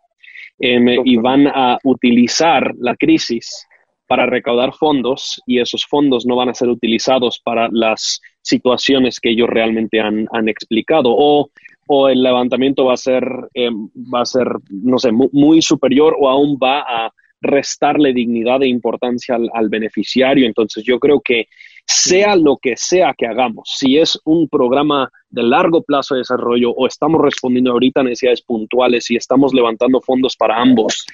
em, 0.60 0.88
y 1.06 1.18
van 1.18 1.48
a 1.48 1.78
utilizar 1.84 2.74
la 2.78 2.96
crisis 2.96 3.66
para 4.08 4.26
recaudar 4.26 4.74
fondos 4.74 5.42
y 5.46 5.60
esos 5.60 5.86
fondos 5.86 6.26
no 6.26 6.36
van 6.36 6.50
a 6.50 6.54
ser 6.54 6.70
utilizados 6.70 7.40
para 7.44 7.70
las 7.72 8.22
situaciones 8.42 9.20
que 9.20 9.32
ellos 9.32 9.50
realmente 9.50 10.00
han, 10.00 10.28
explicado 10.48 11.10
o, 11.16 11.50
o, 11.88 12.10
el 12.10 12.22
levantamiento 12.22 12.86
va 12.86 12.94
a 12.94 12.98
ser, 12.98 13.24
eh, 13.54 13.70
va 14.14 14.22
a 14.22 14.26
ser 14.26 14.48
no 14.70 15.00
sé, 15.00 15.12
muy, 15.12 15.62
superior 15.62 16.16
o 16.20 16.30
aún 16.30 16.58
va 16.62 16.80
a 16.80 17.12
restarle 17.42 18.14
dignidad 18.14 18.62
e 18.64 18.68
importancia 18.68 19.36
al, 19.36 19.50
al, 19.54 19.70
beneficiario. 19.70 20.46
Entonces 20.46 20.84
yo 20.84 21.00
creo 21.00 21.22
que 21.22 21.48
sea 21.86 22.36
lo 22.36 22.58
que 22.58 22.78
sea 22.78 23.14
que 23.18 23.28
hagamos, 23.28 23.70
si 23.78 23.98
es 23.98 24.18
un 24.24 24.48
programa 24.48 25.10
de 25.30 25.44
largo 25.44 25.84
plazo 25.84 26.16
de 26.16 26.20
desarrollo 26.20 26.72
o 26.72 26.88
estamos 26.88 27.22
respondiendo 27.22 27.72
ahorita 27.72 28.00
a 28.00 28.04
necesidades 28.04 28.42
puntuales 28.42 29.12
y 29.12 29.18
estamos 29.18 29.54
levantando 29.54 30.00
fondos 30.00 30.38
para 30.38 30.62
ambos, 30.62 31.06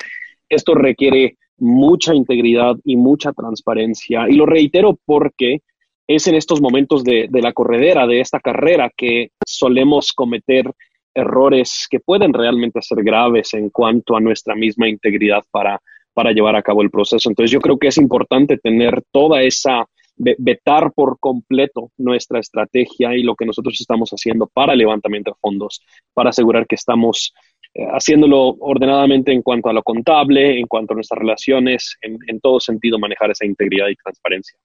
esto 0.47 0.75
requiere 0.75 1.37
mucha 1.59 2.13
integridad 2.13 2.75
y 2.83 2.97
mucha 2.97 3.31
transparencia. 3.33 4.29
Y 4.29 4.33
lo 4.33 4.45
reitero 4.45 4.97
porque 5.05 5.61
es 6.07 6.27
en 6.27 6.35
estos 6.35 6.61
momentos 6.61 7.03
de, 7.03 7.27
de, 7.29 7.41
la 7.41 7.53
corredera, 7.53 8.07
de 8.07 8.21
esta 8.21 8.39
carrera, 8.39 8.91
que 8.95 9.31
solemos 9.45 10.11
cometer 10.13 10.71
errores 11.13 11.87
que 11.89 11.99
pueden 11.99 12.33
realmente 12.33 12.81
ser 12.81 13.03
graves 13.03 13.53
en 13.53 13.69
cuanto 13.69 14.15
a 14.15 14.19
nuestra 14.19 14.55
misma 14.55 14.87
integridad 14.87 15.43
para, 15.51 15.79
para 16.13 16.31
llevar 16.31 16.55
a 16.55 16.61
cabo 16.61 16.81
el 16.81 16.89
proceso. 16.89 17.29
Entonces 17.29 17.51
yo 17.51 17.59
creo 17.59 17.77
que 17.77 17.87
es 17.87 17.97
importante 17.97 18.57
tener 18.57 19.03
toda 19.11 19.41
esa, 19.41 19.85
vetar 20.17 20.91
por 20.93 21.17
completo 21.19 21.91
nuestra 21.97 22.39
estrategia 22.39 23.15
y 23.15 23.23
lo 23.23 23.35
que 23.35 23.45
nosotros 23.45 23.79
estamos 23.79 24.09
haciendo 24.11 24.47
para 24.47 24.73
el 24.73 24.79
levantamiento 24.79 25.31
de 25.31 25.37
fondos, 25.39 25.81
para 26.13 26.31
asegurar 26.31 26.67
que 26.67 26.75
estamos 26.75 27.33
eh, 27.75 27.85
haciéndolo 27.91 28.55
ordenadamente 28.59 29.31
en 29.31 29.43
cuanto 29.43 29.69
a 29.69 29.73
lo 29.73 29.83
contable, 29.83 30.59
en 30.59 30.65
cuanto 30.65 30.93
a 30.93 30.95
nuestras 30.95 31.19
relaciones, 31.19 31.97
en, 32.01 32.39
todo 32.39 32.59
sentido 32.59 32.97
manejar 32.97 33.29
esa 33.29 33.45
integridad 33.45 33.87
y 33.89 33.95
transparencia. 33.95 34.57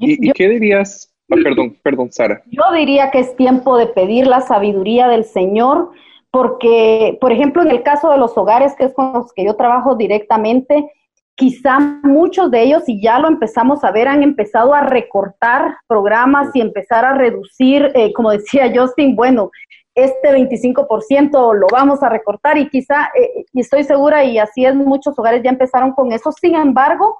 ¿Y, 0.00 0.32
qué 0.32 0.48
dirías? 0.48 1.14
Ah, 1.30 1.36
perdón, 1.42 1.78
perdón, 1.82 2.10
Sara. 2.10 2.42
Yo 2.46 2.64
diría 2.74 3.10
que 3.10 3.20
es 3.20 3.36
tiempo 3.36 3.76
de 3.76 3.86
pedir 3.86 4.26
la 4.26 4.40
sabiduría 4.40 5.06
del 5.06 5.24
Señor, 5.24 5.90
porque, 6.32 7.18
por 7.20 7.30
ejemplo, 7.30 7.62
en 7.62 7.70
el 7.70 7.82
caso 7.82 8.10
de 8.10 8.18
los 8.18 8.36
hogares, 8.36 8.74
que 8.76 8.86
es 8.86 8.94
con 8.94 9.12
los 9.12 9.32
que 9.32 9.44
yo 9.44 9.54
trabajo 9.54 9.94
directamente, 9.94 10.90
quizá 11.36 11.78
muchos 12.02 12.50
de 12.50 12.62
ellos, 12.62 12.88
y 12.88 13.00
ya 13.00 13.20
lo 13.20 13.28
empezamos 13.28 13.84
a 13.84 13.92
ver, 13.92 14.08
han 14.08 14.22
empezado 14.22 14.74
a 14.74 14.80
recortar 14.80 15.76
programas 15.86 16.48
y 16.54 16.60
empezar 16.60 17.04
a 17.04 17.14
reducir, 17.14 17.92
eh, 17.94 18.12
como 18.12 18.30
decía 18.30 18.72
Justin, 18.74 19.14
bueno, 19.14 19.50
este 19.94 20.32
25% 20.32 21.54
lo 21.54 21.66
vamos 21.70 22.02
a 22.02 22.08
recortar 22.08 22.58
y 22.58 22.68
quizá, 22.68 23.10
eh, 23.14 23.44
y 23.52 23.60
estoy 23.60 23.84
segura, 23.84 24.24
y 24.24 24.38
así 24.38 24.64
es, 24.64 24.74
muchos 24.74 25.18
hogares 25.18 25.42
ya 25.42 25.50
empezaron 25.50 25.92
con 25.92 26.12
eso, 26.12 26.32
sin 26.32 26.54
embargo, 26.54 27.18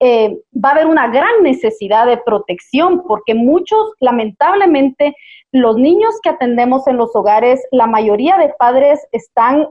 eh, 0.00 0.38
va 0.52 0.70
a 0.70 0.72
haber 0.72 0.86
una 0.86 1.08
gran 1.08 1.42
necesidad 1.42 2.06
de 2.06 2.16
protección 2.18 3.02
porque 3.06 3.34
muchos, 3.34 3.92
lamentablemente, 4.00 5.14
los 5.52 5.76
niños 5.76 6.14
que 6.22 6.30
atendemos 6.30 6.86
en 6.86 6.96
los 6.96 7.14
hogares, 7.14 7.60
la 7.70 7.86
mayoría 7.86 8.38
de 8.38 8.54
padres 8.58 9.00
están 9.12 9.68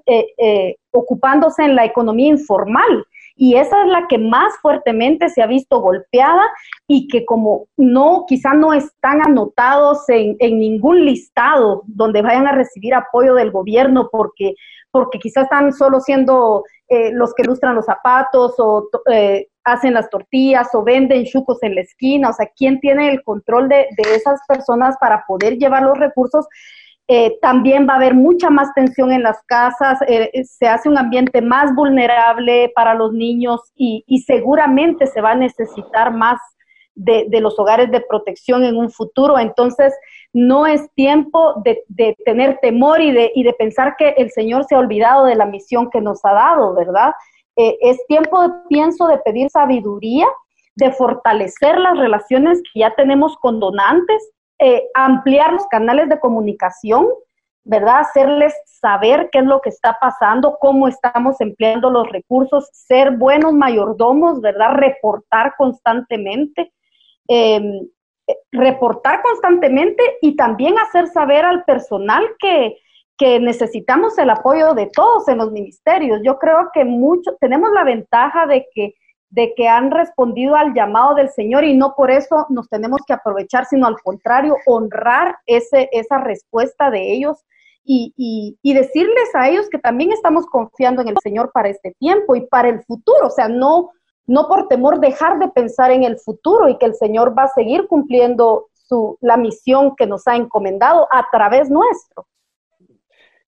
ocupándose 0.91 1.63
en 1.63 1.75
la 1.75 1.85
economía 1.85 2.27
informal 2.27 3.05
y 3.41 3.55
esa 3.55 3.83
es 3.83 3.87
la 3.87 4.05
que 4.09 4.17
más 4.17 4.53
fuertemente 4.61 5.29
se 5.29 5.41
ha 5.41 5.47
visto 5.47 5.79
golpeada 5.79 6.45
y 6.87 7.07
que 7.07 7.23
como 7.25 7.67
no, 7.77 8.25
quizá 8.27 8.53
no 8.53 8.73
están 8.73 9.21
anotados 9.21 10.03
en, 10.09 10.35
ningún 10.41 11.05
listado 11.05 11.83
donde 11.87 12.21
vayan 12.21 12.47
a 12.47 12.51
recibir 12.51 12.93
apoyo 12.93 13.35
del 13.35 13.51
gobierno 13.51 14.09
porque, 14.11 14.55
porque 14.91 15.19
quizá 15.19 15.43
están 15.43 15.71
solo 15.71 16.01
siendo 16.01 16.65
eh, 16.89 17.11
los 17.13 17.33
que 17.33 17.43
ilustran 17.43 17.75
los 17.75 17.85
zapatos 17.85 18.55
o 18.57 18.89
eh, 19.09 19.47
hacen 19.63 19.93
las 19.93 20.09
tortillas 20.09 20.67
o 20.73 20.83
venden 20.83 21.23
chucos 21.23 21.59
en 21.63 21.75
la 21.75 21.81
esquina, 21.81 22.31
o 22.31 22.33
sea, 22.33 22.51
¿quién 22.57 22.81
tiene 22.81 23.09
el 23.09 23.23
control 23.23 23.69
de 23.69 23.87
esas 24.13 24.41
personas 24.49 24.97
para 24.99 25.23
poder 25.25 25.57
llevar 25.57 25.83
los 25.83 25.97
recursos? 25.97 26.45
Eh, 27.11 27.39
también 27.41 27.87
va 27.89 27.93
a 27.93 27.95
haber 27.95 28.13
mucha 28.13 28.51
más 28.51 28.71
tensión 28.75 29.11
en 29.11 29.23
las 29.23 29.41
casas, 29.47 29.99
eh, 30.03 30.29
eh, 30.31 30.43
se 30.43 30.67
hace 30.67 30.87
un 30.87 30.95
ambiente 30.95 31.41
más 31.41 31.73
vulnerable 31.73 32.71
para 32.75 32.93
los 32.93 33.13
niños 33.13 33.61
y, 33.75 34.03
seguramente 34.27 35.07
se 35.07 35.19
va 35.19 35.31
a 35.31 35.35
necesitar 35.35 36.13
más 36.13 36.39
de, 36.93 37.27
los 37.41 37.57
hogares 37.57 37.89
de 37.89 38.01
protección 38.01 38.63
en 38.63 38.77
un 38.77 38.91
futuro. 38.91 39.39
Entonces, 39.39 39.91
no 40.33 40.67
es 40.67 40.87
tiempo 40.93 41.55
de, 41.63 41.83
tener 42.25 42.59
temor 42.61 43.01
y 43.01 43.11
de, 43.11 43.31
y 43.33 43.41
de 43.41 43.53
pensar 43.53 43.95
que 43.97 44.09
el 44.09 44.29
Señor 44.29 44.65
se 44.65 44.75
ha 44.75 44.79
olvidado 44.79 45.25
de 45.25 45.35
la 45.35 45.47
misión 45.47 45.89
que 45.89 46.01
nos 46.01 46.23
ha 46.23 46.33
dado, 46.33 46.75
¿verdad? 46.75 47.11
es 47.55 47.97
tiempo, 48.07 48.39
pienso, 48.69 49.07
de 49.07 49.17
pedir 49.17 49.49
sabiduría, 49.49 50.27
de 50.75 50.93
fortalecer 50.93 51.77
las 51.77 51.97
relaciones 51.97 52.61
que 52.71 52.79
ya 52.79 52.95
tenemos 52.95 53.35
con 53.35 53.59
donantes, 53.59 54.31
eh, 54.59 54.89
ampliar 54.93 55.53
los 55.53 55.65
canales 55.67 56.09
de 56.09 56.19
comunicación, 56.19 57.07
¿verdad? 57.63 57.99
Hacerles 57.99 58.53
saber 58.65 59.29
qué 59.31 59.39
es 59.39 59.45
lo 59.45 59.61
que 59.61 59.69
está 59.69 59.97
pasando, 60.01 60.57
cómo 60.59 60.87
estamos 60.87 61.39
empleando 61.39 61.89
los 61.89 62.09
recursos, 62.09 62.69
ser 62.73 63.11
buenos 63.11 63.53
mayordomos, 63.53 64.41
¿verdad? 64.41 64.73
Reportar 64.73 65.53
constantemente, 65.57 66.73
em, 67.27 67.87
eh, 68.27 68.37
reportar 68.51 69.21
constantemente 69.21 70.03
y 70.21 70.35
también 70.35 70.77
hacer 70.77 71.07
saber 71.07 71.45
al 71.45 71.63
personal 71.63 72.25
que, 72.39 72.77
que 73.17 73.39
necesitamos 73.39 74.17
el 74.17 74.29
apoyo 74.29 74.73
de 74.73 74.87
todos 74.87 75.27
en 75.27 75.37
los 75.37 75.51
ministerios. 75.51 76.21
Yo 76.23 76.37
creo 76.37 76.69
que 76.73 76.85
mucho, 76.85 77.35
tenemos 77.39 77.71
la 77.71 77.83
ventaja 77.83 78.45
de 78.47 78.67
que 78.73 78.95
de 79.29 79.53
que 79.55 79.67
han 79.67 79.91
respondido 79.91 80.55
al 80.55 80.73
llamado 80.73 81.15
del 81.15 81.29
Señor 81.29 81.63
y 81.63 81.75
no 81.75 81.93
por 81.95 82.09
eso 82.09 82.47
nos 82.49 82.67
tenemos 82.67 83.01
que 83.05 83.13
aprovechar, 83.13 83.65
sino 83.65 83.85
al 83.85 84.01
contrario, 84.01 84.55
honrar 84.65 85.35
ese, 85.45 85.89
esa 85.91 86.17
respuesta 86.17 86.89
de 86.89 87.13
ellos 87.13 87.45
y, 87.83 88.13
y, 88.61 88.73
decirles 88.73 89.33
a 89.33 89.49
ellos 89.49 89.67
que 89.69 89.79
también 89.79 90.11
estamos 90.11 90.45
confiando 90.45 91.01
en 91.01 91.07
el 91.07 91.17
Señor 91.23 91.51
para 91.51 91.69
este 91.69 91.95
tiempo 91.99 92.35
y 92.35 92.41
para 92.41 92.69
el 92.69 92.83
futuro, 92.83 93.27
o 93.27 93.31
sea, 93.31 93.47
no, 93.47 93.89
no 94.27 94.47
por 94.47 94.67
temor 94.67 94.99
dejar 94.99 95.39
de 95.39 95.47
pensar 95.47 95.89
en 95.89 96.03
el 96.03 96.19
futuro 96.19 96.69
y 96.69 96.77
que 96.77 96.85
el 96.85 96.93
Señor 96.93 97.35
va 97.35 97.43
a 97.43 97.53
seguir 97.53 97.87
cumpliendo 97.87 98.67
su, 98.75 99.17
la 99.21 99.37
misión 99.37 99.95
que 99.95 100.05
nos 100.05 100.27
ha 100.27 100.35
encomendado 100.35 101.07
a 101.09 101.25
través 101.31 101.71
nuestro. 101.71 102.27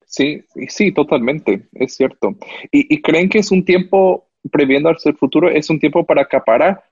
Sí, 0.06 0.44
sí, 0.68 0.92
totalmente, 0.92 1.70
es 1.74 1.96
cierto. 1.96 2.30
¿Y, 2.72 2.96
y 2.96 3.02
creen 3.02 3.30
que 3.30 3.40
es 3.40 3.52
un 3.52 3.64
tiempo 3.64 4.31
previendo 4.50 4.90
hacia 4.90 5.12
el 5.12 5.18
futuro 5.18 5.50
es 5.50 5.70
un 5.70 5.80
tiempo 5.80 6.06
para 6.06 6.22
acaparar? 6.22 6.84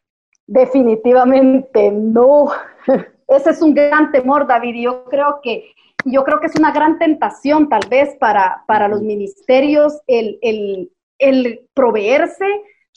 Definitivamente 0.46 1.92
no. 1.92 2.50
Ese 3.28 3.52
es 3.52 3.62
un 3.62 3.74
gran 3.74 4.12
temor, 4.12 4.48
David. 4.48 4.76
Yo 4.84 5.06
creo 5.06 5.40
que 5.42 5.72
yo 6.06 6.24
creo 6.24 6.40
que 6.40 6.48
es 6.48 6.56
una 6.56 6.72
gran 6.72 6.98
tentación 6.98 7.68
tal 7.68 7.82
vez 7.90 8.16
para, 8.20 8.64
para 8.68 8.88
los 8.88 9.02
ministerios 9.02 10.00
el, 10.08 10.40
el, 10.42 10.92
el 11.18 11.68
proveerse 11.74 12.46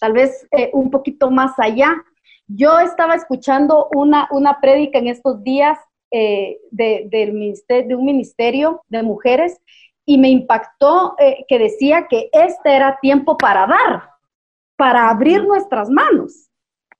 tal 0.03 0.15
vez 0.15 0.49
eh, 0.51 0.69
un 0.73 0.91
poquito 0.91 1.31
más 1.31 1.53
allá. 1.59 1.95
Yo 2.49 2.81
estaba 2.81 3.15
escuchando 3.15 3.89
una, 3.95 4.29
una 4.33 4.61
prédica 4.61 4.99
en 4.99 5.07
estos 5.07 5.45
días 5.45 5.79
eh, 6.11 6.59
de, 6.73 7.07
del 7.09 7.33
ministerio, 7.33 7.87
de 7.87 7.95
un 7.95 8.05
ministerio 8.05 8.83
de 8.89 9.05
mujeres 9.05 9.61
y 10.05 10.19
me 10.19 10.29
impactó 10.29 11.15
eh, 11.21 11.45
que 11.47 11.61
decía 11.61 12.09
que 12.11 12.29
este 12.33 12.75
era 12.75 12.99
tiempo 13.01 13.37
para 13.37 13.69
dar, 13.69 14.11
para 14.83 15.11
abrir 15.11 15.45
nuestras 15.45 15.89
manos, 15.89 16.51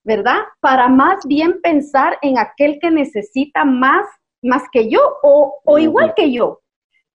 ¿verdad? 0.05 0.39
Para 0.61 0.87
más 0.87 1.27
bien 1.27 1.61
pensar 1.61 2.17
en 2.23 2.39
aquel 2.39 2.79
que 2.81 2.93
necesita 2.93 3.65
más, 3.65 4.07
más 4.41 4.63
que 4.71 4.89
yo 4.89 5.01
o, 5.25 5.59
o 5.65 5.79
igual 5.81 6.15
que 6.15 6.31
yo. 6.31 6.61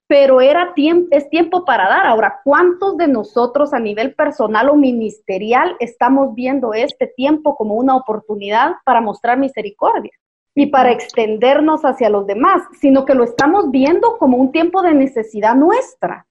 Pero 0.07 0.41
era 0.41 0.73
tiempo, 0.73 1.07
es 1.11 1.29
tiempo 1.29 1.63
para 1.63 1.87
dar. 1.87 2.05
Ahora, 2.05 2.41
¿cuántos 2.43 2.97
de 2.97 3.07
nosotros 3.07 3.73
a 3.73 3.79
nivel 3.79 4.13
personal 4.13 4.67
o 4.67 4.75
ministerial 4.75 5.77
estamos 5.79 6.35
viendo 6.35 6.73
este 6.73 7.07
tiempo 7.07 7.55
como 7.55 7.75
una 7.75 7.95
oportunidad 7.95 8.73
para 8.83 8.99
mostrar 8.99 9.37
misericordia? 9.37 10.11
y 10.53 10.65
para 10.65 10.91
extendernos 10.91 11.85
hacia 11.85 12.09
los 12.09 12.25
demás, 12.25 12.63
sino 12.81 13.05
que 13.05 13.13
lo 13.13 13.23
estamos 13.23 13.69
viendo 13.69 14.17
como 14.17 14.37
un 14.37 14.51
tiempo 14.51 14.81
de 14.81 14.95
necesidad 14.95 15.53
nuestra. 15.53 16.25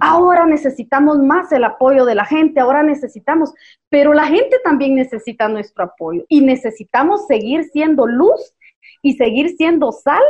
Ahora 0.00 0.46
necesitamos 0.46 1.18
más 1.18 1.52
el 1.52 1.64
apoyo 1.64 2.04
de 2.04 2.14
la 2.14 2.24
gente, 2.24 2.60
ahora 2.60 2.82
necesitamos, 2.82 3.52
pero 3.88 4.12
la 4.12 4.26
gente 4.26 4.58
también 4.64 4.94
necesita 4.94 5.48
nuestro 5.48 5.84
apoyo 5.84 6.24
y 6.28 6.40
necesitamos 6.40 7.26
seguir 7.26 7.64
siendo 7.64 8.06
luz 8.06 8.54
y 9.02 9.14
seguir 9.14 9.56
siendo 9.56 9.92
sal 9.92 10.22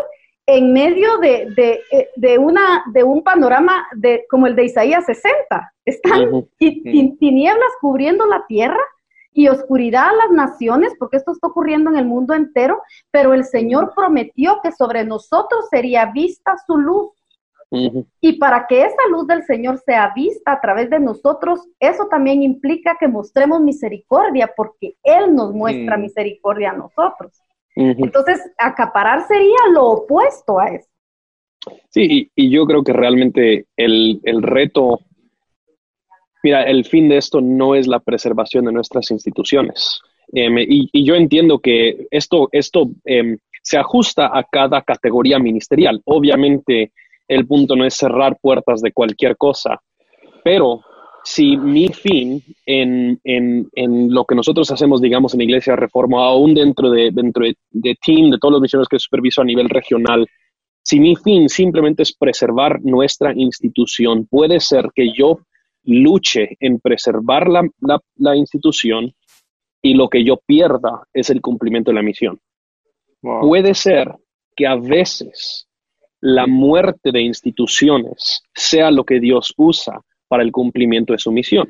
en 0.47 0.73
medio 0.73 1.19
de, 1.19 1.49
de, 1.55 1.81
eh, 1.93 2.09
de 2.17 2.39
una, 2.39 2.85
de 2.93 3.05
un 3.05 3.23
panorama 3.23 3.87
de, 3.95 4.25
como 4.29 4.47
el 4.47 4.57
de 4.57 4.65
Isaías 4.65 5.07
60. 5.07 5.73
Están 5.85 6.47
tinieblas 6.59 7.71
cubriendo 7.81 8.27
la 8.27 8.45
tierra 8.47 8.81
y 9.33 9.49
oscuridad 9.49 10.11
a 10.11 10.15
las 10.15 10.31
naciones, 10.31 10.93
porque 10.99 11.17
esto 11.17 11.33
está 11.33 11.47
ocurriendo 11.47 11.91
en 11.91 11.97
el 11.97 12.05
mundo 12.05 12.35
entero, 12.35 12.83
pero 13.11 13.35
el 13.35 13.45
Señor 13.45 13.93
prometió 13.95 14.61
que 14.63 14.73
sobre 14.73 15.05
nosotros 15.05 15.69
sería 15.71 16.07
vista 16.07 16.57
su 16.67 16.77
luz 16.77 17.11
y 18.21 18.35
para 18.35 18.67
que 18.67 18.83
esa 18.83 19.09
luz 19.11 19.27
del 19.27 19.45
Señor 19.45 19.79
sea 19.79 20.13
vista 20.15 20.53
a 20.53 20.61
través 20.61 20.91
de 20.91 21.01
nosotros, 21.01 21.61
eso 21.81 22.07
también 22.11 22.43
implica 22.43 22.97
que 23.01 23.09
mostremos 23.09 23.63
misericordia, 23.63 24.51
porque 24.55 24.97
Él 25.03 25.35
nos 25.35 25.55
muestra 25.55 25.97
misericordia 25.97 26.71
a 26.71 26.77
nosotros. 26.77 27.33
Entonces, 27.75 28.41
acaparar 28.59 29.27
sería 29.27 29.57
lo 29.73 29.87
opuesto 29.87 30.61
a 30.61 30.67
eso. 30.67 30.89
Sí, 31.89 32.31
y, 32.35 32.51
yo 32.51 32.67
creo 32.67 32.85
que 32.85 32.93
realmente 32.93 33.67
el, 33.77 34.21
reto, 34.43 35.01
mira, 36.43 36.65
el 36.65 36.85
fin 36.85 37.09
de 37.09 37.17
esto 37.17 37.41
no 37.41 37.75
es 37.75 37.87
la 37.87 38.01
preservación 38.01 38.67
de 38.67 38.73
nuestras 38.73 39.11
instituciones. 39.11 40.01
Em, 40.33 40.59
y, 40.59 41.05
yo 41.05 41.15
entiendo 41.15 41.61
que 41.61 42.07
esto, 42.11 42.49
esto 42.53 42.91
em, 43.05 43.39
se 43.63 43.79
ajusta 43.79 44.27
a 44.27 44.45
cada 44.45 44.83
categoría 44.83 45.39
ministerial. 45.39 46.03
Obviamente, 46.05 46.93
el 47.35 47.47
punto 47.47 47.77
no 47.77 47.85
es 47.85 47.95
cerrar 47.95 48.39
puertas 48.41 48.81
de 48.81 48.93
cualquier 48.93 49.37
cosa, 49.37 49.81
pero 50.45 50.81
si 51.25 51.57
mi 51.57 51.89
fin 51.89 52.43
en, 52.67 53.21
en, 53.25 53.69
en, 53.75 54.13
lo 54.13 54.25
que 54.25 54.35
nosotros 54.35 54.71
hacemos, 54.71 55.01
digamos, 55.01 55.35
en 55.35 55.43
Iglesia 55.43 55.77
Reforma, 55.77 56.27
aún 56.27 56.55
dentro 56.55 56.91
de, 56.91 57.11
dentro 57.13 57.45
de, 57.45 57.57
de 57.71 57.97
team, 58.05 58.31
de 58.31 58.39
todos 58.39 58.53
los 58.53 58.61
misioneros 58.61 58.89
que 58.89 58.99
superviso 58.99 59.41
a 59.41 59.45
nivel 59.45 59.69
regional, 59.69 60.27
si 60.83 60.99
mi 60.99 61.15
fin 61.15 61.49
simplemente 61.49 62.03
es 62.03 62.13
preservar 62.13 62.81
nuestra 62.83 63.33
institución, 63.35 64.27
puede 64.27 64.59
ser 64.59 64.91
que 64.95 65.13
yo 65.17 65.39
luche 65.85 66.57
en 66.61 66.81
preservar 66.81 67.49
la, 67.49 67.63
la, 67.81 68.01
la 68.17 68.37
institución 68.37 69.13
y 69.81 69.95
lo 69.95 70.09
que 70.09 70.25
yo 70.25 70.39
pierda 70.45 71.05
es 71.13 71.31
el 71.31 71.41
cumplimiento 71.41 71.91
de 71.91 71.95
la 71.95 72.03
misión. 72.03 72.41
Puede 73.21 73.75
ser 73.75 74.13
que 74.57 74.67
a 74.67 74.75
veces 74.75 75.69
la 76.23 76.47
muerte 76.47 77.11
de 77.11 77.21
instituciones 77.21 78.43
sea 78.55 78.91
lo 78.93 79.05
que 79.05 79.19
Dios 79.19 79.53
usa 79.57 80.01
para 80.29 80.45
el 80.45 80.53
cumplimiento 80.53 81.13
de 81.13 81.19
su 81.19 81.33
misión. 81.33 81.69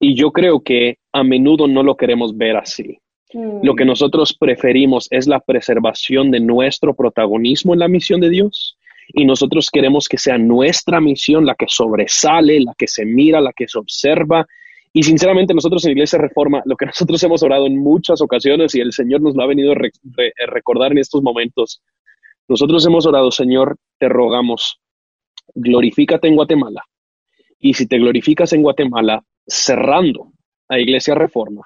Y 0.00 0.14
yo 0.14 0.32
creo 0.32 0.60
que 0.60 0.96
a 1.12 1.22
menudo 1.22 1.68
no 1.68 1.82
lo 1.82 1.94
queremos 1.94 2.36
ver 2.36 2.56
así. 2.56 2.98
Mm. 3.34 3.60
Lo 3.62 3.74
que 3.74 3.84
nosotros 3.84 4.34
preferimos 4.34 5.08
es 5.10 5.26
la 5.26 5.40
preservación 5.40 6.30
de 6.30 6.40
nuestro 6.40 6.94
protagonismo 6.94 7.74
en 7.74 7.80
la 7.80 7.88
misión 7.88 8.20
de 8.20 8.30
Dios 8.30 8.78
y 9.12 9.26
nosotros 9.26 9.68
queremos 9.70 10.08
que 10.08 10.16
sea 10.16 10.38
nuestra 10.38 11.00
misión 11.00 11.44
la 11.44 11.54
que 11.54 11.66
sobresale, 11.68 12.60
la 12.60 12.72
que 12.78 12.88
se 12.88 13.04
mira, 13.04 13.42
la 13.42 13.52
que 13.52 13.68
se 13.68 13.78
observa. 13.78 14.46
Y 14.92 15.02
sinceramente 15.02 15.52
nosotros 15.52 15.84
en 15.84 15.92
Iglesia 15.92 16.18
Reforma, 16.18 16.62
lo 16.64 16.76
que 16.76 16.86
nosotros 16.86 17.22
hemos 17.22 17.42
orado 17.42 17.66
en 17.66 17.76
muchas 17.76 18.22
ocasiones 18.22 18.74
y 18.74 18.80
el 18.80 18.92
Señor 18.92 19.20
nos 19.20 19.36
lo 19.36 19.42
ha 19.42 19.46
venido 19.46 19.72
a 19.72 20.46
recordar 20.46 20.92
en 20.92 20.98
estos 20.98 21.22
momentos, 21.22 21.82
nosotros 22.50 22.84
hemos 22.84 23.06
orado, 23.06 23.30
Señor, 23.30 23.76
te 23.96 24.08
rogamos, 24.08 24.80
glorifícate 25.54 26.26
en 26.26 26.34
Guatemala. 26.34 26.82
Y 27.60 27.74
si 27.74 27.86
te 27.86 27.96
glorificas 27.96 28.52
en 28.52 28.62
Guatemala, 28.62 29.22
cerrando 29.46 30.32
a 30.68 30.80
Iglesia 30.80 31.14
Reforma, 31.14 31.62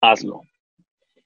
hazlo. 0.00 0.42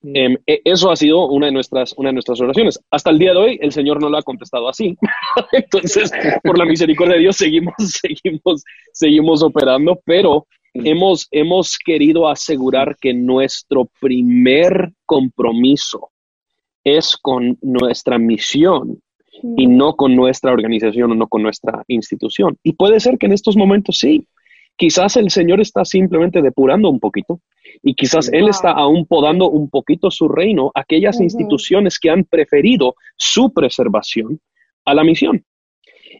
Mm. 0.00 0.16
Em, 0.16 0.38
e, 0.46 0.62
eso 0.64 0.90
ha 0.90 0.96
sido 0.96 1.26
una 1.26 1.44
de, 1.44 1.52
nuestras, 1.52 1.92
una 1.98 2.08
de 2.08 2.14
nuestras 2.14 2.40
oraciones. 2.40 2.80
Hasta 2.90 3.10
el 3.10 3.18
día 3.18 3.32
de 3.32 3.38
hoy, 3.38 3.58
el 3.60 3.72
Señor 3.72 4.00
no 4.00 4.08
lo 4.08 4.16
ha 4.16 4.22
contestado 4.22 4.66
así. 4.66 4.96
Entonces, 5.52 6.10
por 6.42 6.56
la 6.56 6.64
misericordia 6.64 7.16
de 7.16 7.20
Dios, 7.20 7.36
seguimos, 7.36 7.74
seguimos, 7.78 8.64
seguimos 8.94 9.42
operando, 9.42 10.00
pero 10.06 10.46
mm. 10.72 10.86
hemos, 10.86 11.28
hemos 11.32 11.76
querido 11.76 12.30
asegurar 12.30 12.96
que 12.98 13.12
nuestro 13.12 13.90
primer 14.00 14.94
compromiso 15.04 16.11
es 16.84 17.16
con 17.16 17.58
nuestra 17.62 18.18
misión 18.18 19.00
y 19.56 19.66
mm. 19.66 19.76
no 19.76 19.96
con 19.96 20.14
nuestra 20.14 20.52
organización 20.52 21.12
o 21.12 21.14
no 21.14 21.26
con 21.26 21.42
nuestra 21.42 21.82
institución. 21.88 22.56
Y 22.62 22.72
puede 22.72 23.00
ser 23.00 23.18
que 23.18 23.26
en 23.26 23.32
estos 23.32 23.56
momentos 23.56 23.98
sí, 23.98 24.26
quizás 24.76 25.16
el 25.16 25.30
Señor 25.30 25.60
está 25.60 25.84
simplemente 25.84 26.42
depurando 26.42 26.90
un 26.90 27.00
poquito 27.00 27.40
y 27.82 27.94
quizás 27.94 28.30
Él 28.32 28.48
está 28.48 28.70
aún 28.72 29.06
podando 29.06 29.48
un 29.48 29.70
poquito 29.70 30.10
su 30.10 30.28
reino, 30.28 30.70
aquellas 30.74 31.20
instituciones 31.20 31.98
que 31.98 32.10
han 32.10 32.24
preferido 32.24 32.96
su 33.16 33.52
preservación 33.52 34.40
a 34.84 34.94
la 34.94 35.04
misión. 35.04 35.44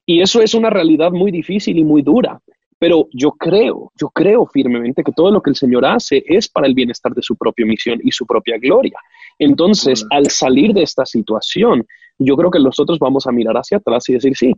Y 0.07 0.21
eso 0.21 0.41
es 0.41 0.55
una 0.55 0.71
realidad 0.71 1.13
muy 1.13 1.31
difícil 1.31 1.79
y 1.79 1.85
muy 1.85 2.03
dura. 2.03 2.41
Pero 2.79 3.07
yo 3.13 3.31
creo, 3.31 3.93
yo 3.97 4.09
creo 4.09 4.45
firmemente 4.47 5.05
que 5.05 5.13
todo 5.13 5.31
lo 5.31 5.41
que 5.41 5.51
el 5.51 5.57
Señor 5.57 5.87
hace 5.87 6.25
es 6.27 6.49
para 6.49 6.67
el 6.67 6.75
bienestar 6.75 7.13
de 7.13 7.23
su 7.23 7.37
propia 7.37 7.65
misión 7.65 8.01
y 8.03 8.11
su 8.11 8.27
propia 8.27 8.59
gloria. 8.59 8.99
Entonces, 9.45 10.07
al 10.11 10.31
salir 10.31 10.73
de 10.73 10.85
esta 10.85 11.05
situación, 11.05 11.85
yo 12.17 12.37
creo 12.37 12.49
que 12.49 12.61
nosotros 12.61 13.01
vamos 13.01 13.27
a 13.27 13.33
mirar 13.33 13.57
hacia 13.57 13.79
atrás 13.79 14.09
y 14.09 14.13
decir, 14.13 14.37
sí, 14.37 14.53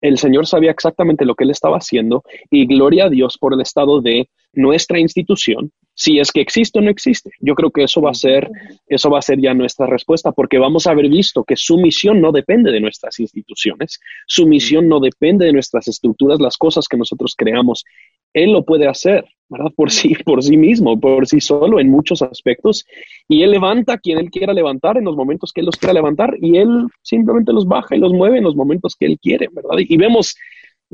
el 0.00 0.18
Señor 0.18 0.46
sabía 0.46 0.70
exactamente 0.70 1.24
lo 1.24 1.34
que 1.34 1.42
él 1.42 1.50
estaba 1.50 1.78
haciendo 1.78 2.22
y 2.48 2.64
gloria 2.64 3.06
a 3.06 3.10
Dios 3.10 3.36
por 3.38 3.54
el 3.54 3.60
estado 3.60 4.00
de 4.00 4.30
nuestra 4.52 5.00
institución, 5.00 5.72
si 5.94 6.20
es 6.20 6.30
que 6.30 6.40
existe 6.40 6.78
o 6.78 6.82
no 6.82 6.90
existe. 6.90 7.32
Yo 7.40 7.56
creo 7.56 7.72
que 7.72 7.82
eso 7.82 8.00
va 8.00 8.10
a 8.10 8.14
ser, 8.14 8.48
eso 8.86 9.10
va 9.10 9.18
a 9.18 9.22
ser 9.22 9.40
ya 9.40 9.52
nuestra 9.52 9.86
respuesta, 9.86 10.30
porque 10.30 10.58
vamos 10.58 10.86
a 10.86 10.92
haber 10.92 11.08
visto 11.08 11.42
que 11.42 11.56
su 11.56 11.76
misión 11.78 12.20
no 12.20 12.30
depende 12.30 12.70
de 12.70 12.80
nuestras 12.80 13.18
instituciones, 13.18 13.98
su 14.28 14.46
misión 14.46 14.88
no 14.88 15.00
depende 15.00 15.46
de 15.46 15.52
nuestras 15.52 15.88
estructuras, 15.88 16.38
las 16.38 16.56
cosas 16.56 16.86
que 16.86 16.96
nosotros 16.96 17.34
creamos. 17.36 17.84
Él 18.32 18.52
lo 18.52 18.64
puede 18.64 18.86
hacer, 18.86 19.24
¿verdad? 19.48 19.72
Por 19.74 19.90
sí, 19.90 20.14
por 20.24 20.42
sí 20.42 20.56
mismo, 20.56 20.98
por 20.98 21.26
sí 21.26 21.40
solo 21.40 21.80
en 21.80 21.90
muchos 21.90 22.22
aspectos. 22.22 22.86
Y 23.28 23.42
Él 23.42 23.50
levanta 23.50 23.94
a 23.94 23.98
quien 23.98 24.18
Él 24.18 24.30
quiera 24.30 24.52
levantar 24.52 24.96
en 24.96 25.04
los 25.04 25.16
momentos 25.16 25.52
que 25.52 25.60
Él 25.60 25.66
los 25.66 25.76
quiera 25.76 25.92
levantar 25.92 26.36
y 26.40 26.58
Él 26.58 26.86
simplemente 27.02 27.52
los 27.52 27.66
baja 27.66 27.96
y 27.96 27.98
los 27.98 28.12
mueve 28.12 28.38
en 28.38 28.44
los 28.44 28.56
momentos 28.56 28.96
que 28.96 29.06
Él 29.06 29.18
quiere, 29.20 29.48
¿verdad? 29.52 29.76
Y 29.78 29.96
vemos, 29.96 30.36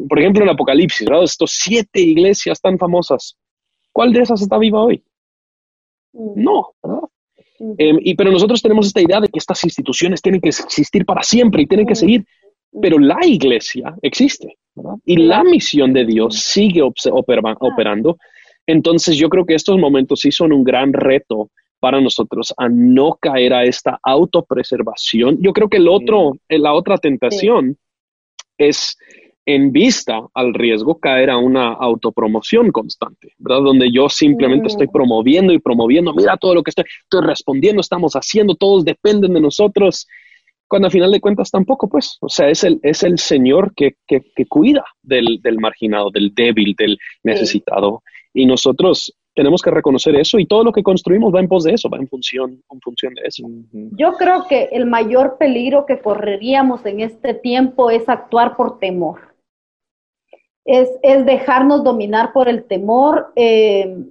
por 0.09 0.19
ejemplo, 0.19 0.43
en 0.43 0.51
Apocalipsis, 0.51 1.07
¿verdad? 1.07 1.25
Estos 1.25 1.53
siete 1.53 2.01
iglesias 2.01 2.61
tan 2.61 2.79
famosas. 2.79 3.37
¿Cuál 3.93 4.13
de 4.13 4.21
esas 4.21 4.43
está 4.43 4.59
viva 4.59 4.83
hoy? 4.83 5.03
Mm. 6.13 6.43
No, 6.43 6.73
¿verdad? 6.83 7.03
Mm. 7.59 7.73
Em, 7.79 7.99
y, 8.01 8.15
pero 8.15 8.31
nosotros 8.31 8.61
tenemos 8.63 8.87
esta 8.87 9.01
idea 9.01 9.21
de 9.21 9.29
que 9.29 9.39
estas 9.39 9.63
instituciones 9.65 10.21
tienen 10.21 10.41
que 10.41 10.49
existir 10.49 11.05
para 11.05 11.23
siempre 11.23 11.63
y 11.63 11.67
tienen 11.67 11.87
que 11.87 11.93
mm. 11.93 11.97
seguir, 11.97 12.27
pero 12.81 12.99
la 12.99 13.25
iglesia 13.25 13.95
existe, 14.03 14.57
¿verdad? 14.75 14.95
Y 15.05 15.17
la 15.17 15.45
misión 15.45 15.93
de 15.93 16.05
Dios 16.05 16.37
sigue 16.37 16.83
operando. 16.83 18.19
Entonces 18.67 19.17
yo 19.17 19.29
creo 19.29 19.47
que 19.47 19.55
estos 19.55 19.79
momentos 19.79 20.21
sí 20.21 20.31
son 20.31 20.53
un 20.53 20.65
gran 20.65 20.93
reto 20.93 21.51
para 21.79 22.01
nosotros 22.01 22.53
a 22.57 22.69
no 22.69 23.17
caer 23.21 23.55
a 23.55 23.65
esta 23.65 23.99
autopreservación. 24.03 25.39
Yo 25.41 25.53
creo 25.53 25.69
que 25.69 25.77
el 25.77 25.89
otro, 25.89 26.33
la 26.49 26.73
otra 26.73 26.99
tentación 26.99 27.77
es 28.59 28.97
en 29.47 29.71
vista 29.71 30.27
al 30.35 30.55
riesgo 30.55 30.99
caer 30.99 31.31
a 31.31 31.39
una 31.39 31.69
autopromoción 31.73 32.73
constante, 32.73 33.35
¿verdad? 33.39 33.63
Donde 33.63 33.93
yo 33.93 34.09
simplemente 34.09 34.67
estoy 34.67 34.89
promoviendo 34.89 35.53
y 35.53 35.61
promoviendo, 35.61 36.13
mira 36.13 36.37
todo 36.37 36.57
lo 36.57 36.65
que 36.65 36.71
estoy, 36.71 36.85
estoy 37.05 37.25
respondiendo, 37.25 37.81
estamos 37.81 38.15
haciendo, 38.15 38.57
todos 38.57 38.85
dependen 38.85 39.35
de 39.35 39.41
nosotros, 39.41 40.09
cuando 40.69 40.89
a 40.89 40.91
final 40.91 41.13
de 41.13 41.21
cuentas 41.21 41.51
tampoco, 41.51 41.89
pues, 41.89 42.19
o 42.21 42.29
sea, 42.29 42.49
es 42.49 42.65
el, 42.65 42.81
es 42.83 43.03
el 43.03 43.19
Señor 43.19 43.73
que, 43.75 43.97
que, 44.07 44.47
cuida 44.49 44.85
del, 45.03 45.41
del, 45.43 45.59
marginado, 45.59 46.11
del 46.11 46.35
débil, 46.35 46.75
del 46.77 46.99
necesitado, 47.23 48.03
y 48.35 48.47
nosotros 48.47 49.15
tenemos 49.37 49.61
que 49.61 49.71
reconocer 49.71 50.17
eso 50.17 50.39
y 50.39 50.47
todo 50.47 50.65
lo 50.65 50.73
que 50.73 50.83
construimos 50.83 51.33
va 51.33 51.41
en 51.41 51.49
pos 51.49 51.65
de 51.65 51.75
eso, 51.75 51.91
va 51.91 51.99
en 51.99 52.09
función, 52.09 52.63
en 52.71 52.81
función 52.81 53.13
de 53.15 53.23
eso. 53.27 53.47
Yo 53.93 54.15
creo 54.15 54.47
que 54.49 54.71
el 54.73 54.87
mayor 54.87 55.37
peligro 55.39 55.85
que 55.85 56.01
correríamos 56.01 56.85
en 56.87 57.01
este 57.01 57.35
tiempo 57.35 57.91
es 57.91 58.09
actuar 58.09 58.57
por 58.57 58.79
temor. 58.79 59.35
Es, 60.65 60.89
dejarnos 61.03 61.85
dominar 61.85 62.33
por 62.33 62.49
el 62.49 62.65
temor 62.65 63.33
eh, 63.37 64.07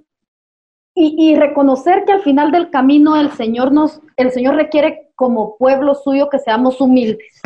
y, 0.94 1.34
reconocer 1.34 2.04
que 2.06 2.12
al 2.12 2.22
final 2.22 2.50
del 2.52 2.70
camino 2.70 3.20
el 3.20 3.30
Señor 3.32 3.72
nos, 3.72 4.00
el 4.16 4.30
Señor 4.30 4.54
requiere 4.54 5.05
como 5.16 5.56
pueblo 5.56 5.94
suyo 5.94 6.30
que 6.30 6.38
seamos 6.38 6.80
humildes. 6.80 7.40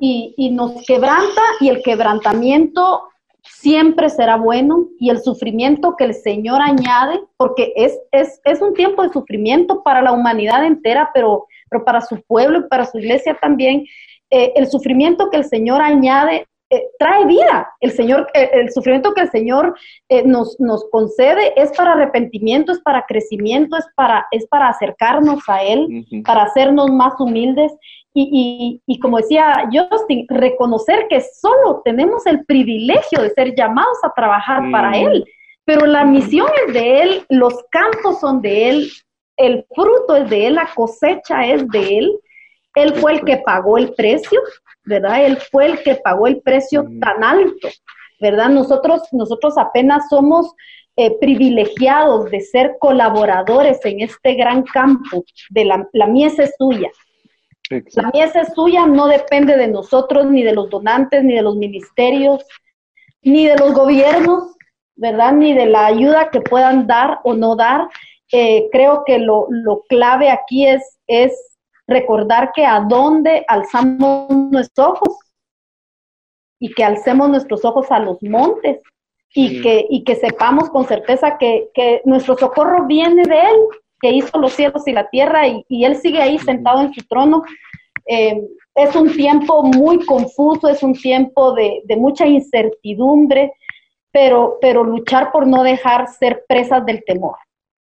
Y, 0.00 0.32
y 0.36 0.50
nos 0.50 0.86
quebranta 0.86 1.42
y 1.60 1.68
el 1.68 1.82
quebrantamiento 1.82 3.02
siempre 3.42 4.08
será 4.10 4.36
bueno 4.36 4.86
y 4.98 5.10
el 5.10 5.20
sufrimiento 5.20 5.96
que 5.96 6.04
el 6.04 6.14
Señor 6.14 6.60
añade, 6.62 7.20
porque 7.36 7.72
es, 7.76 7.98
es, 8.12 8.40
es, 8.44 8.60
un 8.60 8.74
tiempo 8.74 9.02
de 9.02 9.12
sufrimiento 9.12 9.82
para 9.82 10.02
la 10.02 10.12
humanidad 10.12 10.64
entera, 10.64 11.10
pero, 11.12 11.46
pero 11.70 11.84
para 11.84 12.00
su 12.00 12.20
pueblo 12.22 12.60
y 12.60 12.68
para 12.68 12.86
su 12.86 12.98
iglesia 12.98 13.36
también, 13.40 13.84
eh, 14.30 14.52
el 14.56 14.66
sufrimiento 14.66 15.30
que 15.30 15.38
el 15.38 15.44
Señor 15.44 15.80
añade 15.80 16.46
eh, 16.70 16.88
trae 16.98 17.24
vida. 17.24 17.68
El 17.80 17.92
Señor, 17.92 18.28
eh, 18.34 18.50
el 18.52 18.70
sufrimiento 18.70 19.14
que 19.14 19.22
el 19.22 19.30
Señor 19.30 19.74
eh, 20.08 20.22
nos, 20.22 20.60
nos 20.60 20.84
concede 20.90 21.54
es 21.56 21.72
para 21.72 21.92
arrepentimiento, 21.92 22.72
es 22.72 22.80
para 22.80 23.06
crecimiento, 23.06 23.76
es 23.78 23.86
para, 23.94 24.26
es 24.30 24.46
para 24.48 24.68
acercarnos 24.68 25.40
a 25.48 25.62
Él, 25.62 26.06
para 26.26 26.42
hacernos 26.42 26.90
más 26.90 27.14
humildes. 27.18 27.72
Y, 28.12 28.82
y, 28.86 28.94
y, 28.94 29.00
como 29.00 29.18
decía 29.18 29.68
Justin, 29.72 30.26
reconocer 30.28 31.06
que 31.08 31.20
solo 31.20 31.82
tenemos 31.84 32.26
el 32.26 32.44
privilegio 32.44 33.22
de 33.22 33.30
ser 33.30 33.54
llamados 33.54 33.98
a 34.02 34.12
trabajar 34.12 34.62
para 34.70 34.98
Él, 34.98 35.24
pero 35.64 35.86
la 35.86 36.04
misión 36.04 36.48
es 36.66 36.74
de 36.74 37.02
Él, 37.02 37.26
los 37.28 37.54
campos 37.70 38.20
son 38.20 38.42
de 38.42 38.70
Él, 38.70 38.90
el 39.38 39.64
fruto 39.74 40.16
es 40.16 40.28
de 40.28 40.48
Él, 40.48 40.54
la 40.56 40.68
cosecha 40.74 41.46
es 41.46 41.66
de 41.68 41.98
Él. 41.98 42.20
Él 42.74 42.94
fue 42.94 43.12
el 43.12 43.24
que 43.24 43.38
pagó 43.38 43.78
el 43.78 43.94
precio, 43.94 44.40
¿verdad? 44.88 45.24
Él 45.24 45.36
fue 45.50 45.66
el 45.66 45.82
que 45.82 45.96
pagó 45.96 46.26
el 46.26 46.40
precio 46.40 46.84
mm. 46.84 47.00
tan 47.00 47.22
alto, 47.22 47.68
¿verdad? 48.20 48.48
Nosotros, 48.48 49.02
nosotros 49.12 49.56
apenas 49.58 50.08
somos 50.08 50.52
eh, 50.96 51.16
privilegiados 51.20 52.30
de 52.30 52.40
ser 52.40 52.76
colaboradores 52.80 53.78
en 53.84 54.00
este 54.00 54.34
gran 54.34 54.62
campo 54.64 55.24
de 55.50 55.64
la, 55.64 55.88
la 55.92 56.06
mies 56.06 56.38
es 56.38 56.54
suya. 56.58 56.90
La 57.70 58.10
mies 58.14 58.34
es 58.34 58.52
suya, 58.54 58.86
no 58.86 59.06
depende 59.06 59.56
de 59.56 59.68
nosotros, 59.68 60.26
ni 60.26 60.42
de 60.42 60.54
los 60.54 60.70
donantes, 60.70 61.22
ni 61.22 61.34
de 61.34 61.42
los 61.42 61.56
ministerios, 61.56 62.44
ni 63.22 63.46
de 63.46 63.56
los 63.56 63.74
gobiernos, 63.74 64.56
¿verdad? 64.96 65.32
Ni 65.32 65.52
de 65.52 65.66
la 65.66 65.86
ayuda 65.86 66.30
que 66.30 66.40
puedan 66.40 66.86
dar 66.86 67.20
o 67.24 67.34
no 67.34 67.56
dar. 67.56 67.88
Eh, 68.32 68.68
creo 68.72 69.04
que 69.06 69.18
lo, 69.18 69.46
lo 69.50 69.82
clave 69.88 70.30
aquí 70.30 70.66
es, 70.66 70.98
es 71.06 71.57
recordar 71.88 72.52
que 72.54 72.64
a 72.64 72.80
dónde 72.80 73.44
alzamos 73.48 74.30
nuestros 74.30 74.86
ojos 74.86 75.18
y 76.60 76.72
que 76.74 76.84
alcemos 76.84 77.30
nuestros 77.30 77.64
ojos 77.64 77.90
a 77.90 77.98
los 77.98 78.22
montes, 78.22 78.82
y, 79.34 79.60
que, 79.60 79.86
y 79.90 80.04
que 80.04 80.16
sepamos 80.16 80.70
con 80.70 80.86
certeza 80.86 81.36
que, 81.38 81.68
que, 81.74 82.00
nuestro 82.04 82.36
socorro 82.36 82.86
viene 82.86 83.22
de 83.24 83.38
Él, 83.38 83.56
que 84.00 84.10
hizo 84.10 84.38
los 84.38 84.52
cielos 84.52 84.86
y 84.86 84.92
la 84.92 85.08
tierra 85.10 85.46
y, 85.46 85.64
y 85.68 85.84
Él 85.84 85.96
sigue 85.96 86.20
ahí 86.20 86.38
sentado 86.38 86.80
en 86.80 86.92
su 86.94 87.06
trono. 87.06 87.42
Eh, 88.06 88.40
es 88.74 88.96
un 88.96 89.12
tiempo 89.12 89.62
muy 89.62 90.04
confuso, 90.06 90.68
es 90.68 90.82
un 90.82 90.94
tiempo 90.94 91.52
de, 91.52 91.82
de 91.84 91.96
mucha 91.96 92.26
incertidumbre, 92.26 93.52
pero, 94.10 94.56
pero 94.60 94.82
luchar 94.82 95.30
por 95.30 95.46
no 95.46 95.62
dejar 95.62 96.08
ser 96.08 96.44
presas 96.48 96.86
del 96.86 97.04
temor 97.04 97.36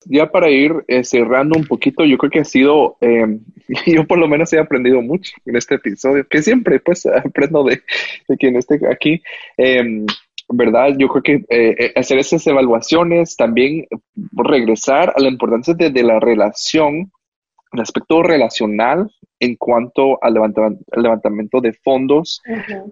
ya 0.07 0.31
para 0.31 0.51
ir 0.51 0.73
eh, 0.89 1.05
cerrando 1.05 1.59
un 1.59 1.67
poquito, 1.67 2.05
yo 2.05 2.17
creo 2.19 2.31
que 2.31 2.41
ha 2.41 2.45
sido, 2.45 2.97
eh, 3.01 3.39
yo 3.87 4.07
por 4.07 4.19
lo 4.19 4.29
menos 4.29 4.53
he 4.53 4.59
aprendido 4.59 5.01
mucho 5.03 5.33
en 5.45 5.57
este 5.57 5.77
episodio, 5.77 6.27
que 6.29 6.43
siempre 6.43 6.81
pues 6.81 7.07
aprendo 7.25 7.65
de, 7.65 7.83
de 8.29 8.37
quien 8.37 8.57
esté 8.57 8.81
aquí. 8.91 9.23
Em, 9.57 10.07
¿Verdad? 10.53 10.97
Yo 10.99 11.07
creo 11.07 11.23
que 11.23 11.45
eh, 11.49 11.93
hacer 11.95 12.19
esas 12.19 12.45
evaluaciones, 12.45 13.37
también 13.37 13.87
regresar 14.33 15.13
a 15.15 15.21
la 15.21 15.29
importancia 15.29 15.75
de, 15.75 16.03
la 16.03 16.19
relación, 16.19 17.13
el 17.73 17.81
aspecto 17.81 18.25
relacional 18.25 19.09
en 19.41 19.57
cuanto 19.57 20.23
al 20.23 20.35
levantamiento, 20.35 21.61
de 21.61 21.73
fondos, 21.73 22.41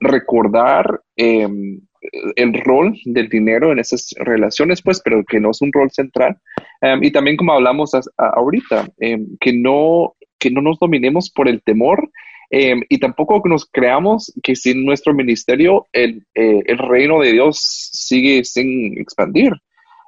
recordar 0.01 1.01
em, 1.15 1.81
el 2.37 2.55
rol 2.65 2.99
del 3.05 3.29
dinero 3.29 3.71
en 3.71 3.79
esas 3.79 4.15
relaciones, 4.19 4.83
pues, 4.83 5.01
pero 5.05 5.25
que 5.25 5.41
no 5.41 5.51
es 5.51 5.61
un 5.61 5.73
rol 5.73 5.91
central. 5.91 6.39
Em, 6.81 7.05
y 7.05 7.11
también 7.11 7.37
como 7.37 7.53
hablamos 7.53 7.93
ahorita, 8.17 8.89
em, 8.99 9.37
que, 9.41 9.53
no, 9.53 10.15
que 10.39 10.51
no 10.51 10.63
nos 10.63 10.79
dominemos 10.79 11.31
por 11.31 11.49
el 11.49 11.63
temor 11.63 12.11
em, 12.51 12.83
y 12.89 12.99
tampoco 12.99 13.43
que 13.43 13.51
nos 13.51 13.67
creamos 13.67 14.33
que 14.43 14.57
sin 14.57 14.87
nuestro 14.87 15.13
ministerio 15.13 15.87
el, 15.93 16.25
eh, 16.35 16.63
el 16.65 16.79
reino 16.79 17.21
de 17.21 17.33
Dios 17.33 17.59
sigue 17.93 18.43
sin 18.43 18.99
expandir. 18.99 19.53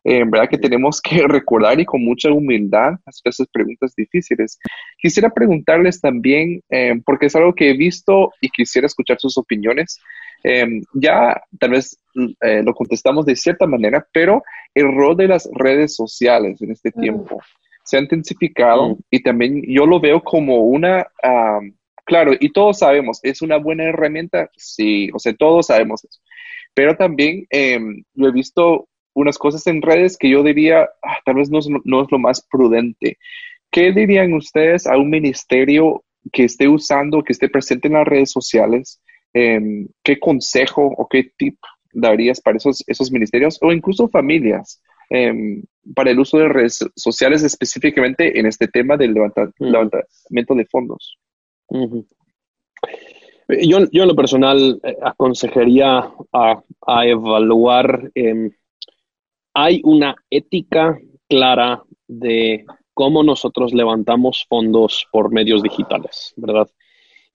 En 0.05 0.31
verdad 0.31 0.49
que 0.49 0.59
tenemos 0.59 1.01
que 1.01 1.23
recordar 1.29 1.79
y 1.81 1.85
con 1.85 2.05
mucha 2.05 2.31
humildad 2.31 2.95
hacer 3.05 3.31
esas 3.31 3.49
preguntas 3.49 3.95
difíciles. 3.97 4.59
Quisiera 4.99 5.31
preguntarles 5.31 6.01
también, 6.01 6.63
porque 7.05 7.27
es 7.27 7.37
algo 7.37 7.55
que 7.55 7.71
he 7.71 7.77
visto 7.77 8.33
y 8.41 8.49
quisiera 8.49 8.87
escuchar 8.87 9.19
sus 9.19 9.37
opiniones. 9.39 9.99
Em, 10.43 10.83
ya 10.95 11.43
tal 11.59 11.71
vez 11.71 11.99
eh, 12.41 12.63
lo 12.63 12.73
contestamos 12.75 13.27
de 13.27 13.37
cierta 13.37 13.67
manera, 13.67 14.07
pero 14.13 14.43
el 14.75 14.95
rol 14.95 15.17
de 15.17 15.29
las 15.29 15.49
redes 15.53 15.95
sociales 15.95 16.61
en 16.63 16.71
este 16.71 16.91
mm. 16.95 17.01
tiempo 17.01 17.41
se 17.85 17.99
ha 17.99 18.01
intensificado 18.01 18.91
mm. 18.91 18.99
y 19.11 19.23
también 19.23 19.63
yo 19.67 19.85
lo 19.85 20.01
veo 20.01 20.23
como 20.23 20.61
una, 20.61 21.07
claro, 22.05 22.33
y 22.39 22.53
todos 22.53 22.79
sabemos, 22.79 23.21
¿es 23.23 23.43
una 23.43 23.59
buena 23.59 23.85
herramienta? 23.85 24.51
Sí, 24.57 25.11
o 25.13 25.19
sea, 25.19 25.35
todos 25.35 25.67
sabemos 25.67 26.05
eso. 26.05 26.21
Pero 26.73 26.97
también 26.97 27.47
yo 27.51 28.29
he 28.29 28.33
visto 28.33 28.89
unas 29.21 29.39
cosas 29.39 29.67
en 29.67 29.83
redes 29.83 30.17
que 30.17 30.31
yo 30.31 30.43
diría, 30.43 30.89
ah, 31.03 31.19
tal 31.25 31.37
vez 31.37 31.51
no 31.51 31.59
es, 31.59 31.69
no 31.85 32.03
es 32.03 32.09
lo 32.11 32.19
más 32.19 32.47
prudente. 32.51 33.19
¿Qué 33.71 33.93
dirían 33.93 34.33
ustedes 34.35 34.87
a 34.87 34.97
un 34.97 35.11
ministerio 35.11 36.05
que 36.33 36.45
esté 36.45 36.69
usando, 36.69 37.23
que 37.23 37.33
esté 37.33 37.49
presente 37.49 37.89
en 37.89 37.95
las 37.95 38.07
redes 38.07 38.31
sociales? 38.31 39.01
Em, 39.33 39.87
¿qué 40.03 40.19
consejo 40.19 40.83
o 40.85 41.07
qué 41.09 41.31
tip 41.37 41.57
darías 41.93 42.41
para 42.41 42.57
esos, 42.57 42.83
esos 42.87 43.13
ministerios 43.13 43.59
o 43.61 43.73
incluso 43.73 44.09
familias 44.09 44.83
em, 45.09 45.63
para 45.95 46.11
el 46.11 46.19
uso 46.19 46.39
de 46.39 46.49
redes 46.49 46.85
sociales 46.97 47.43
específicamente 47.43 48.39
en 48.39 48.47
este 48.47 48.67
tema 48.67 48.97
del 48.97 49.15
levantamiento 49.15 50.55
de 50.55 50.67
fondos? 50.67 51.17
yo, 53.63 53.79
yo, 53.93 54.03
en 54.03 54.09
lo 54.09 54.17
personal 54.17 54.81
eh, 54.83 54.97
aconsejaría 55.03 56.11
a, 56.33 56.63
a 56.87 57.07
evaluar, 57.07 58.11
em, 58.15 58.51
hay 59.63 59.83
una 59.85 60.17
ética 60.31 60.99
clara 61.29 61.83
de 62.09 62.65
cómo 62.95 63.23
nosotros 63.23 63.75
levantamos 63.75 64.47
fondos 64.49 65.07
por 65.13 65.31
medios 65.31 65.63
digitales, 65.63 66.33
¿verdad? 66.37 66.67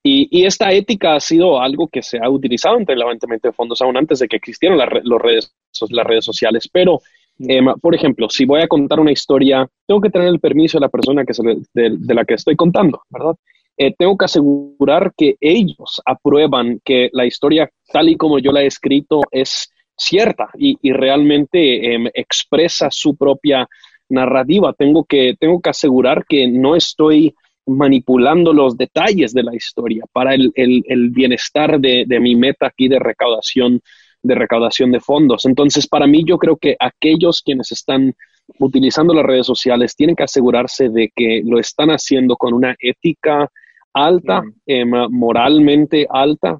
Y, 0.03 0.45
esta 0.45 0.71
ética 0.71 1.15
ha 1.15 1.19
sido 1.19 1.61
algo 1.61 1.87
que 1.87 2.01
se 2.01 2.19
ha 2.21 2.29
utilizado 2.29 2.77
entre 2.77 2.93
el 2.93 2.99
levantamiento 2.99 3.47
de 3.47 3.53
fondos 3.53 3.81
aún 3.81 3.97
antes 3.97 4.19
de 4.19 4.27
que 4.27 4.37
existieran 4.37 4.77
las, 4.77 4.89
redes, 4.89 5.55
las 5.89 6.05
redes 6.05 6.25
sociales. 6.25 6.69
Pero, 6.71 6.99
em, 7.39 7.65
por 7.81 7.95
ejemplo, 7.95 8.29
si 8.29 8.45
voy 8.45 8.61
a 8.61 8.67
contar 8.67 8.99
una 8.99 9.11
historia, 9.11 9.67
tengo 9.87 10.01
que 10.01 10.11
tener 10.11 10.27
el 10.27 10.39
permiso 10.39 10.77
de 10.77 10.81
la 10.81 10.89
persona 10.89 11.25
que 11.25 11.33
de, 11.73 12.13
la 12.13 12.25
que 12.25 12.35
estoy 12.35 12.55
contando, 12.55 13.01
¿verdad? 13.09 13.35
Eh, 13.77 13.93
tengo 13.97 14.15
que 14.17 14.25
asegurar 14.25 15.11
que 15.17 15.35
ellos 15.41 16.01
aprueban 16.05 16.79
que 16.83 17.09
la 17.11 17.25
historia 17.25 17.69
tal 17.91 18.09
y 18.09 18.15
como 18.15 18.39
yo 18.39 18.51
la 18.51 18.61
he 18.61 18.67
escrito 18.67 19.21
es 19.31 19.69
cierta 19.97 20.49
y, 20.57 20.77
realmente 20.91 21.93
em, 21.93 22.07
expresa 22.13 22.89
su 22.91 23.15
propia 23.15 23.67
narrativa. 24.09 24.73
Tengo 24.73 25.03
que, 25.05 25.35
tengo 25.39 25.61
que 25.61 25.69
asegurar 25.69 26.25
que 26.27 26.47
no 26.47 26.75
estoy 26.75 27.33
manipulando 27.67 28.53
los 28.53 28.77
detalles 28.77 29.33
de 29.33 29.43
la 29.43 29.55
historia 29.55 30.03
para 30.11 30.35
el, 30.35 31.09
bienestar 31.09 31.79
de, 31.79 32.05
mi 32.19 32.35
meta 32.35 32.67
aquí 32.67 32.87
de 32.87 32.99
recaudación, 32.99 33.81
de 34.21 34.35
recaudación 34.35 34.91
de 34.91 34.99
fondos. 34.99 35.45
Entonces, 35.45 35.87
para 35.87 36.05
mí, 36.05 36.23
yo 36.25 36.37
creo 36.37 36.57
que 36.57 36.75
aquellos 36.79 37.41
quienes 37.41 37.71
están 37.71 38.13
utilizando 38.59 39.13
las 39.13 39.25
redes 39.25 39.47
sociales 39.47 39.95
tienen 39.95 40.15
que 40.15 40.23
asegurarse 40.23 40.89
de 40.89 41.11
que 41.15 41.41
lo 41.43 41.59
están 41.59 41.89
haciendo 41.89 42.35
con 42.35 42.53
una 42.53 42.75
ética 42.79 43.49
alta, 43.91 44.43
em, 44.67 44.91
moralmente 45.09 46.05
alta 46.07 46.59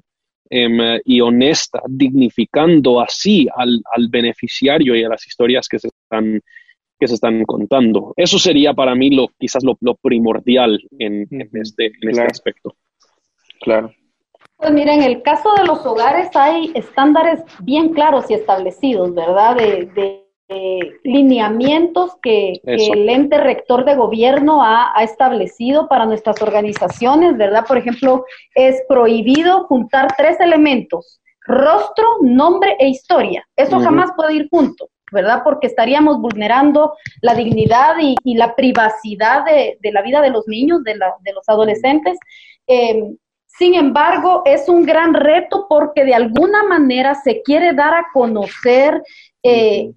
em, 0.50 1.00
y 1.04 1.20
honesta, 1.20 1.82
dignificando 1.88 3.00
así 3.00 3.46
al, 3.54 3.80
al 3.94 4.08
beneficiario 4.08 4.94
y 4.94 5.04
a 5.04 5.08
las 5.08 5.26
historias 5.26 5.68
que 5.68 5.78
se 5.78 5.88
están 5.88 6.40
que 6.98 7.08
se 7.08 7.14
están 7.14 7.44
contando. 7.44 8.14
Eso 8.16 8.38
sería 8.38 8.72
para 8.72 8.94
mí 8.94 9.10
lo, 9.10 9.28
quizás 9.38 9.62
lo, 9.64 9.94
primordial 9.96 10.80
en, 10.98 11.26
este, 11.52 11.92
en 12.00 12.08
este 12.08 12.22
aspecto. 12.22 12.74
Claro. 13.60 13.92
Pues 14.56 14.72
mira, 14.72 14.94
en 14.94 15.02
el 15.02 15.22
caso 15.22 15.52
de 15.54 15.64
los 15.64 15.84
hogares 15.84 16.34
hay 16.34 16.72
estándares 16.74 17.42
bien 17.60 17.90
claros 17.90 18.30
y 18.30 18.34
establecidos, 18.34 19.14
¿verdad? 19.14 19.56
De, 19.56 20.25
lineamientos 20.48 22.16
que, 22.22 22.60
el 22.64 23.08
ente 23.08 23.38
rector 23.38 23.84
de 23.84 23.96
gobierno 23.96 24.62
ha, 24.62 24.92
establecido 25.02 25.88
para 25.88 26.06
nuestras 26.06 26.40
organizaciones, 26.42 27.36
¿verdad? 27.36 27.64
Por 27.66 27.78
ejemplo, 27.78 28.24
es 28.54 28.82
prohibido 28.88 29.64
juntar 29.64 30.14
tres 30.16 30.38
elementos, 30.40 31.20
rostro, 31.42 32.04
nombre 32.22 32.76
e 32.78 32.88
historia. 32.88 33.46
Eso 33.56 33.80
jamás 33.80 34.10
puede 34.16 34.34
ir 34.34 34.48
junto. 34.50 34.88
¿verdad? 35.12 35.42
Porque 35.44 35.68
estaríamos 35.68 36.20
vulnerando 36.20 36.94
la 37.22 37.34
dignidad 37.34 37.94
y, 38.00 38.34
la 38.34 38.56
privacidad 38.56 39.44
de, 39.44 39.78
la 39.92 40.02
vida 40.02 40.20
de 40.20 40.30
los 40.30 40.48
niños, 40.48 40.82
de, 40.82 40.96
los 40.96 41.48
adolescentes. 41.48 42.18
Em, 42.66 43.16
sin 43.46 43.74
embargo, 43.74 44.42
es 44.44 44.68
un 44.68 44.84
gran 44.84 45.14
reto 45.14 45.66
porque 45.68 46.04
de 46.04 46.14
alguna 46.14 46.64
manera 46.64 47.14
se 47.14 47.40
quiere 47.42 47.72
dar 47.72 47.94
a 47.94 48.06
conocer, 48.12 49.00
eh, 49.42 49.92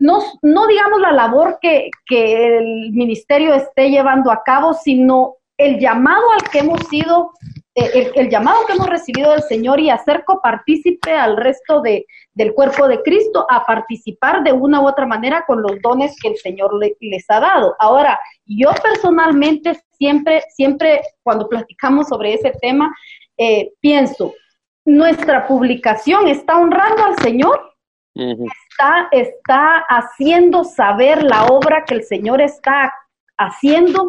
no, 0.00 0.18
no, 0.42 0.66
digamos 0.66 1.00
la 1.00 1.12
labor 1.12 1.58
que, 1.60 1.90
que 2.06 2.58
el 2.58 2.90
ministerio 2.92 3.54
esté 3.54 3.90
llevando 3.90 4.32
a 4.32 4.42
cabo, 4.42 4.74
sino 4.74 5.36
el 5.56 5.78
llamado 5.78 6.24
al 6.32 6.50
que 6.50 6.60
hemos 6.60 6.80
sido 6.88 7.32
eh, 7.76 8.10
el, 8.16 8.28
llamado 8.28 8.66
que 8.66 8.72
hemos 8.72 8.88
recibido 8.88 9.30
del 9.30 9.42
Señor 9.42 9.78
y 9.78 9.90
hacer 9.90 10.24
copartícipe 10.24 11.12
al 11.12 11.36
resto 11.36 11.80
de, 11.80 12.04
del 12.34 12.52
cuerpo 12.52 12.88
de 12.88 13.00
Cristo 13.02 13.46
a 13.48 13.64
participar 13.64 14.42
de 14.42 14.52
una 14.52 14.80
u 14.80 14.88
otra 14.88 15.06
manera 15.06 15.44
con 15.46 15.62
los 15.62 15.80
dones 15.80 16.16
que 16.20 16.28
el 16.28 16.36
Señor 16.36 16.72
les 17.00 17.24
ha 17.30 17.38
dado. 17.38 17.76
Ahora, 17.78 18.18
yo 18.44 18.70
personalmente 18.82 19.80
siempre, 19.92 20.42
siempre 20.50 21.00
cuando 21.22 21.48
platicamos 21.48 22.08
sobre 22.08 22.34
ese 22.34 22.52
tema, 22.60 22.92
eh, 23.38 23.70
pienso, 23.80 24.34
nuestra 24.84 25.46
publicación 25.46 26.26
está 26.26 26.58
honrando 26.58 27.04
al 27.04 27.16
Señor, 27.18 27.69
está, 28.14 29.08
está 29.12 29.78
haciendo 29.88 30.64
saber 30.64 31.22
la 31.22 31.46
obra 31.46 31.84
que 31.84 31.94
el 31.94 32.04
Señor 32.04 32.40
está 32.40 32.92
haciendo 33.38 34.08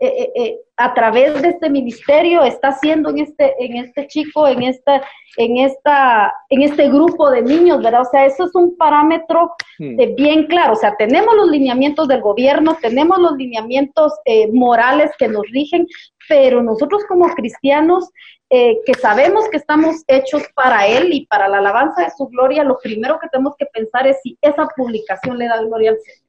eh, 0.00 0.08
eh, 0.08 0.32
eh, 0.34 0.60
a 0.76 0.92
través 0.92 1.40
de 1.40 1.50
este 1.50 1.70
ministerio 1.70 2.42
está 2.42 2.68
haciendo 2.68 3.10
en 3.10 3.20
este, 3.20 3.54
en 3.64 3.76
este 3.76 4.08
chico, 4.08 4.48
en 4.48 4.64
esta, 4.64 5.00
en 5.36 5.58
esta, 5.58 6.34
en 6.48 6.62
este 6.62 6.88
grupo 6.88 7.30
de 7.30 7.42
niños, 7.42 7.80
¿verdad? 7.80 8.00
O 8.00 8.10
sea, 8.10 8.26
eso 8.26 8.44
es 8.44 8.54
un 8.56 8.76
parámetro 8.76 9.52
hmm. 9.78 10.16
bien 10.16 10.46
claro. 10.48 10.72
O 10.72 10.76
sea, 10.76 10.96
tenemos 10.96 11.36
los 11.36 11.48
lineamientos 11.48 12.08
del 12.08 12.22
gobierno, 12.22 12.76
tenemos 12.82 13.20
los 13.20 13.36
lineamientos 13.36 14.12
morales 14.52 15.12
que 15.16 15.28
nos 15.28 15.48
rigen, 15.52 15.86
pero 16.28 16.60
nosotros 16.60 17.04
como 17.08 17.32
cristianos 17.34 18.10
que 18.50 18.94
sabemos 19.00 19.48
que 19.48 19.56
estamos 19.56 20.04
hechos 20.06 20.42
para 20.54 20.86
Él 20.86 21.12
y 21.12 21.26
para 21.26 21.48
la 21.48 21.58
alabanza 21.58 22.02
de 22.02 22.10
su 22.16 22.28
gloria, 22.28 22.62
lo 22.62 22.78
primero 22.78 23.18
que 23.18 23.28
tenemos 23.28 23.54
que 23.56 23.66
pensar 23.66 24.06
es 24.06 24.20
si 24.22 24.38
esa 24.42 24.66
publicación 24.76 25.38
le 25.38 25.48
da 25.48 25.60
gloria 25.62 25.90
al 25.90 25.98
Señor 25.98 26.24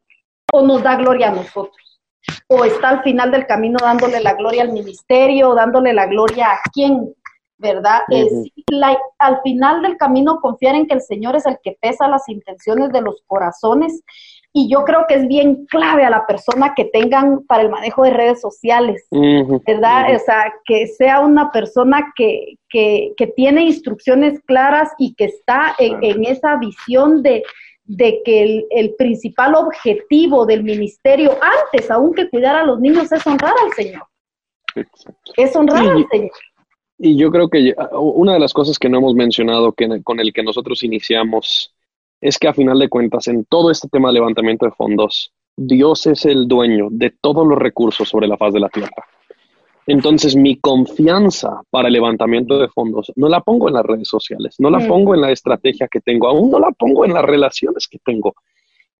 o 0.53 0.61
nos 0.63 0.81
da 0.81 0.95
gloria 0.95 1.29
a 1.29 1.31
nosotros 1.31 1.84
o 2.47 2.63
está 2.63 2.89
al 2.89 3.03
final 3.03 3.31
del 3.31 3.47
camino 3.47 3.77
dándole 3.81 4.21
la 4.21 4.33
gloria 4.33 4.63
al 4.63 4.71
ministerio, 4.71 5.53
dándole 5.55 5.93
la 5.93 6.05
gloria 6.05 6.51
a 6.51 6.59
quién, 6.71 7.13
¿verdad? 7.57 8.01
al 9.19 9.41
final 9.41 9.81
del 9.81 9.97
camino 9.97 10.39
confiar 10.41 10.75
en 10.75 10.87
que 10.87 10.95
el 10.95 11.01
Señor 11.01 11.35
es 11.35 11.45
el 11.45 11.57
que 11.63 11.77
pesa 11.79 12.07
las 12.07 12.27
intenciones 12.29 12.91
de 12.91 13.01
los 13.01 13.23
corazones 13.25 14.03
y 14.57 14.69
yo 14.69 14.85
creo 14.85 15.05
que 15.05 15.15
es 15.15 15.27
bien 15.27 15.65
clave 15.65 16.05
a 16.05 16.09
la 16.09 16.25
persona 16.25 16.73
que 16.75 16.85
tengan 16.85 17.45
para 17.45 17.63
el 17.63 17.69
manejo 17.69 18.03
de 18.03 18.11
redes 18.11 18.39
sociales, 18.39 19.05
¿verdad? 19.11 20.15
O 20.15 20.19
sea, 20.19 20.53
que 20.63 20.87
sea 20.87 21.19
una 21.19 21.51
persona 21.51 22.13
que, 22.15 22.55
que, 22.69 23.11
que 23.17 23.27
tiene 23.27 23.65
instrucciones 23.65 24.39
claras 24.45 24.93
y 24.97 25.13
que 25.15 25.25
está 25.25 25.75
en, 25.77 26.23
esa 26.23 26.55
visión 26.55 27.21
de, 27.21 27.43
de 27.85 28.21
que 28.25 28.43
el, 28.43 28.65
el, 28.71 28.95
principal 28.95 29.55
objetivo 29.55 30.45
del 30.45 30.63
ministerio, 30.63 31.37
antes 31.41 31.89
aún 31.91 32.13
que 32.13 32.29
cuidar 32.29 32.55
a 32.55 32.65
los 32.65 32.79
niños, 32.79 33.11
es 33.11 33.25
honrar 33.25 33.53
al 33.63 33.71
Señor. 33.73 34.03
Es 35.37 35.55
honrar 35.55 35.87
al 35.87 36.07
Señor. 36.09 36.31
Y 36.97 37.17
yo 37.17 37.29
creo 37.29 37.49
que 37.49 37.75
una 37.91 38.33
de 38.33 38.39
las 38.39 38.53
cosas 38.53 38.79
que 38.79 38.89
no 38.89 38.99
hemos 38.99 39.15
mencionado 39.15 39.73
que, 39.73 40.01
con 40.03 40.19
el 40.19 40.31
que 40.33 40.43
nosotros 40.43 40.83
iniciamos 40.83 41.73
es 42.21 42.39
que 42.39 42.47
a 42.47 42.53
final 42.53 42.79
de 42.79 42.89
cuentas, 42.89 43.27
en 43.27 43.45
todo 43.45 43.69
este 43.69 43.89
tema 43.89 44.09
de 44.09 44.15
levantamiento 44.15 44.65
de 44.65 44.71
fondos, 44.71 45.33
Dios 45.57 46.07
es 46.07 46.25
el 46.25 46.47
dueño 46.47 46.87
de 46.89 47.11
todos 47.11 47.45
los 47.45 47.57
recursos 47.57 48.07
sobre 48.07 48.27
la 48.27 48.37
faz 48.37 48.53
de 48.53 48.59
la 48.61 48.69
tierra. 48.69 49.05
Entonces, 49.87 50.35
mi 50.35 50.57
confianza 50.57 51.61
para 51.69 51.87
el 51.87 51.93
levantamiento 51.93 52.57
de 52.57 52.67
fondos 52.69 53.11
no 53.15 53.29
la 53.29 53.41
pongo 53.41 53.67
en 53.67 53.75
las 53.75 53.85
redes 53.85 54.07
sociales, 54.07 54.55
no 54.57 54.69
la 54.69 54.79
pongo 54.87 55.13
en 55.13 55.21
la 55.21 55.31
estrategia 55.31 55.87
que 55.87 56.01
tengo, 56.01 56.27
aún 56.27 56.49
no 56.49 56.59
la 56.59 56.71
pongo 56.71 57.05
en 57.05 57.13
las 57.13 57.23
relaciones 57.23 57.87
que 57.87 57.99
tengo. 58.03 58.33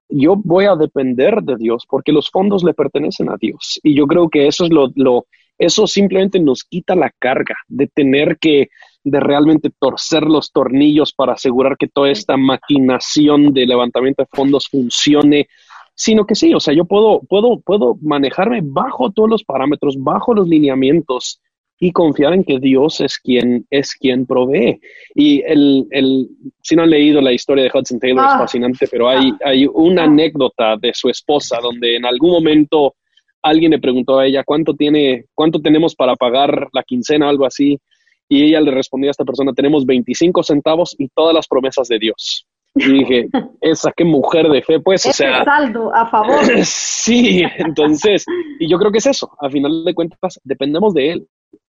Yo 0.08 0.36
voy 0.36 0.66
a 0.66 0.76
depender 0.76 1.42
de 1.42 1.56
Dios 1.56 1.86
porque 1.90 2.12
los 2.12 2.30
fondos 2.30 2.64
le 2.64 2.76
pertenecen 2.76 3.30
a 3.30 3.38
Dios. 3.40 3.80
Y 3.82 3.96
yo 3.96 4.06
creo 4.06 4.30
que 4.30 4.48
eso 4.48 4.66
es 4.66 4.70
lo, 4.72 4.92
lo 4.96 5.26
eso 5.58 5.88
simplemente 5.88 6.40
nos 6.40 6.64
quita 6.64 6.96
la 6.96 7.12
carga 7.18 7.56
de 7.68 7.88
tener 7.88 8.38
que 8.38 8.70
de 9.04 9.20
realmente 9.20 9.72
torcer 9.80 10.24
los 10.24 10.52
tornillos 10.52 11.14
para 11.14 11.34
asegurar 11.34 11.78
que 11.78 11.88
toda 11.88 12.10
esta 12.10 12.38
maquinación 12.38 13.54
de 13.54 13.68
levantamiento 13.68 14.24
de 14.24 14.30
fondos 14.32 14.68
funcione, 14.68 15.48
sino 15.96 16.26
que 16.26 16.36
sí, 16.36 16.54
o 16.54 16.60
sea, 16.60 16.74
yo 16.74 16.86
puedo, 16.86 17.22
puedo, 17.22 17.62
puedo 17.62 17.98
manejarme 18.02 18.60
bajo 18.64 19.12
todos 19.12 19.30
los 19.30 19.44
parámetros, 19.44 19.96
bajo 19.98 20.34
los 20.34 20.48
lineamientos 20.48 21.42
y 21.80 21.92
confiar 21.92 22.34
en 22.34 22.44
que 22.44 22.60
Dios 22.60 23.02
es 23.02 23.18
quien 23.18 23.66
es 23.70 23.94
quien 23.94 24.26
provee. 24.26 24.80
Y 25.14 25.42
el, 25.42 25.88
el 25.92 26.30
si 26.62 26.76
no 26.76 26.84
han 26.84 26.90
leído 26.90 27.22
la 27.22 27.34
historia 27.34 27.64
de 27.64 27.72
Hudson 27.74 28.00
Taylor, 28.00 28.26
es 28.26 28.32
ah. 28.34 28.40
fascinante, 28.40 28.88
pero 28.90 29.10
hay, 29.10 29.34
hay 29.44 29.66
una 29.66 30.04
ah. 30.04 30.06
anécdota 30.06 30.76
de 30.78 30.92
su 30.94 31.10
esposa 31.10 31.60
donde 31.62 31.96
en 31.96 32.06
algún 32.06 32.32
momento 32.32 32.96
alguien 33.42 33.72
le 33.72 33.80
preguntó 33.80 34.20
a 34.20 34.26
ella 34.26 34.44
cuánto 34.44 34.74
tiene, 34.74 35.26
cuánto 35.34 35.60
tenemos 35.60 35.96
para 35.96 36.16
pagar 36.16 36.68
la 36.74 36.84
quincena 36.84 37.28
o 37.28 37.30
algo 37.30 37.46
así, 37.46 37.80
y 38.28 38.44
ella 38.44 38.60
le 38.60 38.72
respondía 38.72 39.10
a 39.10 39.12
esta 39.12 39.26
persona, 39.26 39.54
tenemos 39.54 39.86
25 39.86 40.44
centavos 40.44 40.96
y 40.98 41.10
todas 41.10 41.34
las 41.34 41.48
promesas 41.48 41.88
de 41.88 42.00
Dios. 42.00 42.48
Y 42.76 42.92
dije, 42.92 43.30
esa 43.62 43.92
qué 43.96 44.04
mujer 44.04 44.50
de 44.50 44.62
fe, 44.62 44.80
pues, 44.82 45.06
o 45.06 45.14
sea. 45.14 45.46
saldo 45.46 45.96
a 45.96 46.06
favor. 46.08 46.44
sí, 46.64 47.44
entonces, 47.58 48.26
y 48.60 48.70
yo 48.70 48.78
creo 48.78 48.92
que 48.92 48.98
es 48.98 49.08
eso. 49.08 49.32
A 49.40 49.50
final 49.50 49.86
de 49.86 49.94
cuentas, 49.94 50.40
dependemos 50.44 50.94
de 50.94 51.12
Él 51.12 51.28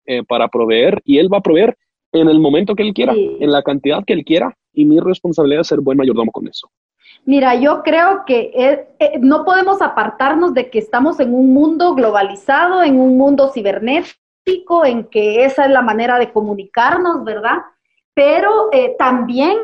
eh, 0.06 0.24
para 0.24 0.47
proveer 0.47 1.02
y 1.04 1.18
Él 1.18 1.34
va 1.34 1.39
a 1.39 1.41
proveer 1.41 1.76
en 2.12 2.30
el 2.30 2.39
momento 2.39 2.76
que 2.76 2.84
Él 2.84 2.93
quiera, 2.93 3.14
en 3.16 3.52
la 3.52 3.64
cantidad 3.64 4.04
que 4.06 4.14
Él 4.14 4.24
quiera, 4.24 4.56
y 4.74 4.86
mi 4.86 4.99
responsabilidad 4.99 5.62
es 5.62 5.68
ser 5.68 5.82
buen 5.82 5.97
mayordomo 5.97 6.32
con 6.32 6.47
eso. 6.47 6.70
Mira, 7.26 7.56
yo 7.56 7.82
creo 7.84 8.24
que 8.26 8.52
eh, 8.56 9.20
no 9.20 9.43
podemos 9.43 9.82
apartarnos 9.82 10.54
de 10.54 10.70
que 10.70 10.80
estamos 10.80 11.20
en 11.20 11.34
un 11.34 11.54
mundo 11.54 11.93
globalizado, 11.93 12.84
en 12.84 12.99
un 12.99 13.18
mundo 13.18 13.52
cibernético 13.54 14.86
en 14.86 15.06
que 15.06 15.45
esa 15.45 15.66
es 15.66 15.72
la 15.72 15.82
manera 15.82 16.18
de 16.18 16.32
comunicarnos, 16.32 17.24
¿verdad? 17.24 17.58
Pero 18.14 18.70
eh, 18.72 18.95
también 18.97 19.57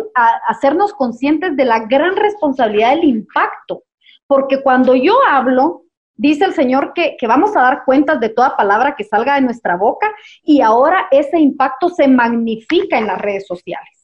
hacernos 0.47 0.93
conscientes 0.93 1.55
de 1.55 1.65
la 1.65 1.79
gran 1.79 2.15
responsabilidad 2.15 2.95
del 2.95 3.03
impacto, 3.03 3.83
porque 4.25 4.61
cuando 4.61 4.95
yo 4.95 5.15
hablo, 5.27 5.83
dice 6.15 6.45
el 6.45 6.53
Señor 6.53 6.93
que, 6.93 7.17
que, 7.19 7.27
vamos 7.27 7.55
a 7.55 7.61
dar 7.61 7.83
cuentas 7.85 8.19
de 8.19 8.29
toda 8.29 8.55
palabra 8.55 8.95
que 8.95 9.03
salga 9.03 9.35
de 9.35 9.41
nuestra 9.41 9.75
boca 9.75 10.09
y 10.43 10.61
ahora 10.61 11.07
ese 11.11 11.39
impacto 11.39 11.89
se 11.89 12.07
magnifica 12.07 12.97
en 12.97 13.07
las 13.07 13.19
redes 13.19 13.45
sociales. 13.45 13.96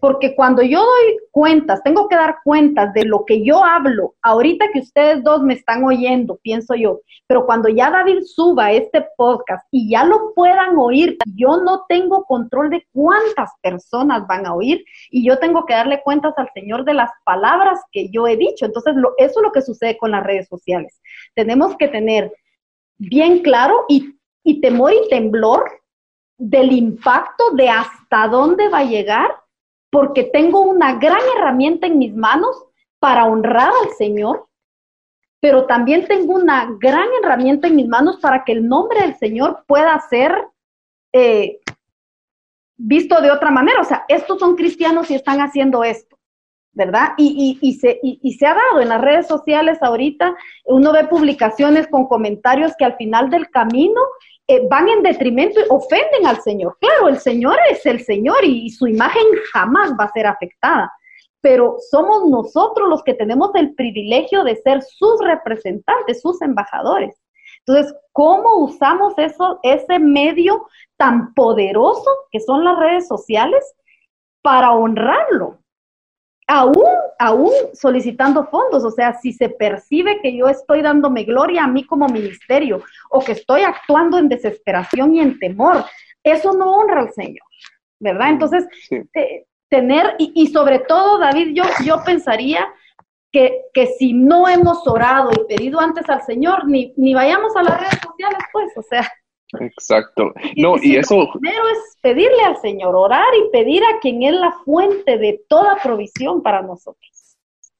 Porque 0.00 0.34
cuando 0.34 0.62
yo 0.62 0.80
doy 0.80 1.18
cuentas, 1.30 1.82
tengo 1.82 2.08
que 2.08 2.16
dar 2.16 2.36
cuentas 2.44 2.92
de 2.94 3.04
lo 3.04 3.24
que 3.24 3.44
yo 3.44 3.64
hablo, 3.64 4.14
ahorita 4.22 4.66
que 4.72 4.80
ustedes 4.80 5.22
dos 5.22 5.42
me 5.42 5.54
están 5.54 5.84
oyendo, 5.84 6.38
pienso 6.42 6.74
yo, 6.74 7.00
pero 7.26 7.46
cuando 7.46 7.68
ya 7.68 7.90
David 7.90 8.22
suba 8.22 8.72
este 8.72 9.06
podcast 9.16 9.66
y 9.70 9.90
ya 9.90 10.04
lo 10.04 10.34
puedan 10.34 10.76
oír, 10.76 11.16
yo 11.34 11.58
no 11.58 11.84
tengo 11.88 12.24
control 12.24 12.70
de 12.70 12.86
cuántas 12.92 13.50
personas 13.62 14.26
van 14.26 14.46
a 14.46 14.54
oír 14.54 14.84
y 15.10 15.26
yo 15.26 15.38
tengo 15.38 15.64
que 15.64 15.74
darle 15.74 16.02
cuentas 16.02 16.34
al 16.36 16.50
Señor 16.54 16.84
de 16.84 16.94
las 16.94 17.10
palabras 17.24 17.80
que 17.90 18.08
yo 18.10 18.26
he 18.26 18.36
dicho. 18.36 18.66
Entonces, 18.66 18.94
lo, 18.96 19.14
eso 19.18 19.40
es 19.40 19.42
lo 19.42 19.52
que 19.52 19.62
sucede 19.62 19.96
con 19.96 20.10
las 20.10 20.24
redes 20.24 20.48
sociales. 20.48 21.00
Tenemos 21.34 21.76
que 21.76 21.88
tener 21.88 22.32
bien 22.98 23.40
claro 23.40 23.84
y, 23.88 24.14
y 24.44 24.60
temor 24.60 24.92
y 24.92 25.08
temblor 25.08 25.70
del 26.38 26.72
impacto 26.72 27.52
de 27.52 27.68
hasta 27.68 28.28
dónde 28.28 28.68
va 28.68 28.78
a 28.78 28.84
llegar 28.84 29.41
porque 29.92 30.24
tengo 30.24 30.62
una 30.62 30.94
gran 30.94 31.20
herramienta 31.36 31.86
en 31.86 31.98
mis 31.98 32.14
manos 32.16 32.64
para 32.98 33.26
honrar 33.26 33.70
al 33.84 33.90
Señor, 33.90 34.48
pero 35.38 35.66
también 35.66 36.06
tengo 36.06 36.32
una 36.32 36.66
gran 36.80 37.08
herramienta 37.22 37.68
en 37.68 37.76
mis 37.76 37.86
manos 37.86 38.16
para 38.16 38.42
que 38.42 38.52
el 38.52 38.66
nombre 38.66 39.02
del 39.02 39.16
Señor 39.16 39.64
pueda 39.66 40.00
ser 40.08 40.34
eh, 41.12 41.60
visto 42.74 43.20
de 43.20 43.30
otra 43.30 43.50
manera. 43.50 43.82
O 43.82 43.84
sea, 43.84 44.06
estos 44.08 44.38
son 44.38 44.56
cristianos 44.56 45.10
y 45.10 45.14
están 45.14 45.40
haciendo 45.42 45.84
esto, 45.84 46.18
¿verdad? 46.72 47.08
Y, 47.18 47.58
y, 47.60 47.74
se, 47.74 48.00
y, 48.02 48.32
se 48.32 48.46
ha 48.46 48.54
dado 48.54 48.80
en 48.80 48.88
las 48.88 49.00
redes 49.00 49.26
sociales 49.26 49.82
ahorita, 49.82 50.34
uno 50.64 50.92
ve 50.92 51.04
publicaciones 51.04 51.86
con 51.86 52.06
comentarios 52.06 52.72
que 52.78 52.86
al 52.86 52.96
final 52.96 53.28
del 53.28 53.50
camino 53.50 54.00
eh, 54.48 54.66
van 54.68 54.88
en 54.88 55.02
detrimento 55.02 55.60
y 55.60 55.64
ofenden 55.68 56.26
al 56.26 56.40
Señor. 56.42 56.76
Claro, 56.80 57.08
el 57.08 57.18
Señor 57.18 57.56
es 57.70 57.86
el 57.86 58.00
Señor 58.00 58.44
y, 58.44 58.70
su 58.70 58.86
imagen 58.86 59.22
jamás 59.52 59.92
va 59.98 60.04
a 60.04 60.12
ser 60.12 60.26
afectada, 60.26 60.92
pero 61.40 61.76
somos 61.90 62.28
nosotros 62.28 62.88
los 62.88 63.02
que 63.04 63.14
tenemos 63.14 63.54
el 63.54 63.74
privilegio 63.74 64.42
de 64.44 64.56
ser 64.56 64.82
sus 64.82 65.20
representantes, 65.24 66.20
sus 66.20 66.42
embajadores. 66.42 67.20
Entonces, 67.64 67.94
¿cómo 68.10 68.56
usamos 68.64 69.14
eso, 69.16 69.60
ese 69.62 69.98
medio 70.00 70.66
tan 70.96 71.32
poderoso 71.34 72.10
que 72.32 72.40
son 72.40 72.64
las 72.64 72.76
redes 72.78 73.06
sociales 73.06 73.64
para 74.42 74.72
honrarlo? 74.72 75.61
Aún, 76.52 76.84
aún 77.18 77.50
solicitando 77.72 78.46
fondos. 78.46 78.84
O 78.84 78.90
sea, 78.90 79.14
si 79.14 79.32
se 79.32 79.48
percibe 79.48 80.20
que 80.20 80.36
yo 80.36 80.48
estoy 80.48 80.82
dándome 80.82 81.24
gloria 81.24 81.64
a 81.64 81.68
mí 81.68 81.86
como 81.86 82.06
ministerio 82.08 82.82
o 83.10 83.20
que 83.20 83.32
estoy 83.32 83.62
actuando 83.62 84.18
en 84.18 84.28
desesperación 84.28 85.14
y 85.14 85.20
en 85.20 85.38
temor, 85.38 85.84
eso 86.22 86.52
no 86.52 86.72
honra 86.76 87.00
al 87.00 87.12
Señor, 87.12 87.46
¿verdad? 87.98 88.28
Entonces, 88.28 88.66
tener, 89.68 90.14
y, 90.18 90.46
sobre 90.48 90.80
todo, 90.80 91.18
David, 91.18 91.54
yo, 91.54 91.64
yo 91.84 92.02
pensaría 92.04 92.68
que, 93.32 93.62
que, 93.72 93.86
si 93.86 94.12
no 94.12 94.46
hemos 94.46 94.86
orado 94.86 95.30
y 95.32 95.54
pedido 95.54 95.80
antes 95.80 96.08
al 96.10 96.22
Señor, 96.22 96.68
ni, 96.68 96.92
ni 96.98 97.14
vayamos 97.14 97.56
a 97.56 97.62
las 97.62 97.80
redes 97.80 97.98
sociales, 98.02 98.38
pues, 98.52 98.76
o 98.76 98.82
sea. 98.82 99.10
Exacto. 99.60 100.32
No, 100.56 100.76
y, 100.80 100.96
eso. 100.96 101.28
primero 101.32 101.68
es 101.68 101.98
pedirle 102.00 102.42
al 102.44 102.56
Señor, 102.60 102.94
orar 102.94 103.26
y 103.38 103.50
pedir 103.50 103.82
a 103.84 103.98
quien 104.00 104.22
es 104.22 104.34
la 104.34 104.52
fuente 104.64 105.18
de 105.18 105.44
toda 105.48 105.76
provisión 105.82 106.42
para 106.42 106.62
nosotros. 106.62 107.36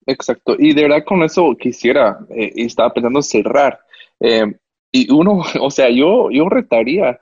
Exacto. 0.07 0.57
Y 0.59 0.75
de 0.75 0.83
verdad 0.83 1.05
con 1.05 1.23
eso 1.23 1.55
quisiera, 1.59 2.19
eh, 2.31 2.53
y 2.55 2.67
estaba 2.67 2.93
pensando 2.93 3.23
cerrar. 3.23 3.81
Eh, 4.21 4.53
y 4.91 5.11
uno, 5.13 5.43
o 5.61 5.71
sea, 5.71 5.89
yo, 5.91 6.31
yo 6.31 6.49
retaría 6.49 7.19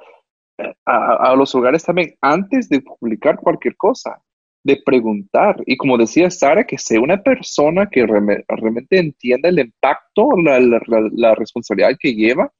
eh, 0.59 0.75
a, 0.85 1.35
los 1.37 1.55
hogares 1.55 1.85
también 1.85 2.15
antes 2.21 2.69
de 2.69 2.81
publicar 2.81 3.37
cualquier 3.39 3.77
cosa, 3.77 4.21
de 4.65 4.81
preguntar. 4.85 5.63
Y 5.67 5.77
como 5.77 5.97
decía 5.97 6.31
Sara, 6.31 6.65
que 6.65 6.77
sea 6.77 7.01
una 7.01 7.23
persona 7.23 7.89
que 7.89 8.05
realmente 8.07 8.99
entienda 8.99 9.49
el 9.49 9.61
impacto, 9.61 10.31
la 10.37 11.35
responsabilidad 11.35 11.97
que 11.99 12.15
lleva 12.15 12.53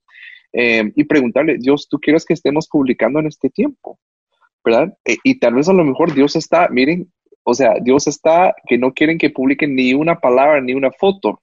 Em, 0.53 0.93
y 0.97 1.05
preguntarle, 1.05 1.59
Dios, 1.59 1.89
¿tú 1.89 1.99
quieres 1.99 2.25
que 2.25 2.35
estemos 2.35 2.69
publicando 2.69 3.21
en 3.21 3.27
este 3.27 3.51
tiempo? 3.51 3.99
¿Verdad? 4.65 4.97
E, 5.05 5.17
y 5.23 5.39
tal 5.39 5.55
vez 5.55 5.69
a 5.69 5.73
lo 5.73 5.85
mejor 5.85 6.15
Dios 6.15 6.37
está, 6.37 6.69
miren, 6.69 7.11
o 7.45 7.55
sea, 7.55 7.75
Dios 7.83 8.07
está 8.07 8.55
que 8.67 8.79
no 8.79 8.93
quieren 8.93 9.19
que 9.19 9.31
publiquen 9.31 9.75
ni 9.75 9.95
una 9.95 10.21
palabra 10.21 10.61
ni 10.61 10.75
una 10.75 10.91
foto 10.93 11.43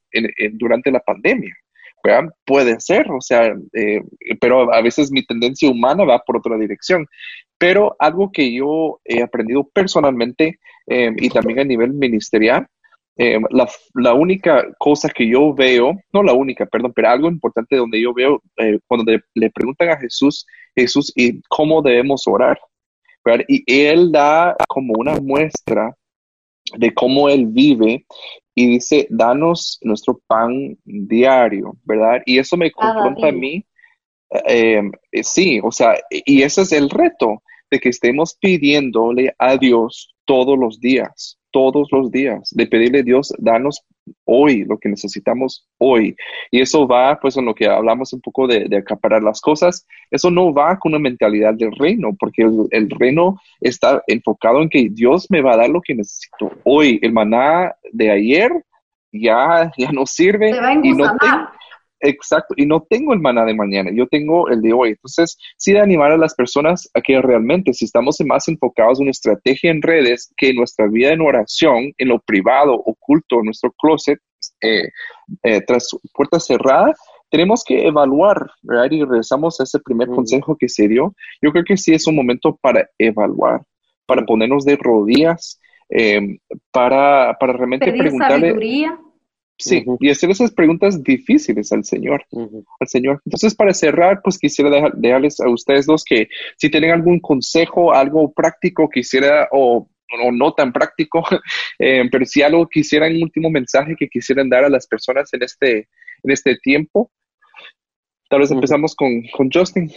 durante 0.54 0.92
la 0.92 1.00
pandemia. 1.00 1.54
¿verdad? 2.04 2.30
Puede 2.46 2.80
ser, 2.80 3.10
o 3.12 3.20
sea, 3.20 3.54
eh, 3.74 4.02
pero 4.40 4.72
a 4.74 4.82
veces 4.82 5.12
mi 5.12 5.26
tendencia 5.26 5.70
humana 5.70 6.06
va 6.06 6.20
por 6.20 6.38
otra 6.38 6.58
dirección. 6.58 7.08
Pero 7.58 7.96
algo 8.00 8.32
que 8.32 8.54
yo 8.54 9.00
he 9.04 9.22
aprendido 9.22 9.68
personalmente 9.74 10.60
em, 10.86 11.16
y 11.20 11.30
también 11.30 11.60
a 11.60 11.64
nivel 11.64 11.94
ministerial 11.94 12.68
eh, 13.18 13.40
la, 13.96 14.14
única 14.14 14.68
cosa 14.78 15.10
que 15.10 15.28
yo 15.28 15.54
veo, 15.54 16.00
no 16.14 16.22
la 16.22 16.34
única, 16.34 16.66
perdón, 16.66 16.94
pero 16.96 17.10
algo 17.10 17.28
importante 17.28 17.76
donde 17.76 18.02
yo 18.02 18.14
veo, 18.14 18.42
eh, 18.58 18.80
cuando 18.86 19.12
le, 19.34 19.50
preguntan 19.50 19.90
a 19.90 19.98
Jesús, 19.98 20.46
Jesús, 20.76 21.12
¿y 21.16 21.42
cómo 21.50 21.82
debemos 21.82 22.28
orar? 22.28 22.60
Y 23.48 23.64
él 23.68 24.12
da 24.12 24.56
como 24.70 24.94
una 24.98 25.20
muestra 25.20 25.94
de 26.78 26.94
cómo 26.94 27.28
él 27.28 27.48
vive 27.48 28.06
y 28.56 28.68
dice, 28.68 29.08
danos 29.10 29.80
nuestro 29.82 30.22
pan 30.28 30.78
diario, 30.86 31.76
¿verdad? 31.84 32.22
Y 32.26 32.40
eso 32.40 32.56
me 32.56 32.72
confronta 32.72 33.28
a 33.28 33.32
mí. 33.32 33.66
Eh, 34.48 34.82
sí, 35.24 35.60
o 35.64 35.72
sea, 35.72 35.96
y 36.10 36.42
ese 36.42 36.62
es 36.62 36.72
el 36.72 36.90
reto 36.90 37.42
de 37.70 37.80
que 37.80 37.90
estemos 37.90 38.36
pidiéndole 38.36 39.34
a 39.38 39.58
Dios 39.58 40.16
todos 40.26 40.58
los 40.58 40.80
días, 40.80 41.38
todos 41.52 41.88
los 41.92 42.12
días, 42.12 42.50
de 42.52 42.68
pedirle 42.68 43.00
a 43.00 43.04
Dios, 43.04 43.34
danos 43.38 43.84
hoy 44.26 44.64
lo 44.66 44.78
que 44.78 44.90
necesitamos 44.90 45.68
hoy. 45.78 46.16
Y 46.52 46.62
eso 46.62 46.88
va, 46.88 47.20
pues, 47.20 47.38
en 47.38 47.46
lo 47.46 47.56
que 47.56 47.68
hablamos 47.68 48.14
un 48.14 48.22
poco 48.22 48.48
de, 48.48 48.68
acaparar 48.78 49.24
las 49.24 49.42
cosas, 49.42 49.86
eso 50.12 50.30
no 50.30 50.54
va 50.54 50.78
con 50.78 50.94
una 50.94 51.00
mentalidad 51.00 51.54
del 51.54 51.72
reino, 51.72 52.16
porque 52.20 52.44
el, 52.72 52.90
reino 52.90 53.40
está 53.62 54.02
enfocado 54.08 54.62
en 54.62 54.70
que 54.70 54.90
Dios 54.90 55.28
me 55.30 55.42
va 55.42 55.54
a 55.54 55.58
dar 55.58 55.70
lo 55.70 55.82
que 55.82 55.96
necesito 55.96 56.52
hoy. 56.64 57.00
El 57.02 57.14
maná 57.14 57.76
de 57.92 58.12
ayer 58.12 58.52
ya, 59.12 59.72
ya 59.78 59.92
no 59.92 60.06
sirve. 60.06 60.52
y 60.84 60.94
no 60.94 61.06
Exacto, 62.00 62.54
y 62.58 62.66
no 62.66 62.86
tengo 62.88 63.14
el 63.14 63.20
maná 63.20 63.44
de 63.46 63.56
mañana, 63.56 63.90
yo 63.94 64.08
tengo 64.08 64.50
el 64.50 64.62
de 64.62 64.74
hoy. 64.74 64.90
Entonces, 64.90 65.38
sí 65.58 65.74
de 65.74 65.80
animar 65.80 66.12
a 66.12 66.18
las 66.18 66.36
personas 66.36 66.90
a 66.94 67.02
que 67.02 67.20
realmente, 67.22 67.74
si 67.74 67.86
estamos 67.86 68.18
más 68.26 68.48
enfocados 68.48 69.00
en 69.00 69.04
una 69.04 69.12
estrategia 69.12 69.72
en 69.72 69.82
redes 69.82 70.32
que 70.38 70.50
en 70.50 70.58
nuestra 70.58 70.88
vida 70.88 71.12
en 71.12 71.22
oración, 71.22 71.94
en 71.98 72.08
lo 72.10 72.20
privado, 72.20 72.74
oculto, 72.74 73.40
en 73.40 73.46
nuestro 73.46 73.72
closet, 73.72 74.20
eh, 74.62 74.90
eh, 75.44 75.62
tras 75.62 75.90
puerta 76.14 76.40
cerrada, 76.40 76.94
tenemos 77.30 77.64
que 77.64 77.88
evaluar, 77.88 78.50
¿verdad? 78.62 78.92
Y 78.92 79.04
regresamos 79.04 79.60
a 79.60 79.64
ese 79.64 79.80
primer 79.80 80.08
consejo 80.08 80.56
que 80.56 80.70
se 80.70 80.88
dio. 80.88 81.14
Yo 81.42 81.52
creo 81.52 81.64
que 81.64 81.78
sí 81.78 81.94
es 81.94 82.08
un 82.08 82.16
momento 82.16 82.58
para 82.62 82.88
evaluar, 82.98 83.62
para 84.06 84.26
ponernos 84.26 84.64
de 84.66 84.78
rodillas, 84.78 85.60
eh, 85.90 86.38
para, 86.72 87.36
para 87.40 87.54
realmente 87.54 87.92
preguntarle. 87.92 88.54
Sí, 89.60 89.84
y 90.00 90.10
hacer 90.12 90.30
esas 90.30 90.52
preguntas 90.52 91.04
difíciles 91.04 91.72
al 91.72 91.84
Señor, 91.84 92.24
al 92.80 92.88
Señor. 92.88 93.22
Entonces, 93.26 93.56
para 93.56 93.74
cerrar, 93.74 94.22
pues 94.24 94.38
quisiera 94.38 94.92
dejarles 94.94 95.40
a 95.40 95.50
ustedes 95.50 95.88
dos 95.88 96.04
que 96.04 96.28
si 96.58 96.70
tienen 96.70 96.92
algún 96.92 97.20
consejo, 97.20 97.92
algo 97.92 98.32
práctico, 98.32 98.88
quisiera, 98.88 99.48
o, 99.52 99.90
no 100.32 100.54
tan 100.54 100.72
práctico, 100.72 101.26
eh, 101.80 102.04
pero 102.12 102.24
si 102.26 102.44
algo 102.44 102.68
quisieran, 102.68 103.16
un 103.16 103.24
último 103.24 103.50
mensaje 103.50 103.96
que 103.98 104.08
quisieran 104.08 104.48
dar 104.48 104.64
a 104.64 104.70
las 104.70 104.86
personas 104.86 105.34
en 105.34 105.42
este, 105.42 105.90
en 106.24 106.32
este 106.32 106.58
tiempo. 106.58 107.12
Tal 108.30 108.42
vez 108.42 108.52
empezamos 108.52 108.96
con, 108.96 109.24
con 109.36 109.50
Justin. 109.52 109.92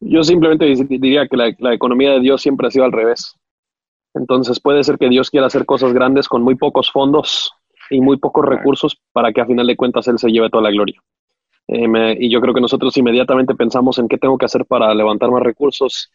Yo 0.00 0.24
simplemente 0.24 0.66
diría 0.88 1.28
que 1.28 1.36
la, 1.36 1.54
la 1.58 1.72
economía 1.72 2.10
de 2.10 2.20
Dios 2.20 2.42
siempre 2.42 2.66
ha 2.66 2.70
sido 2.72 2.84
al 2.84 2.92
revés. 2.92 3.36
Entonces 4.12 4.60
puede 4.60 4.82
ser 4.82 4.98
que 4.98 5.08
Dios 5.08 5.30
quiera 5.30 5.46
hacer 5.46 5.64
cosas 5.64 5.92
grandes 5.92 6.28
con 6.28 6.42
muy 6.42 6.56
pocos 6.56 6.90
fondos 6.90 7.52
y 7.90 8.00
muy 8.00 8.16
pocos 8.18 8.44
recursos 8.44 8.96
para 9.12 9.32
que 9.32 9.40
a 9.40 9.46
final 9.46 9.66
de 9.66 9.76
cuentas 9.76 10.08
él 10.08 10.18
se 10.18 10.30
lleve 10.30 10.50
toda 10.50 10.64
la 10.64 10.70
gloria. 10.70 11.00
Eh, 11.68 12.16
y 12.20 12.30
yo 12.30 12.40
creo 12.40 12.54
que 12.54 12.60
nosotros 12.60 12.96
inmediatamente 12.96 13.54
pensamos 13.54 13.98
en 13.98 14.08
qué 14.08 14.18
tengo 14.18 14.36
que 14.36 14.44
hacer 14.44 14.66
para 14.66 14.94
levantar 14.94 15.30
más 15.30 15.42
recursos, 15.42 16.10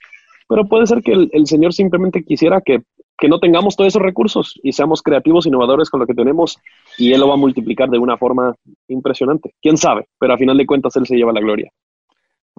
pero 0.48 0.68
puede 0.68 0.86
ser 0.86 1.02
que 1.02 1.14
el, 1.14 1.48
Señor 1.48 1.74
simplemente 1.74 2.24
quisiera 2.24 2.62
que, 2.62 2.82
que, 3.18 3.28
no 3.28 3.40
tengamos 3.40 3.76
todos 3.76 3.90
esos 3.90 4.02
recursos 4.02 4.60
y 4.64 4.74
seamos 4.74 5.02
creativos, 5.02 5.46
innovadores 5.46 5.90
con 5.90 6.00
lo 6.00 6.08
que 6.08 6.14
tenemos 6.14 6.58
y 6.98 7.14
Él 7.14 7.20
lo 7.20 7.28
va 7.28 7.34
a 7.34 7.38
multiplicar 7.38 7.90
de 7.90 7.98
una 7.98 8.18
forma 8.18 8.56
impresionante. 8.88 9.54
¿Quién 9.62 9.78
sabe? 9.78 10.08
Pero 10.20 10.34
a 10.34 10.38
final 10.38 10.58
de 10.58 10.66
cuentas 10.66 10.96
Él 10.96 11.08
se 11.08 11.16
lleva 11.16 11.34
la 11.34 11.42
gloria. 11.42 11.72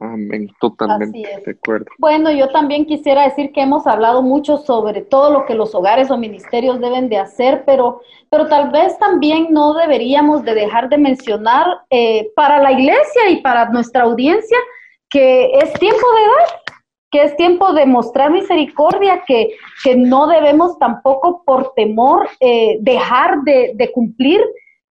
Amén, 0.00 0.50
totalmente 0.58 1.28
de 1.44 1.52
acuerdo. 1.52 1.84
Bueno, 1.98 2.30
yo 2.30 2.48
también 2.48 2.86
quisiera 2.86 3.24
decir 3.24 3.52
que 3.52 3.60
hemos 3.60 3.86
hablado 3.86 4.22
mucho 4.22 4.56
sobre 4.56 5.02
todo 5.02 5.30
lo 5.30 5.44
que 5.44 5.54
los 5.54 5.74
hogares 5.74 6.10
o 6.10 6.16
ministerios 6.16 6.80
deben 6.80 7.10
de 7.10 7.18
hacer, 7.18 7.64
pero, 7.66 8.00
pero 8.30 8.48
tal 8.48 8.70
vez 8.70 8.98
también 8.98 9.48
no 9.50 9.74
deberíamos 9.74 10.42
de 10.42 10.54
dejar 10.54 10.88
de 10.88 10.96
mencionar 10.96 11.66
eh, 11.90 12.30
para 12.34 12.62
la 12.62 12.72
iglesia 12.72 13.28
y 13.28 13.42
para 13.42 13.68
nuestra 13.68 14.04
audiencia 14.04 14.56
que 15.10 15.50
es 15.58 15.72
tiempo 15.74 15.98
de 15.98 16.22
dar, 16.22 16.60
que 17.10 17.22
es 17.24 17.36
tiempo 17.36 17.72
de 17.74 17.84
mostrar 17.84 18.30
misericordia, 18.30 19.22
que, 19.26 19.50
que 19.84 19.96
no 19.96 20.28
debemos 20.28 20.78
tampoco 20.78 21.42
por 21.44 21.74
temor 21.74 22.26
eh, 22.40 22.78
dejar 22.80 23.42
de, 23.42 23.72
de 23.74 23.92
cumplir 23.92 24.40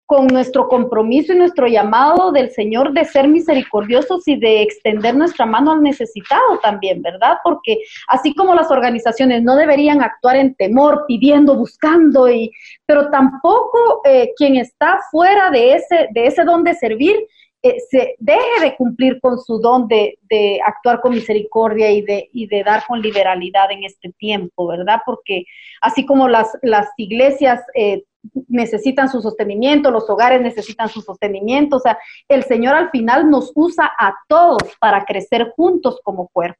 con 0.07 0.27
nuestro 0.27 0.69
compromiso 0.69 1.33
y 1.33 1.35
nuestro 1.35 1.67
llamado 1.67 2.31
del 2.31 2.49
Señor 2.51 2.93
de 2.93 3.03
ser 3.03 3.27
misericordiosos 3.27 4.25
y 4.25 4.37
de 4.37 4.61
extender 4.61 5.13
nuestra 5.13 5.45
mano 5.45 5.73
al 5.73 5.83
necesitado 5.83 6.59
también, 6.63 7.01
¿verdad? 7.01 7.39
Porque 7.43 7.79
así 8.07 8.33
como 8.33 8.55
las 8.55 8.71
organizaciones 8.71 9.43
no 9.43 9.57
deberían 9.57 10.01
actuar 10.01 10.37
en 10.37 10.55
temor, 10.55 11.03
pidiendo, 11.09 11.55
buscando, 11.55 12.29
y, 12.29 12.49
pero 12.85 13.09
tampoco 13.09 14.01
eh, 14.05 14.31
quien 14.37 14.55
está 14.55 14.97
fuera 15.11 15.51
de 15.51 15.73
ese, 15.73 16.07
de 16.13 16.27
ese 16.27 16.45
don 16.45 16.63
de 16.63 16.73
servir 16.75 17.17
eh, 17.63 17.75
se 17.89 18.15
deje 18.19 18.61
de 18.61 18.75
cumplir 18.77 19.19
con 19.19 19.39
su 19.39 19.59
don 19.59 19.89
de, 19.89 20.17
de, 20.29 20.59
actuar 20.65 21.01
con 21.01 21.11
misericordia 21.13 21.91
y 21.91 22.01
de, 22.01 22.29
y 22.31 22.47
de 22.47 22.63
dar 22.63 22.85
con 22.87 23.01
liberalidad 23.01 23.71
en 23.71 23.83
este 23.83 24.13
tiempo, 24.13 24.67
¿verdad? 24.67 25.01
Porque 25.05 25.43
así 25.81 26.05
como 26.05 26.29
las, 26.29 26.55
las 26.61 26.87
iglesias 26.95 27.59
eh, 27.73 28.03
necesitan 28.47 29.09
su 29.09 29.21
sostenimiento, 29.21 29.91
los 29.91 30.09
hogares 30.09 30.41
necesitan 30.41 30.89
su 30.89 31.01
sostenimiento. 31.01 31.78
O 31.78 31.80
sea, 31.80 31.97
el 32.28 32.43
Señor 32.43 32.75
al 32.75 32.89
final 32.89 33.30
nos 33.30 33.51
usa 33.55 33.91
a 33.97 34.13
todos 34.28 34.61
para 34.80 35.05
crecer 35.05 35.53
juntos 35.55 35.99
como 36.03 36.28
cuerpo. 36.30 36.59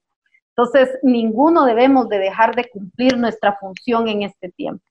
Entonces, 0.56 0.90
ninguno 1.04 1.66
debemos 1.66 2.10
de 2.10 2.18
dejar 2.18 2.56
de 2.56 2.68
cumplir 2.70 3.18
nuestra 3.18 3.58
función 3.60 4.08
en 4.08 4.24
este 4.24 4.50
tiempo. 4.50 4.84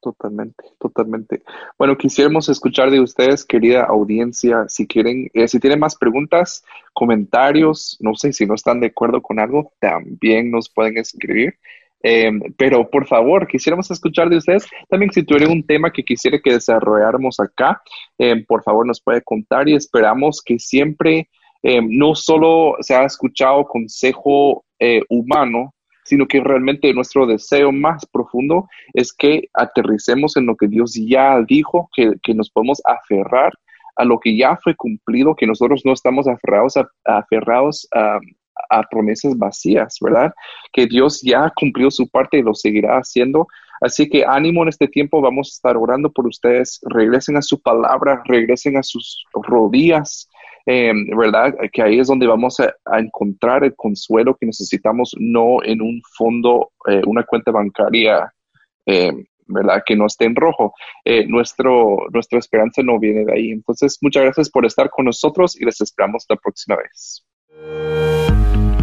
Totalmente, 0.00 0.64
totalmente. 0.78 1.42
Bueno, 1.78 1.98
quisiéramos 1.98 2.48
escuchar 2.48 2.90
de 2.90 3.00
ustedes, 3.00 3.44
querida 3.44 3.84
audiencia, 3.84 4.64
si 4.66 4.86
quieren, 4.86 5.30
eh, 5.34 5.46
si 5.46 5.60
tienen 5.60 5.78
más 5.78 5.94
preguntas, 5.94 6.64
comentarios, 6.94 7.98
no 8.00 8.14
sé 8.14 8.32
si 8.32 8.46
no 8.46 8.54
están 8.54 8.80
de 8.80 8.86
acuerdo 8.86 9.20
con 9.20 9.38
algo, 9.38 9.74
también 9.78 10.50
nos 10.50 10.70
pueden 10.70 10.96
escribir. 10.96 11.58
Em, 12.02 12.40
pero 12.56 12.88
por 12.88 13.06
favor, 13.06 13.46
quisiéramos 13.46 13.90
escuchar 13.90 14.28
de 14.30 14.38
ustedes. 14.38 14.66
También 14.88 15.12
si 15.12 15.22
tuvieran 15.22 15.52
un 15.52 15.66
tema 15.66 15.90
que 15.90 16.02
quisiera 16.02 16.38
que 16.38 16.52
desarrolláramos 16.52 17.38
acá, 17.40 17.80
em, 18.18 18.44
por 18.44 18.62
favor 18.62 18.86
nos 18.86 19.00
puede 19.00 19.22
contar 19.22 19.68
y 19.68 19.74
esperamos 19.74 20.42
que 20.42 20.58
siempre 20.58 21.28
em, 21.62 21.86
no 21.90 22.14
solo 22.14 22.76
se 22.80 22.94
ha 22.94 23.04
escuchado 23.04 23.66
consejo 23.66 24.64
eh, 24.78 25.02
humano, 25.10 25.74
sino 26.04 26.26
que 26.26 26.40
realmente 26.40 26.92
nuestro 26.94 27.26
deseo 27.26 27.70
más 27.70 28.06
profundo 28.06 28.66
es 28.94 29.12
que 29.12 29.48
aterricemos 29.52 30.36
en 30.36 30.46
lo 30.46 30.56
que 30.56 30.68
Dios 30.68 30.94
ya 30.94 31.40
dijo, 31.46 31.90
que, 31.94 32.34
nos 32.34 32.50
podemos 32.50 32.80
aferrar 32.84 33.52
a 33.94 34.04
lo 34.04 34.18
que 34.18 34.36
ya 34.36 34.56
fue 34.56 34.74
cumplido, 34.74 35.36
que 35.36 35.46
nosotros 35.46 35.82
no 35.84 35.92
estamos 35.92 36.26
aferrados 36.26 36.78
a, 36.78 36.88
aferrados 37.04 37.86
a, 37.94 38.18
a 38.68 38.82
promesas 38.82 39.36
vacías, 39.36 39.96
¿verdad? 40.00 40.32
Que 40.72 40.86
Dios 40.86 41.20
ya 41.22 41.50
cumplió 41.54 41.90
su 41.90 42.08
parte 42.08 42.38
y 42.38 42.42
lo 42.42 42.54
seguirá 42.54 42.98
haciendo. 42.98 43.46
Así 43.80 44.08
que 44.08 44.24
ánimo 44.26 44.62
en 44.62 44.68
este 44.68 44.88
tiempo, 44.88 45.22
vamos 45.22 45.48
a 45.48 45.54
estar 45.54 45.76
orando 45.76 46.12
por 46.12 46.26
ustedes, 46.26 46.80
regresen 46.82 47.36
a 47.36 47.42
su 47.42 47.60
palabra, 47.60 48.22
regresen 48.26 48.76
a 48.76 48.82
sus 48.82 49.24
rodillas, 49.32 50.28
em, 50.66 51.06
¿verdad? 51.16 51.54
Que 51.72 51.82
ahí 51.82 51.98
es 51.98 52.08
donde 52.08 52.26
vamos 52.26 52.60
a, 52.60 52.74
encontrar 52.98 53.64
el 53.64 53.74
consuelo 53.74 54.36
que 54.36 54.46
necesitamos, 54.46 55.14
no 55.18 55.62
en 55.64 55.80
un 55.80 56.02
fondo, 56.16 56.72
eh, 56.88 57.00
una 57.06 57.24
cuenta 57.24 57.50
bancaria, 57.50 58.30
em, 58.84 59.24
¿verdad? 59.46 59.82
Que 59.84 59.96
no 59.96 60.06
esté 60.06 60.26
en 60.26 60.36
rojo. 60.36 60.74
Eh, 61.04 61.26
nuestro, 61.26 62.06
nuestra 62.12 62.38
esperanza 62.38 62.82
no 62.82 62.98
viene 62.98 63.24
de 63.24 63.32
ahí. 63.32 63.50
Entonces, 63.50 63.98
muchas 64.02 64.24
gracias 64.24 64.50
por 64.50 64.66
estar 64.66 64.90
con 64.90 65.06
nosotros 65.06 65.58
y 65.58 65.64
les 65.64 65.80
esperamos 65.80 66.26
la 66.28 66.36
próxima 66.36 66.76
vez. 66.76 67.24